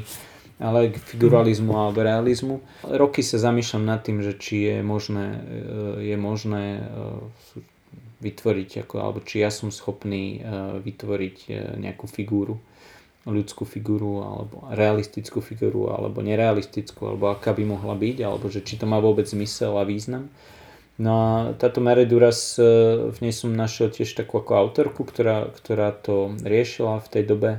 [0.56, 2.64] ale k figuralizmu alebo realizmu.
[2.88, 5.44] Roky sa zamýšľam nad tým, že či je možné,
[6.00, 6.80] je možné
[8.22, 10.40] vytvoriť, ako, alebo či ja som schopný
[10.84, 11.38] vytvoriť
[11.80, 12.60] nejakú figúru
[13.26, 18.78] ľudskú figuru alebo realistickú figuru alebo nerealistickú alebo aká by mohla byť alebo že či
[18.78, 20.30] to má vôbec zmysel a význam.
[20.96, 22.64] No a táto Mare Duras, e,
[23.12, 27.52] v nej som našiel tiež takú ako autorku, ktorá, ktorá to riešila v tej dobe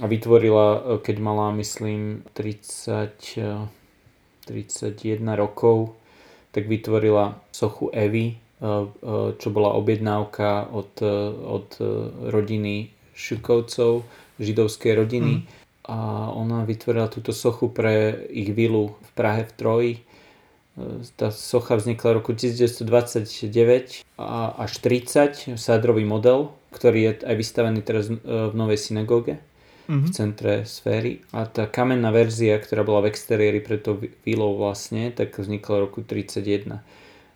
[0.00, 3.68] a vytvorila, keď mala myslím 30,
[4.48, 6.00] 31 e, rokov,
[6.56, 8.40] tak vytvorila sochu Evy,
[9.36, 10.96] čo bola objednávka od,
[11.44, 11.68] od
[12.24, 14.04] rodiny Šukovcov,
[14.40, 15.32] židovskej rodiny.
[15.40, 15.44] Mm.
[15.86, 19.92] A ona vytvorila túto sochu pre ich vilu v Prahe v Troji.
[21.16, 28.12] Tá socha vznikla v roku 1929 až 30, sádrový model, ktorý je aj vystavený teraz
[28.12, 29.40] v novej synagóge
[29.88, 30.04] mm-hmm.
[30.04, 31.24] v centre sféry.
[31.32, 33.96] A tá kamenná verzia, ktorá bola v exteriéri pre to
[34.26, 36.82] vilou vlastne, tak vznikla v roku 31.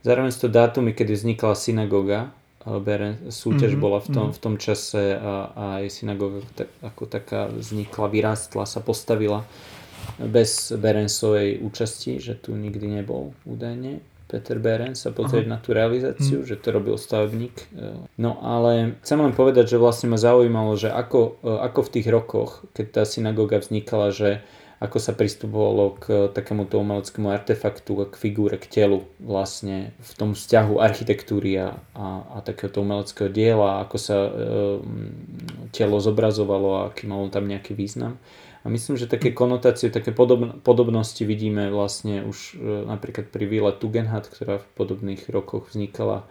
[0.00, 3.84] Zároveň sú to dátumy, kedy vznikla synagóga Beren, súťaž mm-hmm.
[3.84, 4.34] bola v tom, mhm.
[4.36, 9.48] v tom čase a, a aj synagoga tak, ako taká vznikla, vyrástla, sa postavila
[10.20, 14.04] bez Berensovej účasti, že tu nikdy nebol údajne.
[14.30, 15.52] Peter Beren sa pozrieť Aha.
[15.56, 16.46] na tú realizáciu, mm.
[16.46, 17.66] že to robil stavebník.
[18.14, 22.62] No ale chcem len povedať, že vlastne ma zaujímalo, že ako, ako v tých rokoch,
[22.70, 24.38] keď tá synagóga vznikala, že
[24.80, 30.80] ako sa pristupovalo k takémuto umeleckému artefaktu, k figúre, k telu vlastne v tom vzťahu
[30.80, 34.32] architektúry a, a, takéhoto umeleckého diela, ako sa e,
[35.76, 38.16] telo zobrazovalo a aký malo tam nejaký význam.
[38.64, 43.76] A myslím, že také konotácie, také podob, podobnosti vidíme vlastne už e, napríklad pri Vile
[43.76, 46.24] Tugendhat, ktorá v podobných rokoch vznikala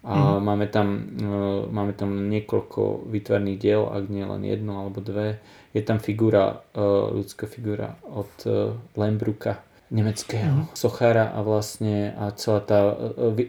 [0.00, 0.40] a mm.
[0.40, 0.88] máme, tam,
[1.20, 1.32] e,
[1.68, 5.36] máme tam niekoľko výtvarných diel, ak nie len jedno alebo dve.
[5.70, 6.82] Je tam figura, e,
[7.14, 10.78] ľudská figura od e, Lembruka, nemeckého mm.
[10.78, 12.94] sochára a vlastne a celá tá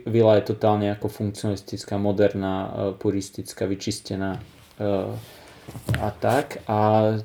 [0.09, 4.41] vila je totálne ako funkcionalistická, moderná, puristická, vyčistená
[6.01, 6.65] a tak.
[6.65, 6.77] A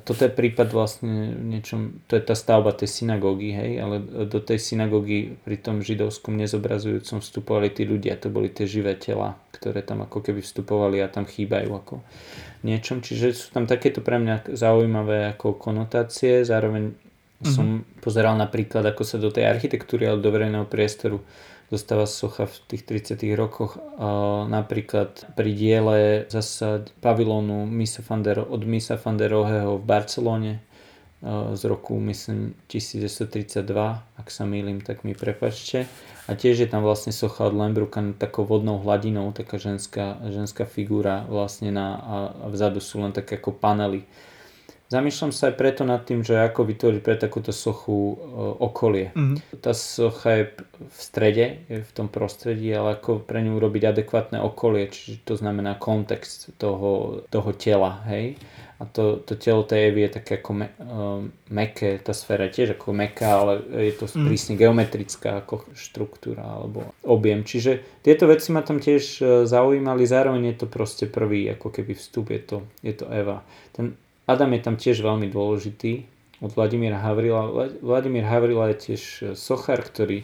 [0.05, 4.61] toto je prípad vlastne niečom, to je tá stavba tej synagógy, hej, ale do tej
[4.61, 10.05] synagógy pri tom židovskom nezobrazujúcom vstupovali tí ľudia, to boli tie živé tela, ktoré tam
[10.05, 11.95] ako keby vstupovali a tam chýbajú ako
[12.63, 13.01] niečom.
[13.01, 17.49] Čiže sú tam takéto pre mňa zaujímavé ako konotácie, zároveň mm-hmm.
[17.49, 21.21] som pozeral napríklad, ako sa do tej architektúry alebo do verejného priestoru
[21.67, 23.75] dostáva socha v tých 30 rokoch.
[23.99, 30.67] A napríklad pri diele zasa pavilónu Misa van od Misa van v Barcelone
[31.53, 33.73] z roku myslím 1932,
[34.21, 35.89] ak sa mýlim, tak mi prepačte.
[36.29, 41.25] A tiež je tam vlastne socha od Lembruka takou vodnou hladinou, taká ženská, ženská figúra
[41.25, 42.15] vlastne na, a
[42.53, 44.05] vzadu sú len také ako panely
[44.87, 48.15] Zamýšľam sa aj preto nad tým, že ako vytvoriť pre takúto sochu e,
[48.63, 49.11] okolie.
[49.11, 49.59] Mm-hmm.
[49.59, 50.43] Tá socha je
[50.79, 55.35] v strede, je v tom prostredí, ale ako pre ňu urobiť adekvátne okolie, čiže to
[55.35, 58.39] znamená kontext toho, toho tela, hej.
[58.77, 60.69] A to, to telo tej Evy je také ako me,
[61.49, 63.57] meké, tá sféra je tiež ako meká, ale
[63.89, 64.23] je to mm.
[64.29, 67.41] prísne geometrická ako štruktúra alebo objem.
[67.41, 71.91] Čiže tieto veci ma tam tiež e, zaujímali, zároveň je to proste prvý ako keby
[71.91, 73.43] vstup, je to, je to Eva.
[73.75, 73.97] Ten
[74.27, 76.03] Adam je tam tiež veľmi dôležitý
[76.43, 77.71] od Vladimíra Havrila.
[77.81, 80.21] Vladimír Havrila je tiež e, sochár, ktorý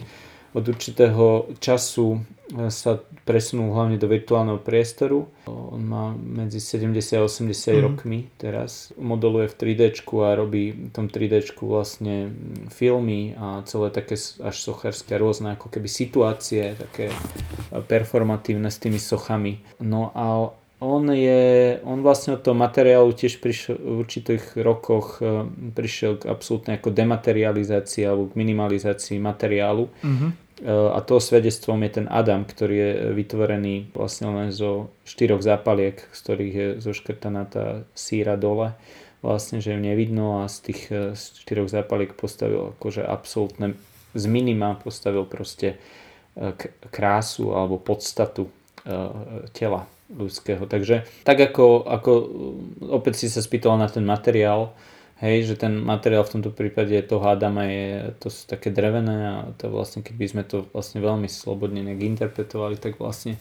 [0.54, 2.22] od určitého času
[2.54, 5.26] e, sa presunul hlavne do virtuálneho priestoru.
[5.49, 7.80] On má medzi 70 a 80 mm.
[7.82, 8.93] rokmi teraz.
[8.99, 9.82] Modeluje v 3D
[10.22, 12.30] a robí v tom 3D vlastne
[12.70, 17.18] filmy a celé také až sochárske rôzne ako keby situácie, také e,
[17.82, 19.64] performatívne s tými sochami.
[19.82, 20.54] No a
[20.84, 26.28] on je, on vlastne od toho materiálu tiež prišiel v určitých rokoch e, prišiel k
[26.28, 29.88] absolútnej ako dematerializácii alebo k minimalizácii materiálu.
[30.04, 30.32] Mm-hmm.
[30.64, 36.20] A toho svedectvom je ten Adam, ktorý je vytvorený vlastne len zo štyroch zápaliek, z
[36.24, 38.72] ktorých je zoškrtaná tá síra dole.
[39.20, 43.76] Vlastne, že ju nevidno a z tých e, štyroch zápaliek postavil akože absolútne
[44.14, 45.82] z minima postavil proste
[46.94, 48.50] krásu alebo podstatu
[49.54, 50.66] tela ľudského.
[50.70, 52.11] Takže tak ako, ako
[52.93, 54.74] opäť si sa spýtal na ten materiál,
[55.24, 59.36] hej, že ten materiál v tomto prípade toho Adama je, to sú také drevené a
[59.55, 63.39] to vlastne, keď by sme to vlastne veľmi slobodne nejak interpretovali, tak vlastne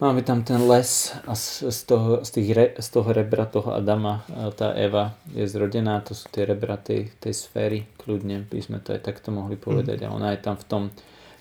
[0.00, 3.76] máme tam ten les a z, z, toho, z, tých re, z toho rebra toho
[3.76, 4.24] Adama
[4.56, 8.96] tá Eva je zrodená, to sú tie rebra tej, tej sféry, kľudne by sme to
[8.96, 10.06] aj takto mohli povedať mm.
[10.08, 10.82] a ona je tam v tom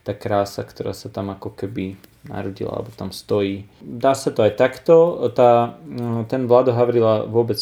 [0.03, 1.95] tá krása, ktorá sa tam ako keby
[2.27, 3.63] narodila, alebo tam stojí.
[3.79, 5.23] Dá sa to aj takto.
[5.31, 5.79] Tá,
[6.27, 7.59] ten Vlado Havrila vôbec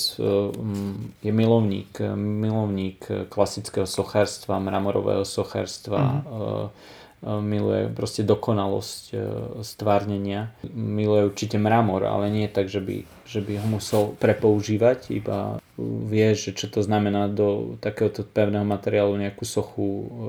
[1.22, 9.15] je milovník, milovník klasického sochárstva, mramorového sochárstva, mm-hmm miluje proste dokonalosť e,
[9.65, 10.53] stvárnenia.
[10.70, 16.30] Miluje určite mramor, ale nie tak, že by, že by ho musel prepoužívať, iba vie,
[16.38, 19.86] že čo to znamená do takéhoto pevného materiálu nejakú sochu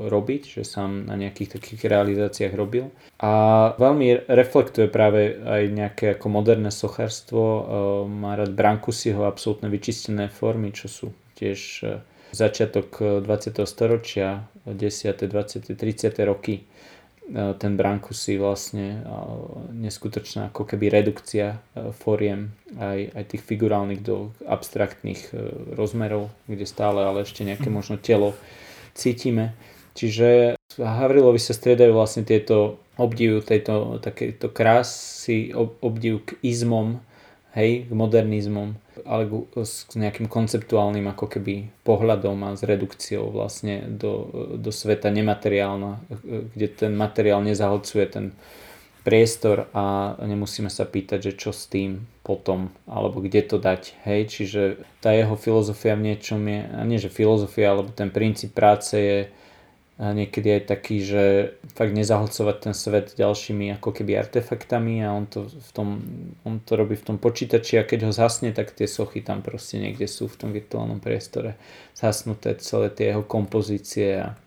[0.08, 2.88] robiť, že sám na nejakých takých realizáciách robil.
[3.20, 7.42] A veľmi reflektuje práve aj nejaké ako moderné sochárstvo.
[7.44, 7.62] E,
[8.08, 12.00] má rád Brancusiho absolútne vyčistené formy, čo sú tiež e,
[12.32, 13.60] začiatok 20.
[13.68, 16.28] storočia, 10., 20., 30.
[16.28, 16.64] roky
[17.28, 17.76] E, ten
[18.16, 19.10] si vlastne e,
[19.76, 25.32] neskutočná ako keby redukcia e, foriem aj, aj tých figurálnych do abstraktných
[25.76, 28.32] rozmerov, kde stále ale ešte nejaké možno telo
[28.96, 29.52] cítime.
[29.92, 37.02] Čiže Havrilovi sa striedajú vlastne tieto obdiv tejto takéto krásy, obdiv k izmom,
[37.54, 39.28] hej, k modernizmom ale
[39.62, 46.02] s nejakým konceptuálnym ako keby pohľadom a s redukciou vlastne do, do sveta nemateriálna,
[46.54, 48.26] kde ten materiál nezahlcuje ten
[49.08, 53.96] priestor a nemusíme sa pýtať, že čo s tým potom, alebo kde to dať.
[54.04, 54.62] Hej, čiže
[55.00, 59.18] tá jeho filozofia v niečom je, a nie že filozofia, alebo ten princíp práce je
[59.98, 61.22] a niekedy aj taký, že
[61.74, 65.88] fakt nezahlcovať ten svet ďalšími ako keby artefaktami a on to, v tom,
[66.46, 69.82] on to robí v tom počítači a keď ho zhasne, tak tie sochy tam proste
[69.82, 71.58] niekde sú v tom virtuálnom priestore
[71.98, 74.38] zhasnuté celé tie jeho kompozície a,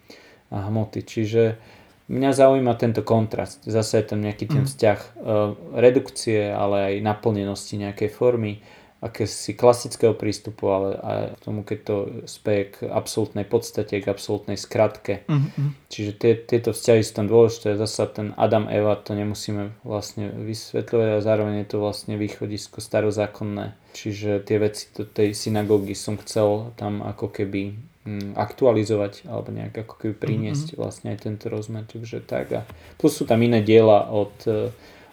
[0.55, 1.03] a hmoty.
[1.03, 1.59] Čiže
[2.07, 3.67] mňa zaujíma tento kontrast.
[3.67, 4.69] Zase je tam nejaký ten mm.
[4.71, 8.63] vzťah uh, redukcie, ale aj naplnenosti nejakej formy
[9.01, 11.95] akési klasického prístupu, ale aj k tomu, keď to
[12.29, 15.25] speje k absolútnej podstate, k absolútnej skratke.
[15.25, 15.67] Mm-hmm.
[15.89, 17.81] Čiže tie, tieto vzťahy sú tam dôležité.
[17.81, 23.73] Zasa ten Adam Eva, to nemusíme vlastne vysvetľovať a zároveň je to vlastne východisko starozákonné.
[23.97, 27.73] Čiže tie veci do tej synagógy som chcel tam ako keby
[28.05, 30.79] mm, aktualizovať alebo nejak ako keby priniesť mm-hmm.
[30.79, 31.89] vlastne aj tento rozmer.
[31.89, 32.61] Takže tak a
[33.01, 34.37] plus sú tam iné diela od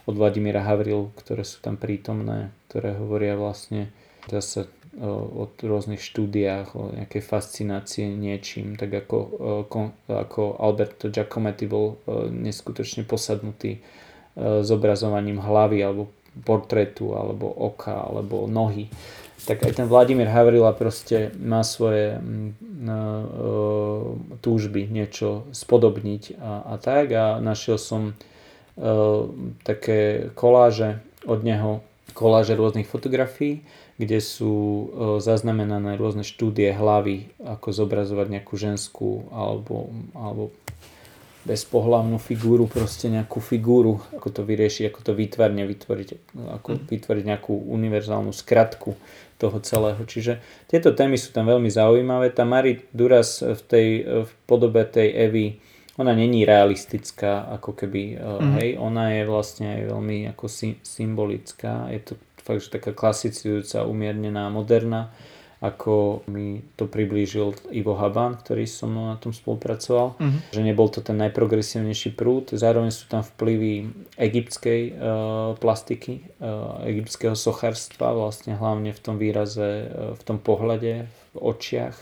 [0.09, 3.93] od Vladimíra Havrilu, ktoré sú tam prítomné, ktoré hovoria vlastne
[4.33, 4.65] zase
[4.97, 9.19] o, o rôznych štúdiách, o nejakej fascinácie niečím, tak ako,
[10.09, 12.01] ako Alberto Giacometti bol
[12.33, 13.85] neskutočne posadnutý
[14.39, 16.09] zobrazovaním hlavy alebo
[16.47, 18.89] portrétu alebo oka alebo nohy.
[19.47, 22.19] Tak aj ten Vladimír Havrila proste má svoje
[24.43, 27.15] túžby niečo spodobniť a, a tak.
[27.15, 28.19] A našiel som
[29.67, 31.83] také koláže od neho,
[32.15, 33.67] koláže rôznych fotografií,
[33.99, 34.87] kde sú eh,
[35.19, 40.55] zaznamenané rôzne štúdie hlavy, ako zobrazovať nejakú ženskú alebo, alebo
[41.43, 46.09] bezpohlavnú figúru, proste nejakú figúru, ako to vyriešiť, ako to výtvarne vytvoriť,
[46.61, 46.79] ako mm.
[46.93, 48.93] vytvoriť nejakú univerzálnu skratku
[49.39, 50.03] toho celého.
[50.03, 52.35] Čiže tieto témy sú tam veľmi zaujímavé.
[52.35, 53.89] Tá Marie Duras v tej
[54.27, 55.47] v podobe tej Evy
[55.99, 58.53] ona není realistická, ako keby, mm.
[58.63, 60.47] hej, ona je vlastne aj veľmi ako
[60.87, 62.13] symbolická, je to
[62.47, 65.11] fakt, že taká klasicizujúca, umiernená, moderná,
[65.59, 70.55] ako mi to priblížil Ivo Haban, ktorý so mnou na tom spolupracoval, mm-hmm.
[70.55, 77.35] že nebol to ten najprogresívnejší prúd, zároveň sú tam vplyvy egyptskej uh, plastiky, uh, egyptského
[77.35, 81.99] sochárstva, vlastne hlavne v tom výraze, uh, v tom pohľade, v očiach,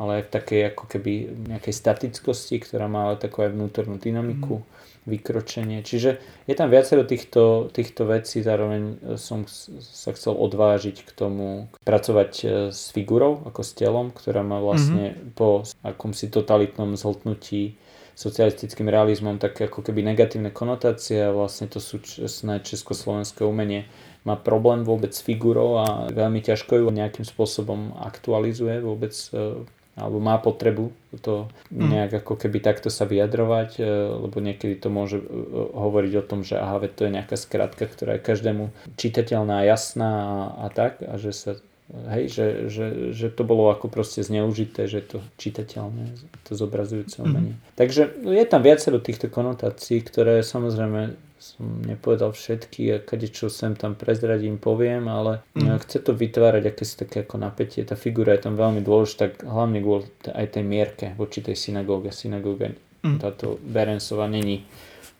[0.00, 1.12] ale aj v takej ako keby
[1.52, 4.66] nejakej statickosti, ktorá má ale takú aj vnútornú dynamiku, mm.
[5.04, 5.84] vykročenie.
[5.84, 6.16] Čiže
[6.48, 9.44] je tam viacero týchto, týchto vecí, zároveň som
[9.84, 15.12] sa chcel odvážiť k tomu pracovať e, s figurou, ako s telom, ktorá má vlastne
[15.12, 15.36] mm-hmm.
[15.36, 17.76] po akomsi totalitnom zhltnutí
[18.20, 23.88] socialistickým realizmom také ako keby negatívne konotácie a vlastne to súčasné československé umenie
[24.28, 29.64] má problém vôbec s figurou a veľmi ťažko ju nejakým spôsobom aktualizuje vôbec e,
[29.98, 31.90] alebo má potrebu to mm.
[31.90, 33.84] nejak ako keby takto sa vyjadrovať, e,
[34.26, 35.26] lebo niekedy to môže e,
[35.74, 40.36] hovoriť o tom, že aha, to je nejaká skratka, ktorá je každému čitateľná, jasná a,
[40.64, 41.50] a tak a že sa
[41.90, 46.14] hej, že, že, že to bolo ako proste zneužité, že to čitateľné,
[46.46, 47.24] to zobrazujúce mhm.
[47.26, 47.54] umenie.
[47.58, 47.62] Mm.
[47.74, 53.72] Takže je tam viacero týchto konotácií, ktoré samozrejme som nepovedal všetky a kade čo sem
[53.72, 55.80] tam prezradím, poviem, ale mm.
[55.88, 57.80] chce to vytvárať akési také ako napätie.
[57.88, 62.12] Tá figura je tam veľmi dôležitá, hlavne kvôli aj tej mierke voči tej synagóge.
[62.12, 63.24] Synagóga mm.
[63.24, 64.68] táto Berensova není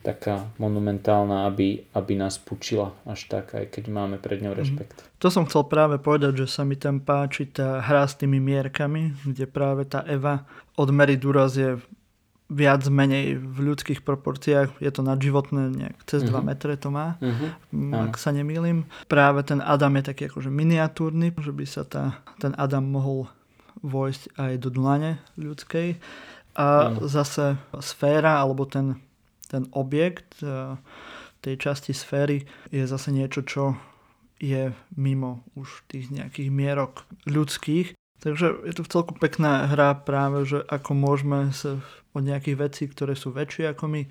[0.01, 4.59] taká monumentálna, aby, aby nás pučila až tak, aj keď máme pred ňou mhm.
[4.61, 4.97] rešpekt.
[4.97, 5.09] Mm.
[5.21, 9.13] To som chcel práve povedať, že sa mi tam páči tá hra s tými mierkami,
[9.25, 10.45] kde práve tá Eva
[10.77, 11.77] od Mary Duras je
[12.51, 16.27] viac menej v ľudských proporciách, je to nadživotné, nejak cez.
[16.27, 18.11] 2 metre to má, mm-hmm.
[18.11, 18.83] ak sa nemýlim.
[19.07, 23.31] Práve ten Adam je taký akože miniatúrny, že by sa tá, ten Adam mohol
[23.79, 25.95] vojsť aj do dlane ľudskej.
[26.59, 27.07] A mm.
[27.07, 28.99] zase sféra, alebo ten,
[29.47, 30.75] ten objekt e,
[31.39, 33.63] tej časti sféry je zase niečo, čo
[34.41, 37.95] je mimo už tých nejakých mierok ľudských.
[38.21, 41.81] Takže je to v celku pekná hra práve, že ako môžeme sa
[42.13, 44.01] od nejakých vecí, ktoré sú väčšie ako my,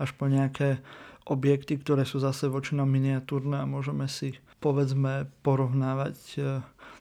[0.00, 0.80] až po nejaké
[1.28, 6.40] objekty, ktoré sú zase vočinou miniatúrne a môžeme si povedzme porovnávať e,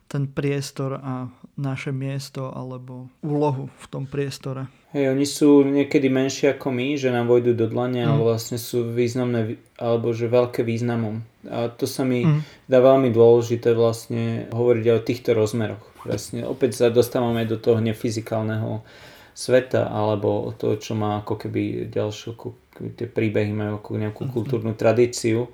[0.09, 4.67] ten priestor a naše miesto alebo úlohu v tom priestore.
[4.91, 8.09] Hej, oni sú niekedy menšie ako my, že nám vojdu do dlane, mm.
[8.09, 11.21] ale vlastne sú významné, alebo že veľké významom.
[11.47, 12.67] A to sa mi mm.
[12.67, 15.85] dá veľmi dôležité vlastne hovoriť aj o týchto rozmeroch.
[16.03, 18.83] Vlastne opäť sa dostávame do toho nefyzikálneho
[19.31, 22.35] sveta, alebo to, čo má ako keby ďalšiu,
[22.99, 24.31] tie príbehy majú ako nejakú mm.
[24.35, 25.47] kultúrnu tradíciu.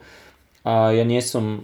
[0.65, 1.61] A ja nie som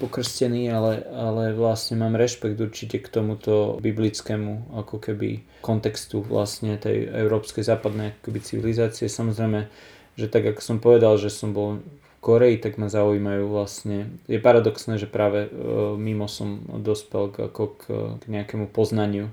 [0.00, 7.12] pokrstený, ale, ale vlastne mám rešpekt určite k tomuto biblickému ako keby kontextu vlastne tej
[7.12, 9.12] európskej západnej akoby civilizácie.
[9.12, 9.68] Samozrejme,
[10.16, 11.84] že tak ako som povedal, že som bol
[12.28, 14.12] Koreji, tak ma zaujímajú vlastne.
[14.28, 15.50] Je paradoxné, že práve e,
[15.96, 17.82] mimo som dospel k, ako k,
[18.20, 19.32] k nejakému poznaniu,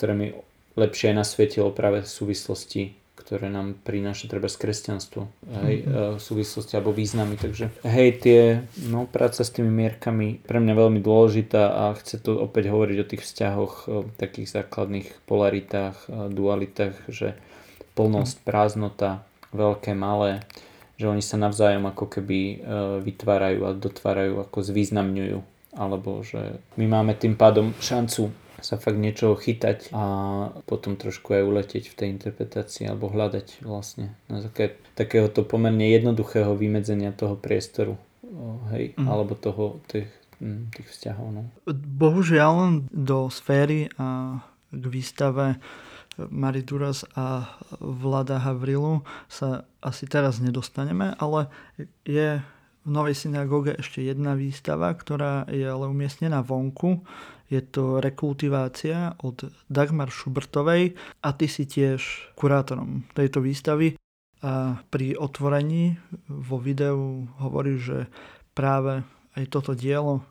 [0.00, 0.32] ktoré mi
[0.72, 5.28] lepšie nasvietilo práve v súvislosti ktoré nám prináša treba z kresťanstvo,
[5.62, 6.18] hej, mm-hmm.
[6.18, 7.38] súvislosti alebo významy.
[7.38, 12.42] Takže hej, tie, no, práca s tými mierkami pre mňa veľmi dôležitá a chce to
[12.42, 17.38] opäť hovoriť o tých vzťahoch, o takých základných polaritách, dualitách, že
[17.94, 19.22] plnosť, prázdnota,
[19.54, 20.42] veľké, malé,
[21.00, 22.56] že oni sa navzájom ako keby e,
[23.00, 25.38] vytvárajú a dotvárajú, ako zvýznamňujú.
[25.80, 28.28] Alebo že my máme tým pádom šancu
[28.60, 30.04] sa fakt niečo chytať a
[30.68, 36.52] potom trošku aj uletieť v tej interpretácii alebo hľadať vlastne na také, takéhoto pomerne jednoduchého
[36.52, 37.96] vymedzenia toho priestoru
[38.76, 39.08] hej, mm.
[39.08, 40.12] alebo toho, tých,
[40.76, 41.28] tých vzťahov.
[41.32, 41.42] No.
[41.72, 44.40] Bohužiaľ do sféry a
[44.70, 45.58] k výstave
[46.28, 49.00] Mari Duras a Vlada Havrilu
[49.30, 51.48] sa asi teraz nedostaneme, ale
[52.04, 52.44] je
[52.84, 57.04] v Novej synagóge ešte jedna výstava, ktorá je ale umiestnená vonku.
[57.52, 63.96] Je to rekultivácia od Dagmar Schubertovej a ty si tiež kurátorom tejto výstavy.
[64.40, 66.00] A pri otvorení
[66.30, 68.08] vo videu hovorí, že
[68.56, 69.04] práve
[69.36, 70.24] aj toto dielo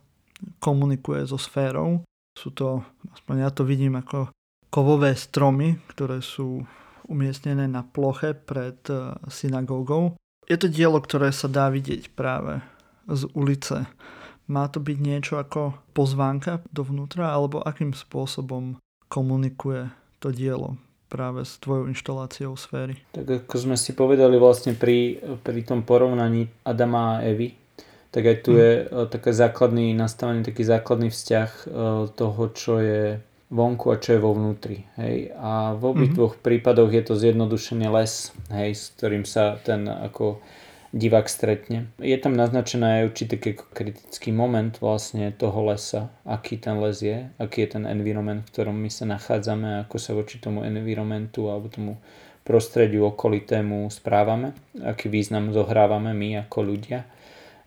[0.57, 2.01] komunikuje so sférou.
[2.33, 2.81] Sú to,
[3.13, 4.33] aspoň ja to vidím ako
[4.69, 6.65] kovové stromy, ktoré sú
[7.09, 10.13] umiestnené na ploche pred e, synagógou.
[10.45, 12.61] Je to dielo, ktoré sa dá vidieť práve
[13.09, 13.89] z ulice
[14.49, 20.75] má to byť niečo ako pozvánka dovnútra, alebo akým spôsobom komunikuje to dielo
[21.07, 22.97] práve s tvojou inštaláciou sféry?
[23.13, 27.53] Tak ako sme si povedali vlastne pri, pri tom porovnaní Adama a Evy,
[28.09, 28.61] tak aj tu hmm.
[28.61, 31.69] je eh, taký základný nastavený, taký základný vzťah eh,
[32.13, 34.85] toho, čo je vonku a čo je vo vnútri.
[35.01, 35.33] Hej?
[35.37, 36.17] A v obých mm-hmm.
[36.17, 40.41] dvoch prípadoch je to zjednodušený les, hej, s ktorým sa ten ako
[40.89, 41.89] divák stretne.
[42.01, 47.65] Je tam naznačený aj určitý kritický moment vlastne toho lesa, aký ten les je, aký
[47.65, 52.01] je ten environment, v ktorom my sa nachádzame, ako sa voči tomu environmentu alebo tomu
[52.41, 57.05] prostrediu okolitému správame, aký význam zohrávame my ako ľudia.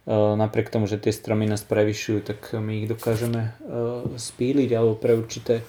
[0.03, 3.50] E, napriek tomu, že tie stromy nás prevyšujú, tak my ich dokážeme e,
[4.18, 5.62] spíliť alebo pre určité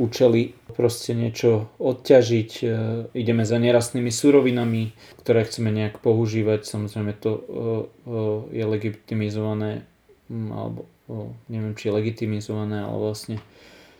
[0.00, 2.66] účely proste niečo odťažiť, e,
[3.12, 7.30] ideme za nerastnými surovinami, ktoré chceme nejak používať, samozrejme to
[8.48, 9.84] je legitimizované,
[10.32, 10.88] alebo
[11.52, 13.36] neviem či je legitimizované, ale vlastne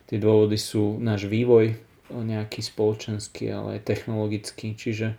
[0.09, 1.77] tie dôvody sú náš vývoj,
[2.09, 5.13] nejaký spoločenský, ale aj technologický, čiže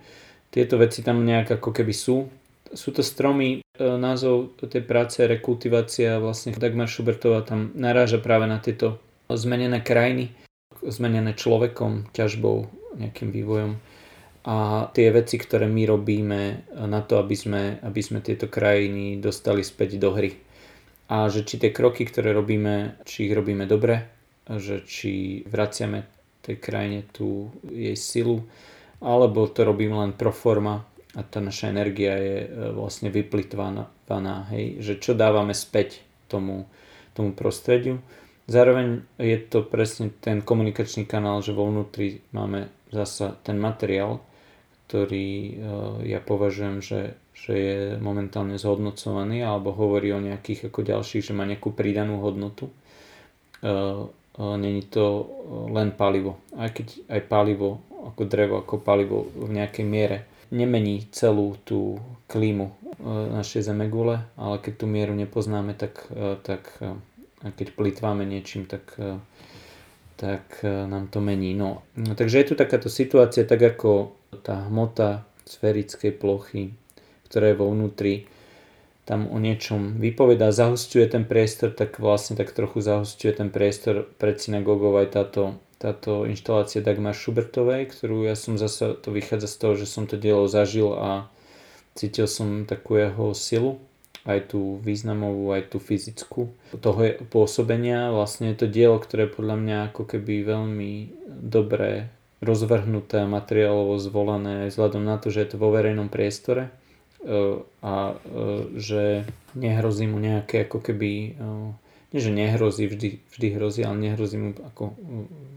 [0.50, 2.34] tieto veci tam nejak ako keby sú.
[2.74, 9.00] Sú to stromy, názov tej práce rekultivácia, vlastne Dagmar Schubertová tam naráža práve na tieto
[9.32, 10.36] zmenené krajiny,
[10.84, 12.68] zmenené človekom, ťažbou,
[13.00, 13.72] nejakým vývojom.
[14.50, 16.42] A tie veci, ktoré my robíme
[16.88, 20.36] na to, aby sme, aby sme tieto krajiny dostali späť do hry.
[21.10, 24.10] A že či tie kroky, ktoré robíme, či ich robíme dobre,
[24.50, 26.06] že či vraciame
[26.42, 28.48] tej krajine tú jej silu,
[29.04, 33.90] alebo to robíme len pro forma a tá naša energia je e, vlastne vyplitvaná,
[34.54, 36.70] hej, že čo dávame späť tomu,
[37.18, 37.98] tomu prostrediu
[38.50, 44.26] Zároveň je to presne ten komunikačný kanál, že vo vnútri máme zasa ten materiál,
[44.90, 45.54] ktorý eh,
[46.10, 51.46] ja považujem, že, že je momentálne zhodnocovaný alebo hovorí o nejakých ako ďalších, že má
[51.46, 52.74] nejakú pridanú hodnotu.
[53.62, 54.02] Eh,
[54.40, 55.30] není to
[55.70, 56.42] len palivo.
[56.58, 62.74] Aj keď aj palivo ako drevo, ako palivo v nejakej miere nemení celú tú klímu
[63.38, 66.10] našej zemegule, ale keď tú mieru nepoznáme, tak,
[66.44, 66.74] tak
[67.40, 69.00] a keď plitváme niečím, tak,
[70.20, 71.56] tak nám to mení.
[71.56, 74.12] No, no, takže je tu takáto situácia, tak ako
[74.44, 76.76] tá hmota sferickej plochy,
[77.32, 78.28] ktorá je vo vnútri,
[79.08, 84.38] tam o niečom vypovedá, zahustuje ten priestor, tak vlastne tak trochu zahustuje ten priestor pred
[84.38, 89.74] synagogou aj táto, táto inštalácia Dagmar Schubertovej, ktorú ja som zase, to vychádza z toho,
[89.80, 91.32] že som to dielo zažil a
[91.96, 93.80] cítil som takú jeho silu,
[94.28, 96.52] aj tú významovú, aj tú fyzickú
[96.84, 97.00] toho
[97.32, 98.12] pôsobenia.
[98.12, 100.92] Vlastne je to dielo, ktoré je podľa mňa ako keby veľmi
[101.32, 102.12] dobre
[102.44, 106.76] rozvrhnuté materiálovo zvolané vzhľadom na to, že je to vo verejnom priestore
[107.20, 111.32] E, a e, že nehrozí mu nejaké ako keby e,
[112.10, 114.98] nie že nehrozí, vždy, vždy hrozí, ale nehrozí mu ako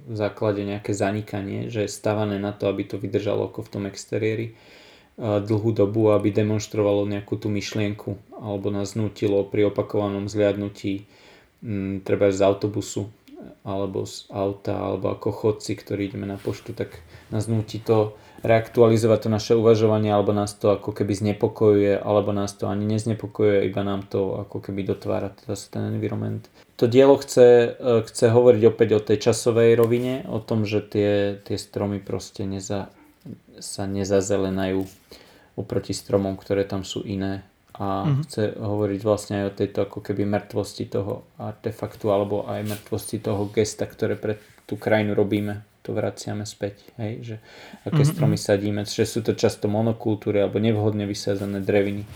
[0.09, 3.85] v základe nejaké zanikanie, že je stavané na to, aby to vydržalo ako v tom
[3.89, 4.47] exteriéri
[5.17, 11.05] dlhú dobu, aby demonstrovalo nejakú tú myšlienku alebo nás nutilo pri opakovanom zliadnutí
[12.03, 13.13] treba z autobusu
[13.63, 16.99] alebo z auta alebo ako chodci, ktorí ideme na poštu, tak
[17.31, 22.51] nás nutí to reaktualizovať to naše uvažovanie, alebo nás to ako keby znepokojuje, alebo nás
[22.59, 26.51] to ani neznepokojuje, iba nám to ako keby dotvára teda ten environment.
[26.77, 31.39] To dielo chce, e, chce hovoriť opäť o tej časovej rovine, o tom, že tie,
[31.47, 32.91] tie stromy proste neza,
[33.63, 34.83] sa nezazelenajú
[35.55, 38.23] oproti stromom, ktoré tam sú iné a mm-hmm.
[38.29, 43.49] chce hovoriť vlastne aj o tejto ako keby mŕtvosti toho artefaktu alebo aj mŕtvosti toho
[43.49, 44.37] gesta, ktoré pre
[44.69, 47.37] tú krajinu robíme to vraciame späť, hej, že
[47.83, 48.15] aké mm-hmm.
[48.15, 52.07] stromy sadíme, že sú to často monokultúry alebo nevhodne vysázané dreviny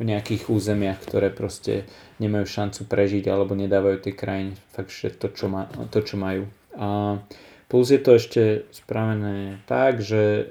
[0.00, 1.84] v nejakých územiach, ktoré proste
[2.16, 6.48] nemajú šancu prežiť alebo nedávajú tej krajine fakt, že to, čo, má, to, čo majú.
[6.80, 7.20] A
[7.68, 8.42] plus je to ešte
[8.72, 10.42] spravené tak, že e,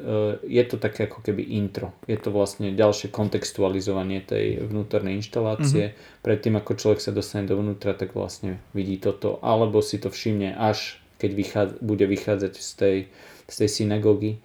[0.45, 1.97] je to také ako keby intro.
[2.05, 5.91] Je to vlastne ďalšie kontextualizovanie tej vnútornej inštalácie.
[5.91, 6.21] Mm-hmm.
[6.21, 10.98] Predtým, ako človek sa dostane dovnútra, tak vlastne vidí toto, alebo si to všimne až
[11.19, 12.97] keď vychádza, bude vychádzať z tej,
[13.45, 14.39] z tej synagógy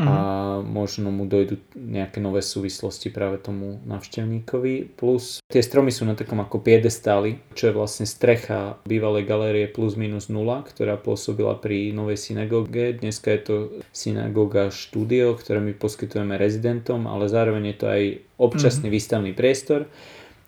[0.00, 0.08] mm.
[0.08, 0.14] a
[0.60, 0.72] mhm.
[0.72, 4.96] možno mu dojdu nejaké nové súvislosti práve tomu navštevníkovi.
[4.96, 9.96] Plus tie stromy sú na takom ako piedestáli, čo je vlastne strecha bývalej galérie plus
[9.96, 12.96] minus nula, ktorá pôsobila pri novej synagóge.
[12.96, 13.56] Dneska je to
[13.92, 18.02] synagóga štúdio, ktoré my poskytujeme rezidentom, ale zároveň je to aj
[18.36, 18.94] občasný mm.
[18.94, 19.88] výstavný priestor.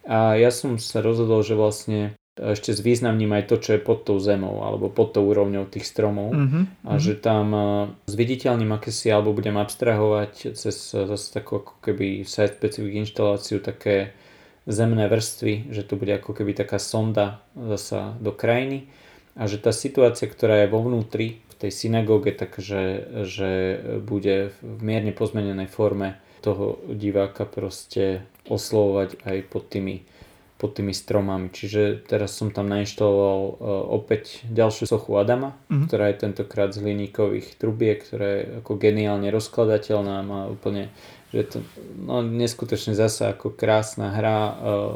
[0.08, 4.22] A ja som sa rozhodol, že vlastne ešte zvýznamním aj to, čo je pod tou
[4.22, 6.64] zemou alebo pod tou úrovňou tých stromov mm-hmm.
[6.86, 7.60] a že tam e,
[8.06, 14.14] zviditeľním akési alebo budem abstrahovať cez zase takú ako keby site specific inštaláciu také
[14.68, 18.86] zemné vrstvy, že to bude ako keby taká sonda zasa do krajiny
[19.34, 22.80] a že tá situácia, ktorá je vo vnútri v tej synagóge, takže
[23.26, 23.50] že
[24.04, 30.06] bude v mierne pozmenenej forme toho diváka proste oslovovať aj pod tými
[30.58, 31.54] pod tými stromami.
[31.54, 33.54] Čiže teraz som tam nainštaloval uh,
[33.94, 35.86] opäť ďalšiu sochu Adama, mm-hmm.
[35.86, 40.90] ktorá je tentokrát z hliníkových trubiek, ktorá je ako geniálne rozkladateľná, má úplne
[41.28, 41.56] že to
[42.00, 44.52] no, neskutočne zasa ako krásna hra uh,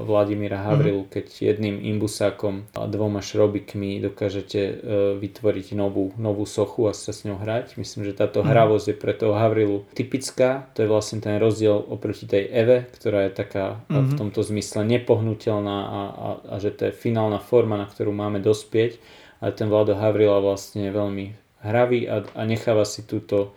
[0.09, 1.13] Vladimíra Havrilu, mm-hmm.
[1.13, 4.75] keď jedným imbusákom a dvoma šrobikmi dokážete uh,
[5.21, 7.77] vytvoriť novú, novú sochu a sa s ňou hrať.
[7.77, 8.53] Myslím, že táto mm-hmm.
[8.53, 10.73] hravosť je pre toho Havrilu typická.
[10.73, 14.09] To je vlastne ten rozdiel oproti tej Eve, ktorá je taká mm-hmm.
[14.09, 18.41] v tomto zmysle nepohnutelná a, a, a že to je finálna forma, na ktorú máme
[18.41, 18.97] dospieť.
[19.45, 21.27] Ale ten Vlado Havrila vlastne je veľmi
[21.61, 23.53] hravý a, a necháva si túto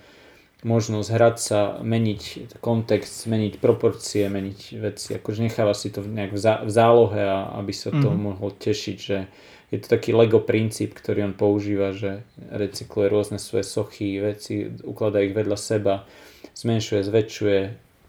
[0.65, 5.13] možnosť hrať sa, meniť kontext, meniť proporcie, meniť veci.
[5.13, 8.17] Akože necháva si to nejak v, zá, v zálohe, a, aby sa to mm.
[8.17, 9.29] mohol tešiť, že
[9.69, 15.21] je to taký Lego princíp, ktorý on používa, že recykluje rôzne svoje sochy, veci, ukladá
[15.21, 16.09] ich vedľa seba,
[16.57, 17.59] zmenšuje, zväčšuje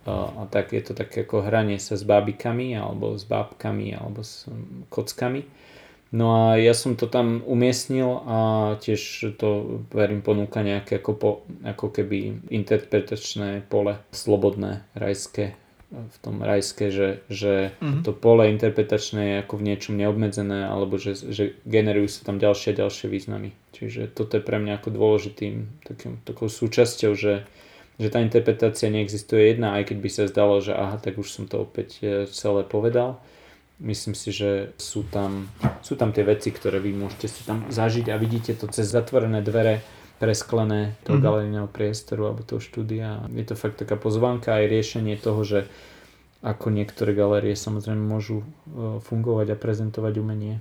[0.09, 4.25] a, a tak je to také ako hranie sa s bábikami alebo s bábkami alebo
[4.25, 4.49] s
[4.89, 5.45] kockami
[6.17, 8.39] No a ja som to tam umiestnil a
[8.81, 11.31] tiež to verím ponúka nejaké ako, po,
[11.61, 15.53] ako keby interpretačné pole, slobodné, rajské,
[15.93, 18.03] v tom rajské, že, že mm-hmm.
[18.03, 22.73] to pole interpretačné je ako v niečom neobmedzené alebo že, že generujú sa tam ďalšie
[22.73, 23.53] a ďalšie významy.
[23.77, 27.45] Čiže toto je pre mňa ako dôležitým takým, takou súčasťou, že,
[28.01, 31.45] že tá interpretácia neexistuje jedna, aj keď by sa zdalo, že aha, tak už som
[31.45, 33.21] to opäť e, celé povedal
[33.77, 35.53] Myslím si, že sú tam,
[35.85, 39.45] sú tam tie veci, ktoré vy môžete si tam zažiť a vidíte to cez zatvorené
[39.45, 39.85] dvere
[40.17, 41.27] presklené toho mm-hmm.
[41.29, 43.29] galerijného priestoru alebo toho štúdia.
[43.37, 45.69] Je to fakt taká pozvánka aj riešenie toho, že
[46.41, 48.47] ako niektoré galerie samozrejme môžu e,
[49.05, 50.57] fungovať a prezentovať umenie.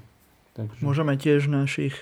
[0.60, 0.84] Takže...
[0.84, 1.96] Môžeme tiež našich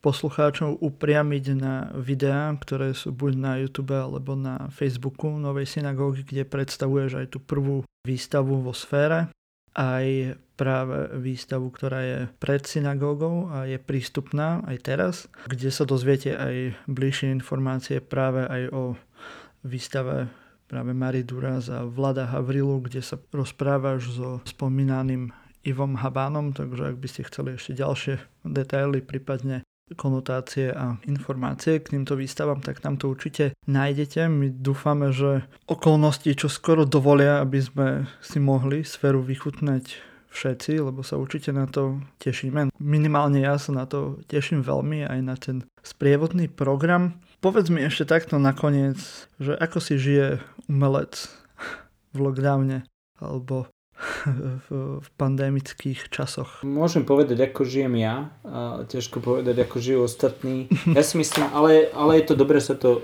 [0.00, 6.48] poslucháčov upriamiť na videá, ktoré sú buď na YouTube alebo na Facebooku Novej synagógy, kde
[6.48, 9.28] predstavuješ aj tú prvú výstavu vo sfére,
[9.74, 15.14] aj práve výstavu, ktorá je pred synagógou a je prístupná aj teraz,
[15.48, 18.82] kde sa dozviete aj bližšie informácie práve aj o
[19.64, 20.28] výstave
[20.70, 25.34] práve Mary Duras a Vlada Havrilu, kde sa rozprávaš so spomínaným
[25.66, 28.14] Ivom Habánom, takže ak by ste chceli ešte ďalšie
[28.46, 34.30] detaily, prípadne konotácie a informácie k týmto výstavám, tak tam to určite nájdete.
[34.30, 37.88] My dúfame, že okolnosti čo skoro dovolia, aby sme
[38.22, 42.70] si mohli sféru vychutnať všetci, lebo sa určite na to tešíme.
[42.78, 47.18] Minimálne ja sa na to teším veľmi aj na ten sprievodný program.
[47.42, 49.00] Povedz mi ešte takto nakoniec,
[49.42, 50.38] že ako si žije
[50.70, 51.26] umelec
[52.14, 52.86] v lockdowne
[53.18, 53.66] alebo
[54.68, 56.64] v, pandemických časoch.
[56.64, 58.32] Môžem povedať, ako žijem ja.
[58.44, 60.72] A ťažko povedať, ako žijú ostatní.
[60.96, 63.02] Ja si myslím, ale, ale je to dobre sa to uh,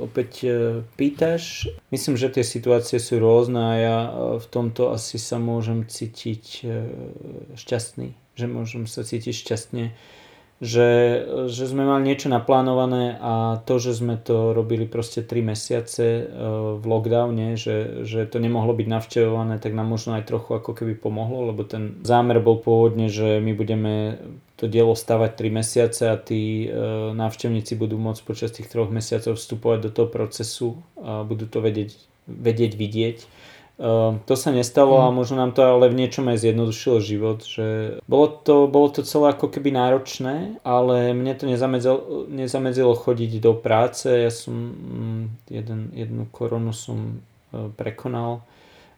[0.00, 0.52] opäť uh,
[0.96, 1.68] pýtaš.
[1.92, 4.10] Myslím, že tie situácie sú rôzne a ja uh,
[4.40, 6.64] v tomto asi sa môžem cítiť
[7.56, 8.16] šťastný.
[8.36, 9.92] Že môžem sa cítiť šťastne
[10.56, 10.88] že,
[11.52, 16.24] že sme mali niečo naplánované a to, že sme to robili proste 3 mesiace e,
[16.80, 20.96] v lockdowne, že, že to nemohlo byť navštevované, tak nám možno aj trochu ako keby
[20.96, 24.16] pomohlo, lebo ten zámer bol pôvodne, že my budeme
[24.56, 26.68] to dielo stavať 3 mesiace a tí e,
[27.12, 31.92] návštevníci budú môcť počas tých troch mesiacov vstupovať do toho procesu a budú to vedieť,
[32.24, 33.18] vedieť vidieť
[34.24, 35.14] to sa nestalo a mhm.
[35.14, 39.36] možno nám to ale v niečom aj zjednodušilo život, že bolo to, bolo to celé
[39.36, 45.22] ako keby náročné, ale mne to nezamedzilo, nezamedzilo chodiť do práce, ja som mm,
[45.52, 48.40] jeden, jednu koronu som uh, prekonal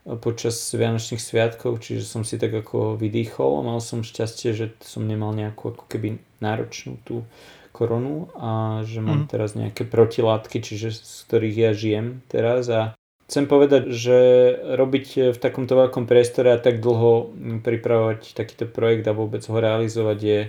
[0.06, 5.02] uh, počas Vianočných sviatkov, čiže som si tak ako vydýchol, mal som šťastie, že som
[5.10, 7.26] nemal nejakú ako keby náročnú tú
[7.74, 9.30] koronu a že mám mm.
[9.30, 12.94] teraz nejaké protilátky, čiže z ktorých ja žijem teraz a
[13.28, 14.18] Chcem povedať, že
[14.72, 17.28] robiť v takomto veľkom priestore a tak dlho
[17.60, 20.40] pripravovať takýto projekt a vôbec ho realizovať je,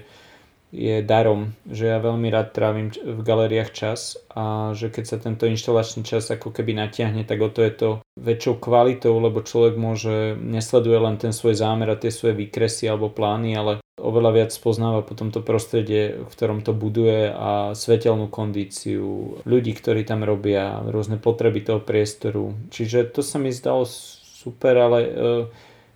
[0.70, 5.50] je darom, že ja veľmi rád trávim v galériách čas a že keď sa tento
[5.50, 7.90] inštalačný čas ako keby natiahne, tak o to je to
[8.22, 13.10] väčšou kvalitou, lebo človek môže, nesleduje len ten svoj zámer a tie svoje výkresy alebo
[13.10, 19.42] plány, ale oveľa viac spoznáva potom to prostredie, v ktorom to buduje a svetelnú kondíciu
[19.50, 22.54] ľudí, ktorí tam robia, rôzne potreby toho priestoru.
[22.70, 25.12] Čiže to sa mi zdalo super, ale uh,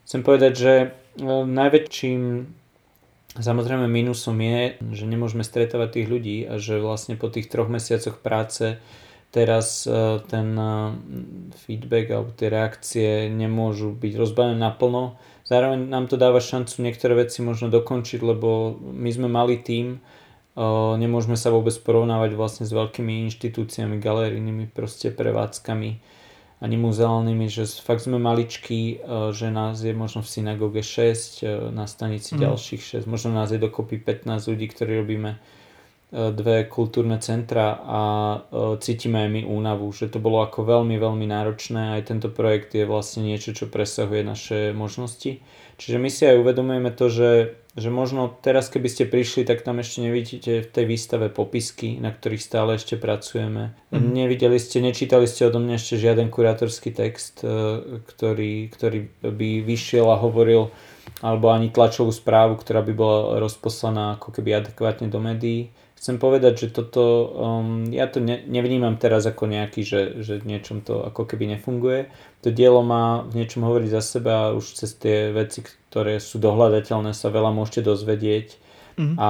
[0.03, 2.21] chcem povedať, že uh, najväčším
[3.37, 8.21] samozrejme mínusom je, že nemôžeme stretávať tých ľudí a že vlastne po tých troch mesiacoch
[8.21, 8.77] práce
[9.33, 10.93] teraz uh, ten uh,
[11.65, 15.17] feedback alebo tie reakcie nemôžu byť rozbavené naplno.
[15.43, 19.99] Zároveň nám to dáva šancu niektoré veci možno dokončiť, lebo my sme malý tím,
[20.95, 25.89] nemôžeme sa vôbec porovnávať vlastne s veľkými inštitúciami, galerijnými proste prevádzkami
[26.63, 29.03] ani muzeálnymi, že fakt sme maličkí,
[29.35, 32.39] že nás je možno v synagóge 6, na stanici mm.
[32.39, 35.43] ďalších 6, možno nás je dokopy 15 ľudí, ktorí robíme
[36.13, 38.01] dve kultúrne centra a
[38.37, 38.37] e,
[38.77, 41.97] cítime aj my únavu, že to bolo ako veľmi, veľmi náročné.
[41.97, 45.41] Aj tento projekt je vlastne niečo, čo presahuje naše možnosti.
[45.83, 49.83] Čiže my si aj uvedomujeme to, že, že možno teraz, keby ste prišli, tak tam
[49.83, 53.75] ešte nevidíte v tej výstave popisky, na ktorých stále ešte pracujeme.
[53.91, 54.15] Mm.
[54.15, 60.07] Nevideli ste, nečítali ste odo mňa ešte žiaden kurátorský text, e, ktorý, ktorý by vyšiel
[60.07, 60.71] a hovoril
[61.19, 65.67] alebo ani tlačovú správu, ktorá by bola rozposlaná ako keby adekvátne do médií
[66.03, 70.51] chcem povedať, že toto, um, ja to ne, nevnímam teraz ako nejaký, že, že v
[70.51, 72.11] niečom to ako keby nefunguje.
[72.43, 76.43] To dielo má v niečom hovoriť za seba a už cez tie veci, ktoré sú
[76.43, 78.59] dohľadateľné, sa veľa môžete dozvedieť.
[78.99, 79.15] Mm-hmm.
[79.15, 79.29] A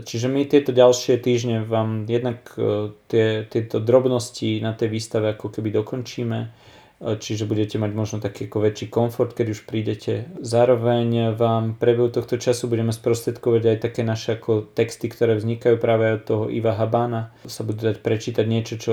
[0.00, 5.52] čiže my tieto ďalšie týždne vám jednak uh, tie, tieto drobnosti na tej výstave ako
[5.52, 6.38] keby dokončíme
[7.00, 10.28] čiže budete mať možno taký ako väčší komfort, keď už prídete.
[10.44, 16.20] Zároveň vám priebehu tohto času budeme sprostredkovať aj také naše ako texty, ktoré vznikajú práve
[16.20, 17.32] od toho Iva Habána.
[17.48, 18.92] Sa budú dať prečítať niečo, čo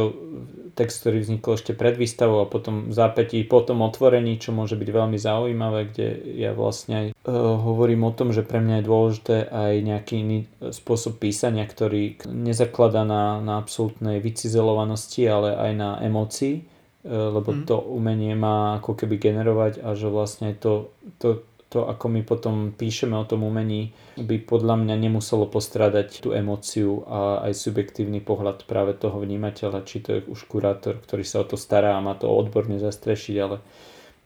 [0.77, 4.77] text, ktorý vznikol ešte pred výstavou a potom v zápätí po tom otvorení, čo môže
[4.77, 6.07] byť veľmi zaujímavé, kde
[6.37, 10.39] ja vlastne aj uh, hovorím o tom, že pre mňa je dôležité aj nejaký iný
[10.61, 16.76] spôsob písania, ktorý nezakladá na, na absolútnej vycizelovanosti, ale aj na emócii E,
[17.07, 17.63] lebo mm.
[17.63, 20.91] to umenie má ako keby generovať a že vlastne to,
[21.23, 26.35] to, to, ako my potom píšeme o tom umení, by podľa mňa nemuselo postrádať tú
[26.35, 31.43] emóciu a aj subjektívny pohľad práve toho vnímateľa, či to je už kurátor, ktorý sa
[31.43, 33.63] o to stará a má to odborne zastrešiť, ale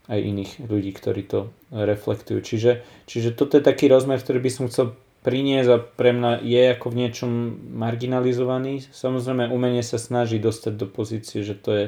[0.09, 2.41] aj iných ľudí, ktorí to reflektujú.
[2.41, 2.71] Čiže,
[3.05, 6.87] čiže toto je taký rozmer, ktorý by som chcel priniesť a pre mňa je ako
[6.89, 7.31] v niečom
[7.77, 8.81] marginalizovaný.
[8.89, 11.85] Samozrejme umenie sa snaží dostať do pozície, že to je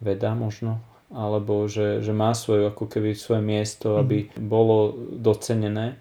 [0.00, 0.80] veda možno,
[1.10, 4.30] alebo že, že má svoje, ako keby svoje miesto, aby mhm.
[4.46, 5.98] bolo docenené.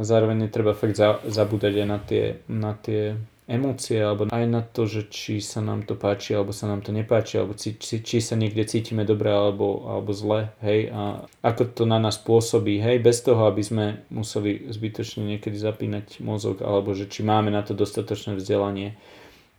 [0.00, 3.20] Zároveň netreba fakt za, zabúdať aj na tie, na tie
[3.50, 6.94] emócie alebo aj na to, že či sa nám to páči alebo sa nám to
[6.94, 11.74] nepáči alebo či, či, či sa niekde cítime dobre alebo, alebo zle, hej, a ako
[11.74, 16.94] to na nás pôsobí, hej, bez toho, aby sme museli zbytočne niekedy zapínať mozog alebo
[16.94, 18.94] že či máme na to dostatočné vzdelanie.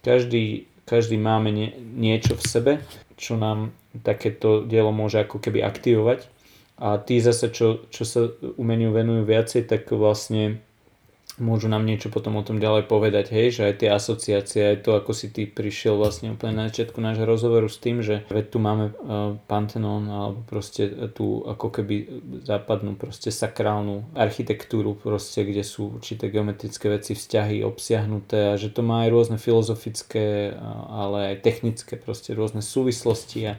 [0.07, 2.71] Každý, každý máme nie, niečo v sebe,
[3.21, 3.69] čo nám
[4.01, 6.25] takéto dielo môže ako keby aktivovať.
[6.81, 10.65] A tí zase, čo, čo sa umeniu venujú viacej, tak vlastne
[11.41, 14.93] môžu nám niečo potom o tom ďalej povedať, hej, že aj tie asociácie, aj to,
[14.93, 18.57] ako si ty prišiel vlastne úplne na začiatku nášho rozhovoru s tým, že veď tu
[18.61, 21.95] máme uh, Pantheon alebo proste tú ako keby
[22.45, 28.85] západnú proste sakrálnu architektúru proste, kde sú určité geometrické veci, vzťahy obsiahnuté a že to
[28.85, 30.53] má aj rôzne filozofické,
[30.93, 33.53] ale aj technické proste rôzne súvislosti a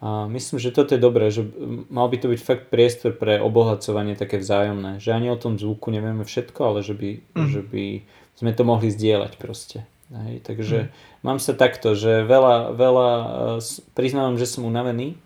[0.00, 1.44] a myslím, že toto je dobré, že
[1.92, 4.96] mal by to byť fakt priestor pre obohacovanie také vzájomné.
[4.96, 7.48] Že ani o tom zvuku nevieme všetko, ale že by, mm.
[7.52, 7.84] že by
[8.32, 9.84] sme to mohli zdieľať proste.
[10.08, 10.90] Hej, takže mm.
[11.20, 13.08] mám sa takto, že veľa, veľa,
[13.60, 13.60] e,
[13.92, 15.20] priznávam, že som unavený,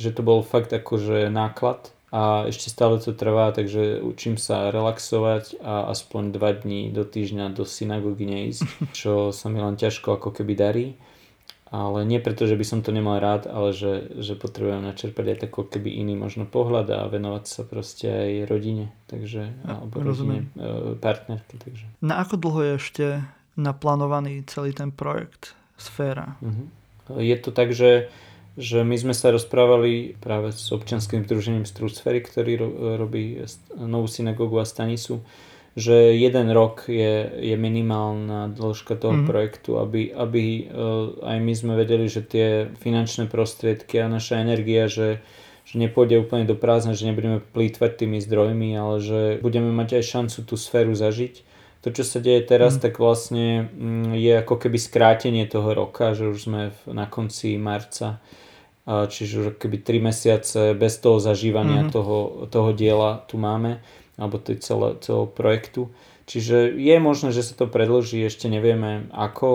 [0.00, 5.60] že to bol fakt akože náklad a ešte stále to trvá, takže učím sa relaxovať
[5.60, 8.64] a aspoň dva dní do týždňa do synagógy neísť,
[8.96, 10.86] čo sa mi len ťažko ako keby darí
[11.74, 15.38] ale nie preto, že by som to nemal rád, ale že, že potrebujem načerpať aj
[15.48, 20.94] tako keby iný možno pohľad a venovať sa proste aj rodine, takže, alebo rodine, e,
[20.94, 21.58] partnerky.
[21.58, 21.84] Takže.
[21.98, 23.06] Na ako dlho je ešte
[23.58, 26.38] naplánovaný celý ten projekt Sféra?
[26.38, 26.70] Uh-huh.
[27.18, 28.06] Je to tak, že,
[28.54, 32.68] že my sme sa rozprávali práve s občanským združením Strúsféry, ktorý ro,
[33.02, 33.42] robí
[33.74, 35.26] novú synagógu a stanicu,
[35.74, 39.26] že jeden rok je, je minimálna dĺžka toho mm.
[39.26, 44.86] projektu, aby, aby uh, aj my sme vedeli, že tie finančné prostriedky a naša energia,
[44.86, 45.18] že,
[45.66, 50.04] že nepôjde úplne do prázdna, že nebudeme plýtvať tými zdrojmi, ale že budeme mať aj
[50.06, 51.42] šancu tú sféru zažiť.
[51.82, 52.80] To, čo sa deje teraz, mm.
[52.80, 58.22] tak vlastne mm, je ako keby skrátenie toho roka, že už sme na konci marca,
[58.86, 61.90] čiže už keby 3 mesiace bez toho zažívania mm.
[61.90, 63.82] toho, toho diela tu máme
[64.16, 65.90] alebo tej celé, celého projektu.
[66.24, 69.46] Čiže je možné, že sa to predloží, ešte nevieme ako.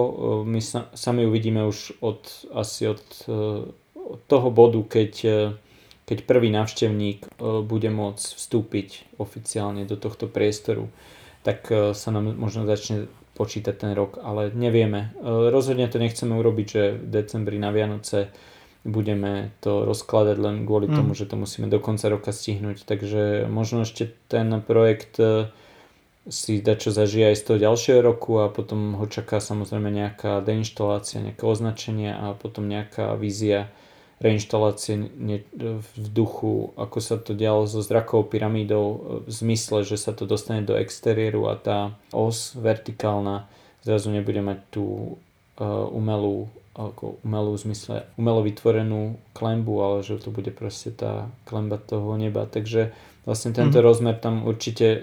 [0.45, 2.22] My sa, sami uvidíme už od,
[2.53, 3.02] asi od,
[3.95, 5.14] od toho bodu, keď,
[6.06, 7.27] keď prvý návštevník e,
[7.61, 10.90] bude môcť vstúpiť oficiálne do tohto priestoru,
[11.41, 15.14] tak e, sa nám možno začne počítať ten rok, ale nevieme.
[15.22, 18.34] E, rozhodne to nechceme urobiť, že v decembri na Vianoce
[18.88, 20.96] budeme to rozkladať len kvôli mm.
[20.96, 22.88] tomu, že to musíme do konca roka stihnúť.
[22.88, 25.52] Takže možno ešte ten projekt e,
[26.32, 30.40] si dať čo zažije aj z toho ďalšieho roku a potom ho čaká samozrejme nejaká
[30.40, 33.68] deinštalácia, nejaké označenie a potom nejaká vízia
[34.20, 35.16] reinštalácie
[35.80, 38.86] v duchu, ako sa to dialo so zrakovou pyramídou
[39.24, 43.48] v zmysle, že sa to dostane do exteriéru a tá os vertikálna
[43.80, 45.16] zrazu nebude mať tú
[45.56, 45.64] e,
[45.96, 52.16] umelú ako umelú zmysle, umelo vytvorenú klembu, ale že to bude proste tá klemba toho
[52.16, 52.48] neba.
[52.48, 52.96] Takže
[53.28, 53.84] vlastne tento mm.
[53.84, 55.00] rozmer tam určite e,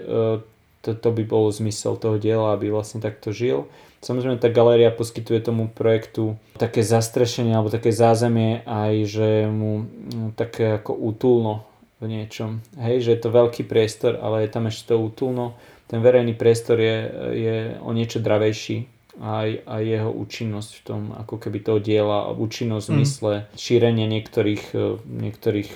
[0.81, 3.69] to, to by bol zmysel toho diela, aby vlastne takto žil.
[4.01, 10.33] Samozrejme tá galéria poskytuje tomu projektu také zastrešenie alebo také zázemie aj, že mu no,
[10.33, 11.65] také ako útulno
[12.01, 12.61] v niečom.
[12.77, 15.57] Hej, že je to veľký priestor, ale je tam ešte to útulno.
[15.89, 16.97] Ten verejný priestor je,
[17.37, 22.87] je o niečo dravejší aj, aj jeho účinnosť v tom, ako keby toho diela, účinnosť
[22.89, 23.01] v mm.
[23.01, 25.71] mysle, šírenie niektorých, e, niektorých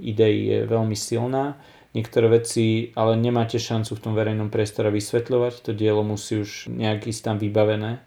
[0.00, 1.60] ideí je veľmi silná.
[1.92, 7.08] Niektoré veci ale nemáte šancu v tom verejnom priestore vysvetľovať, to dielo musí už nejak
[7.08, 8.04] ísť tam vybavené.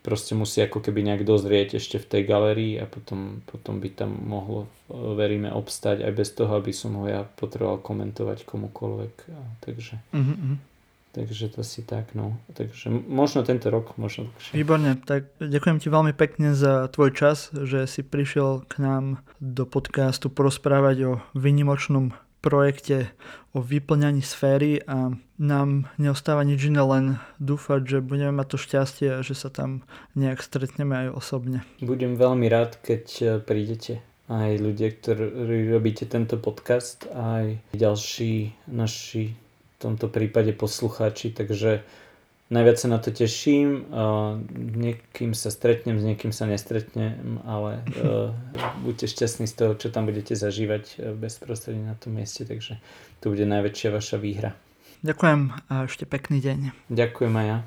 [0.00, 4.16] Proste musí ako keby nejak dozrieť ešte v tej galerii a potom, potom by tam
[4.24, 9.14] mohlo, e, veríme, obstať aj bez toho, aby som ho ja potreboval komentovať komukoľvek.
[9.60, 10.00] Takže...
[10.16, 10.75] Mm-hmm.
[11.16, 12.36] Takže to si tak, no.
[12.52, 14.28] Takže možno tento rok, možno.
[14.52, 19.64] Výborne, tak ďakujem ti veľmi pekne za tvoj čas, že si prišiel k nám do
[19.64, 22.12] podcastu porozprávať o vynimočnom
[22.44, 23.16] projekte
[23.56, 29.08] o vyplňaní sféry a nám neostáva nič iné, len dúfať, že budeme mať to šťastie
[29.16, 31.64] a že sa tam nejak stretneme aj osobne.
[31.80, 39.45] Budem veľmi rád, keď e, prídete aj ľudia, ktorí robíte tento podcast, aj ďalší naši
[39.76, 41.84] v tomto prípade poslucháči, takže
[42.48, 43.84] najviac sa na to teším.
[44.76, 48.32] Niekým sa stretnem, s niekým sa nestretnem, ale e,
[48.88, 52.80] buďte šťastní z toho, čo tam budete zažívať e, bezprostredne na tom mieste, takže
[53.20, 54.56] to bude najväčšia vaša výhra.
[55.04, 56.58] Ďakujem a ešte pekný deň.
[56.88, 57.58] Ďakujem aj ja.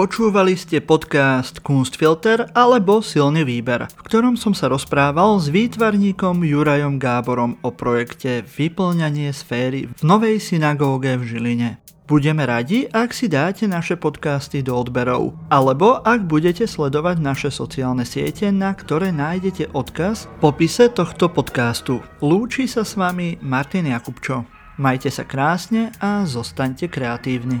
[0.00, 6.96] Počúvali ste podcast Kunstfilter alebo Silný výber, v ktorom som sa rozprával s výtvarníkom Jurajom
[6.96, 11.70] Gáborom o projekte Vyplňanie sféry v novej synagóge v Žiline.
[12.08, 18.08] Budeme radi, ak si dáte naše podcasty do odberov, alebo ak budete sledovať naše sociálne
[18.08, 22.00] siete, na ktoré nájdete odkaz v popise tohto podcastu.
[22.24, 24.48] Lúči sa s vami Martin Jakubčo.
[24.80, 27.60] Majte sa krásne a zostaňte kreatívni.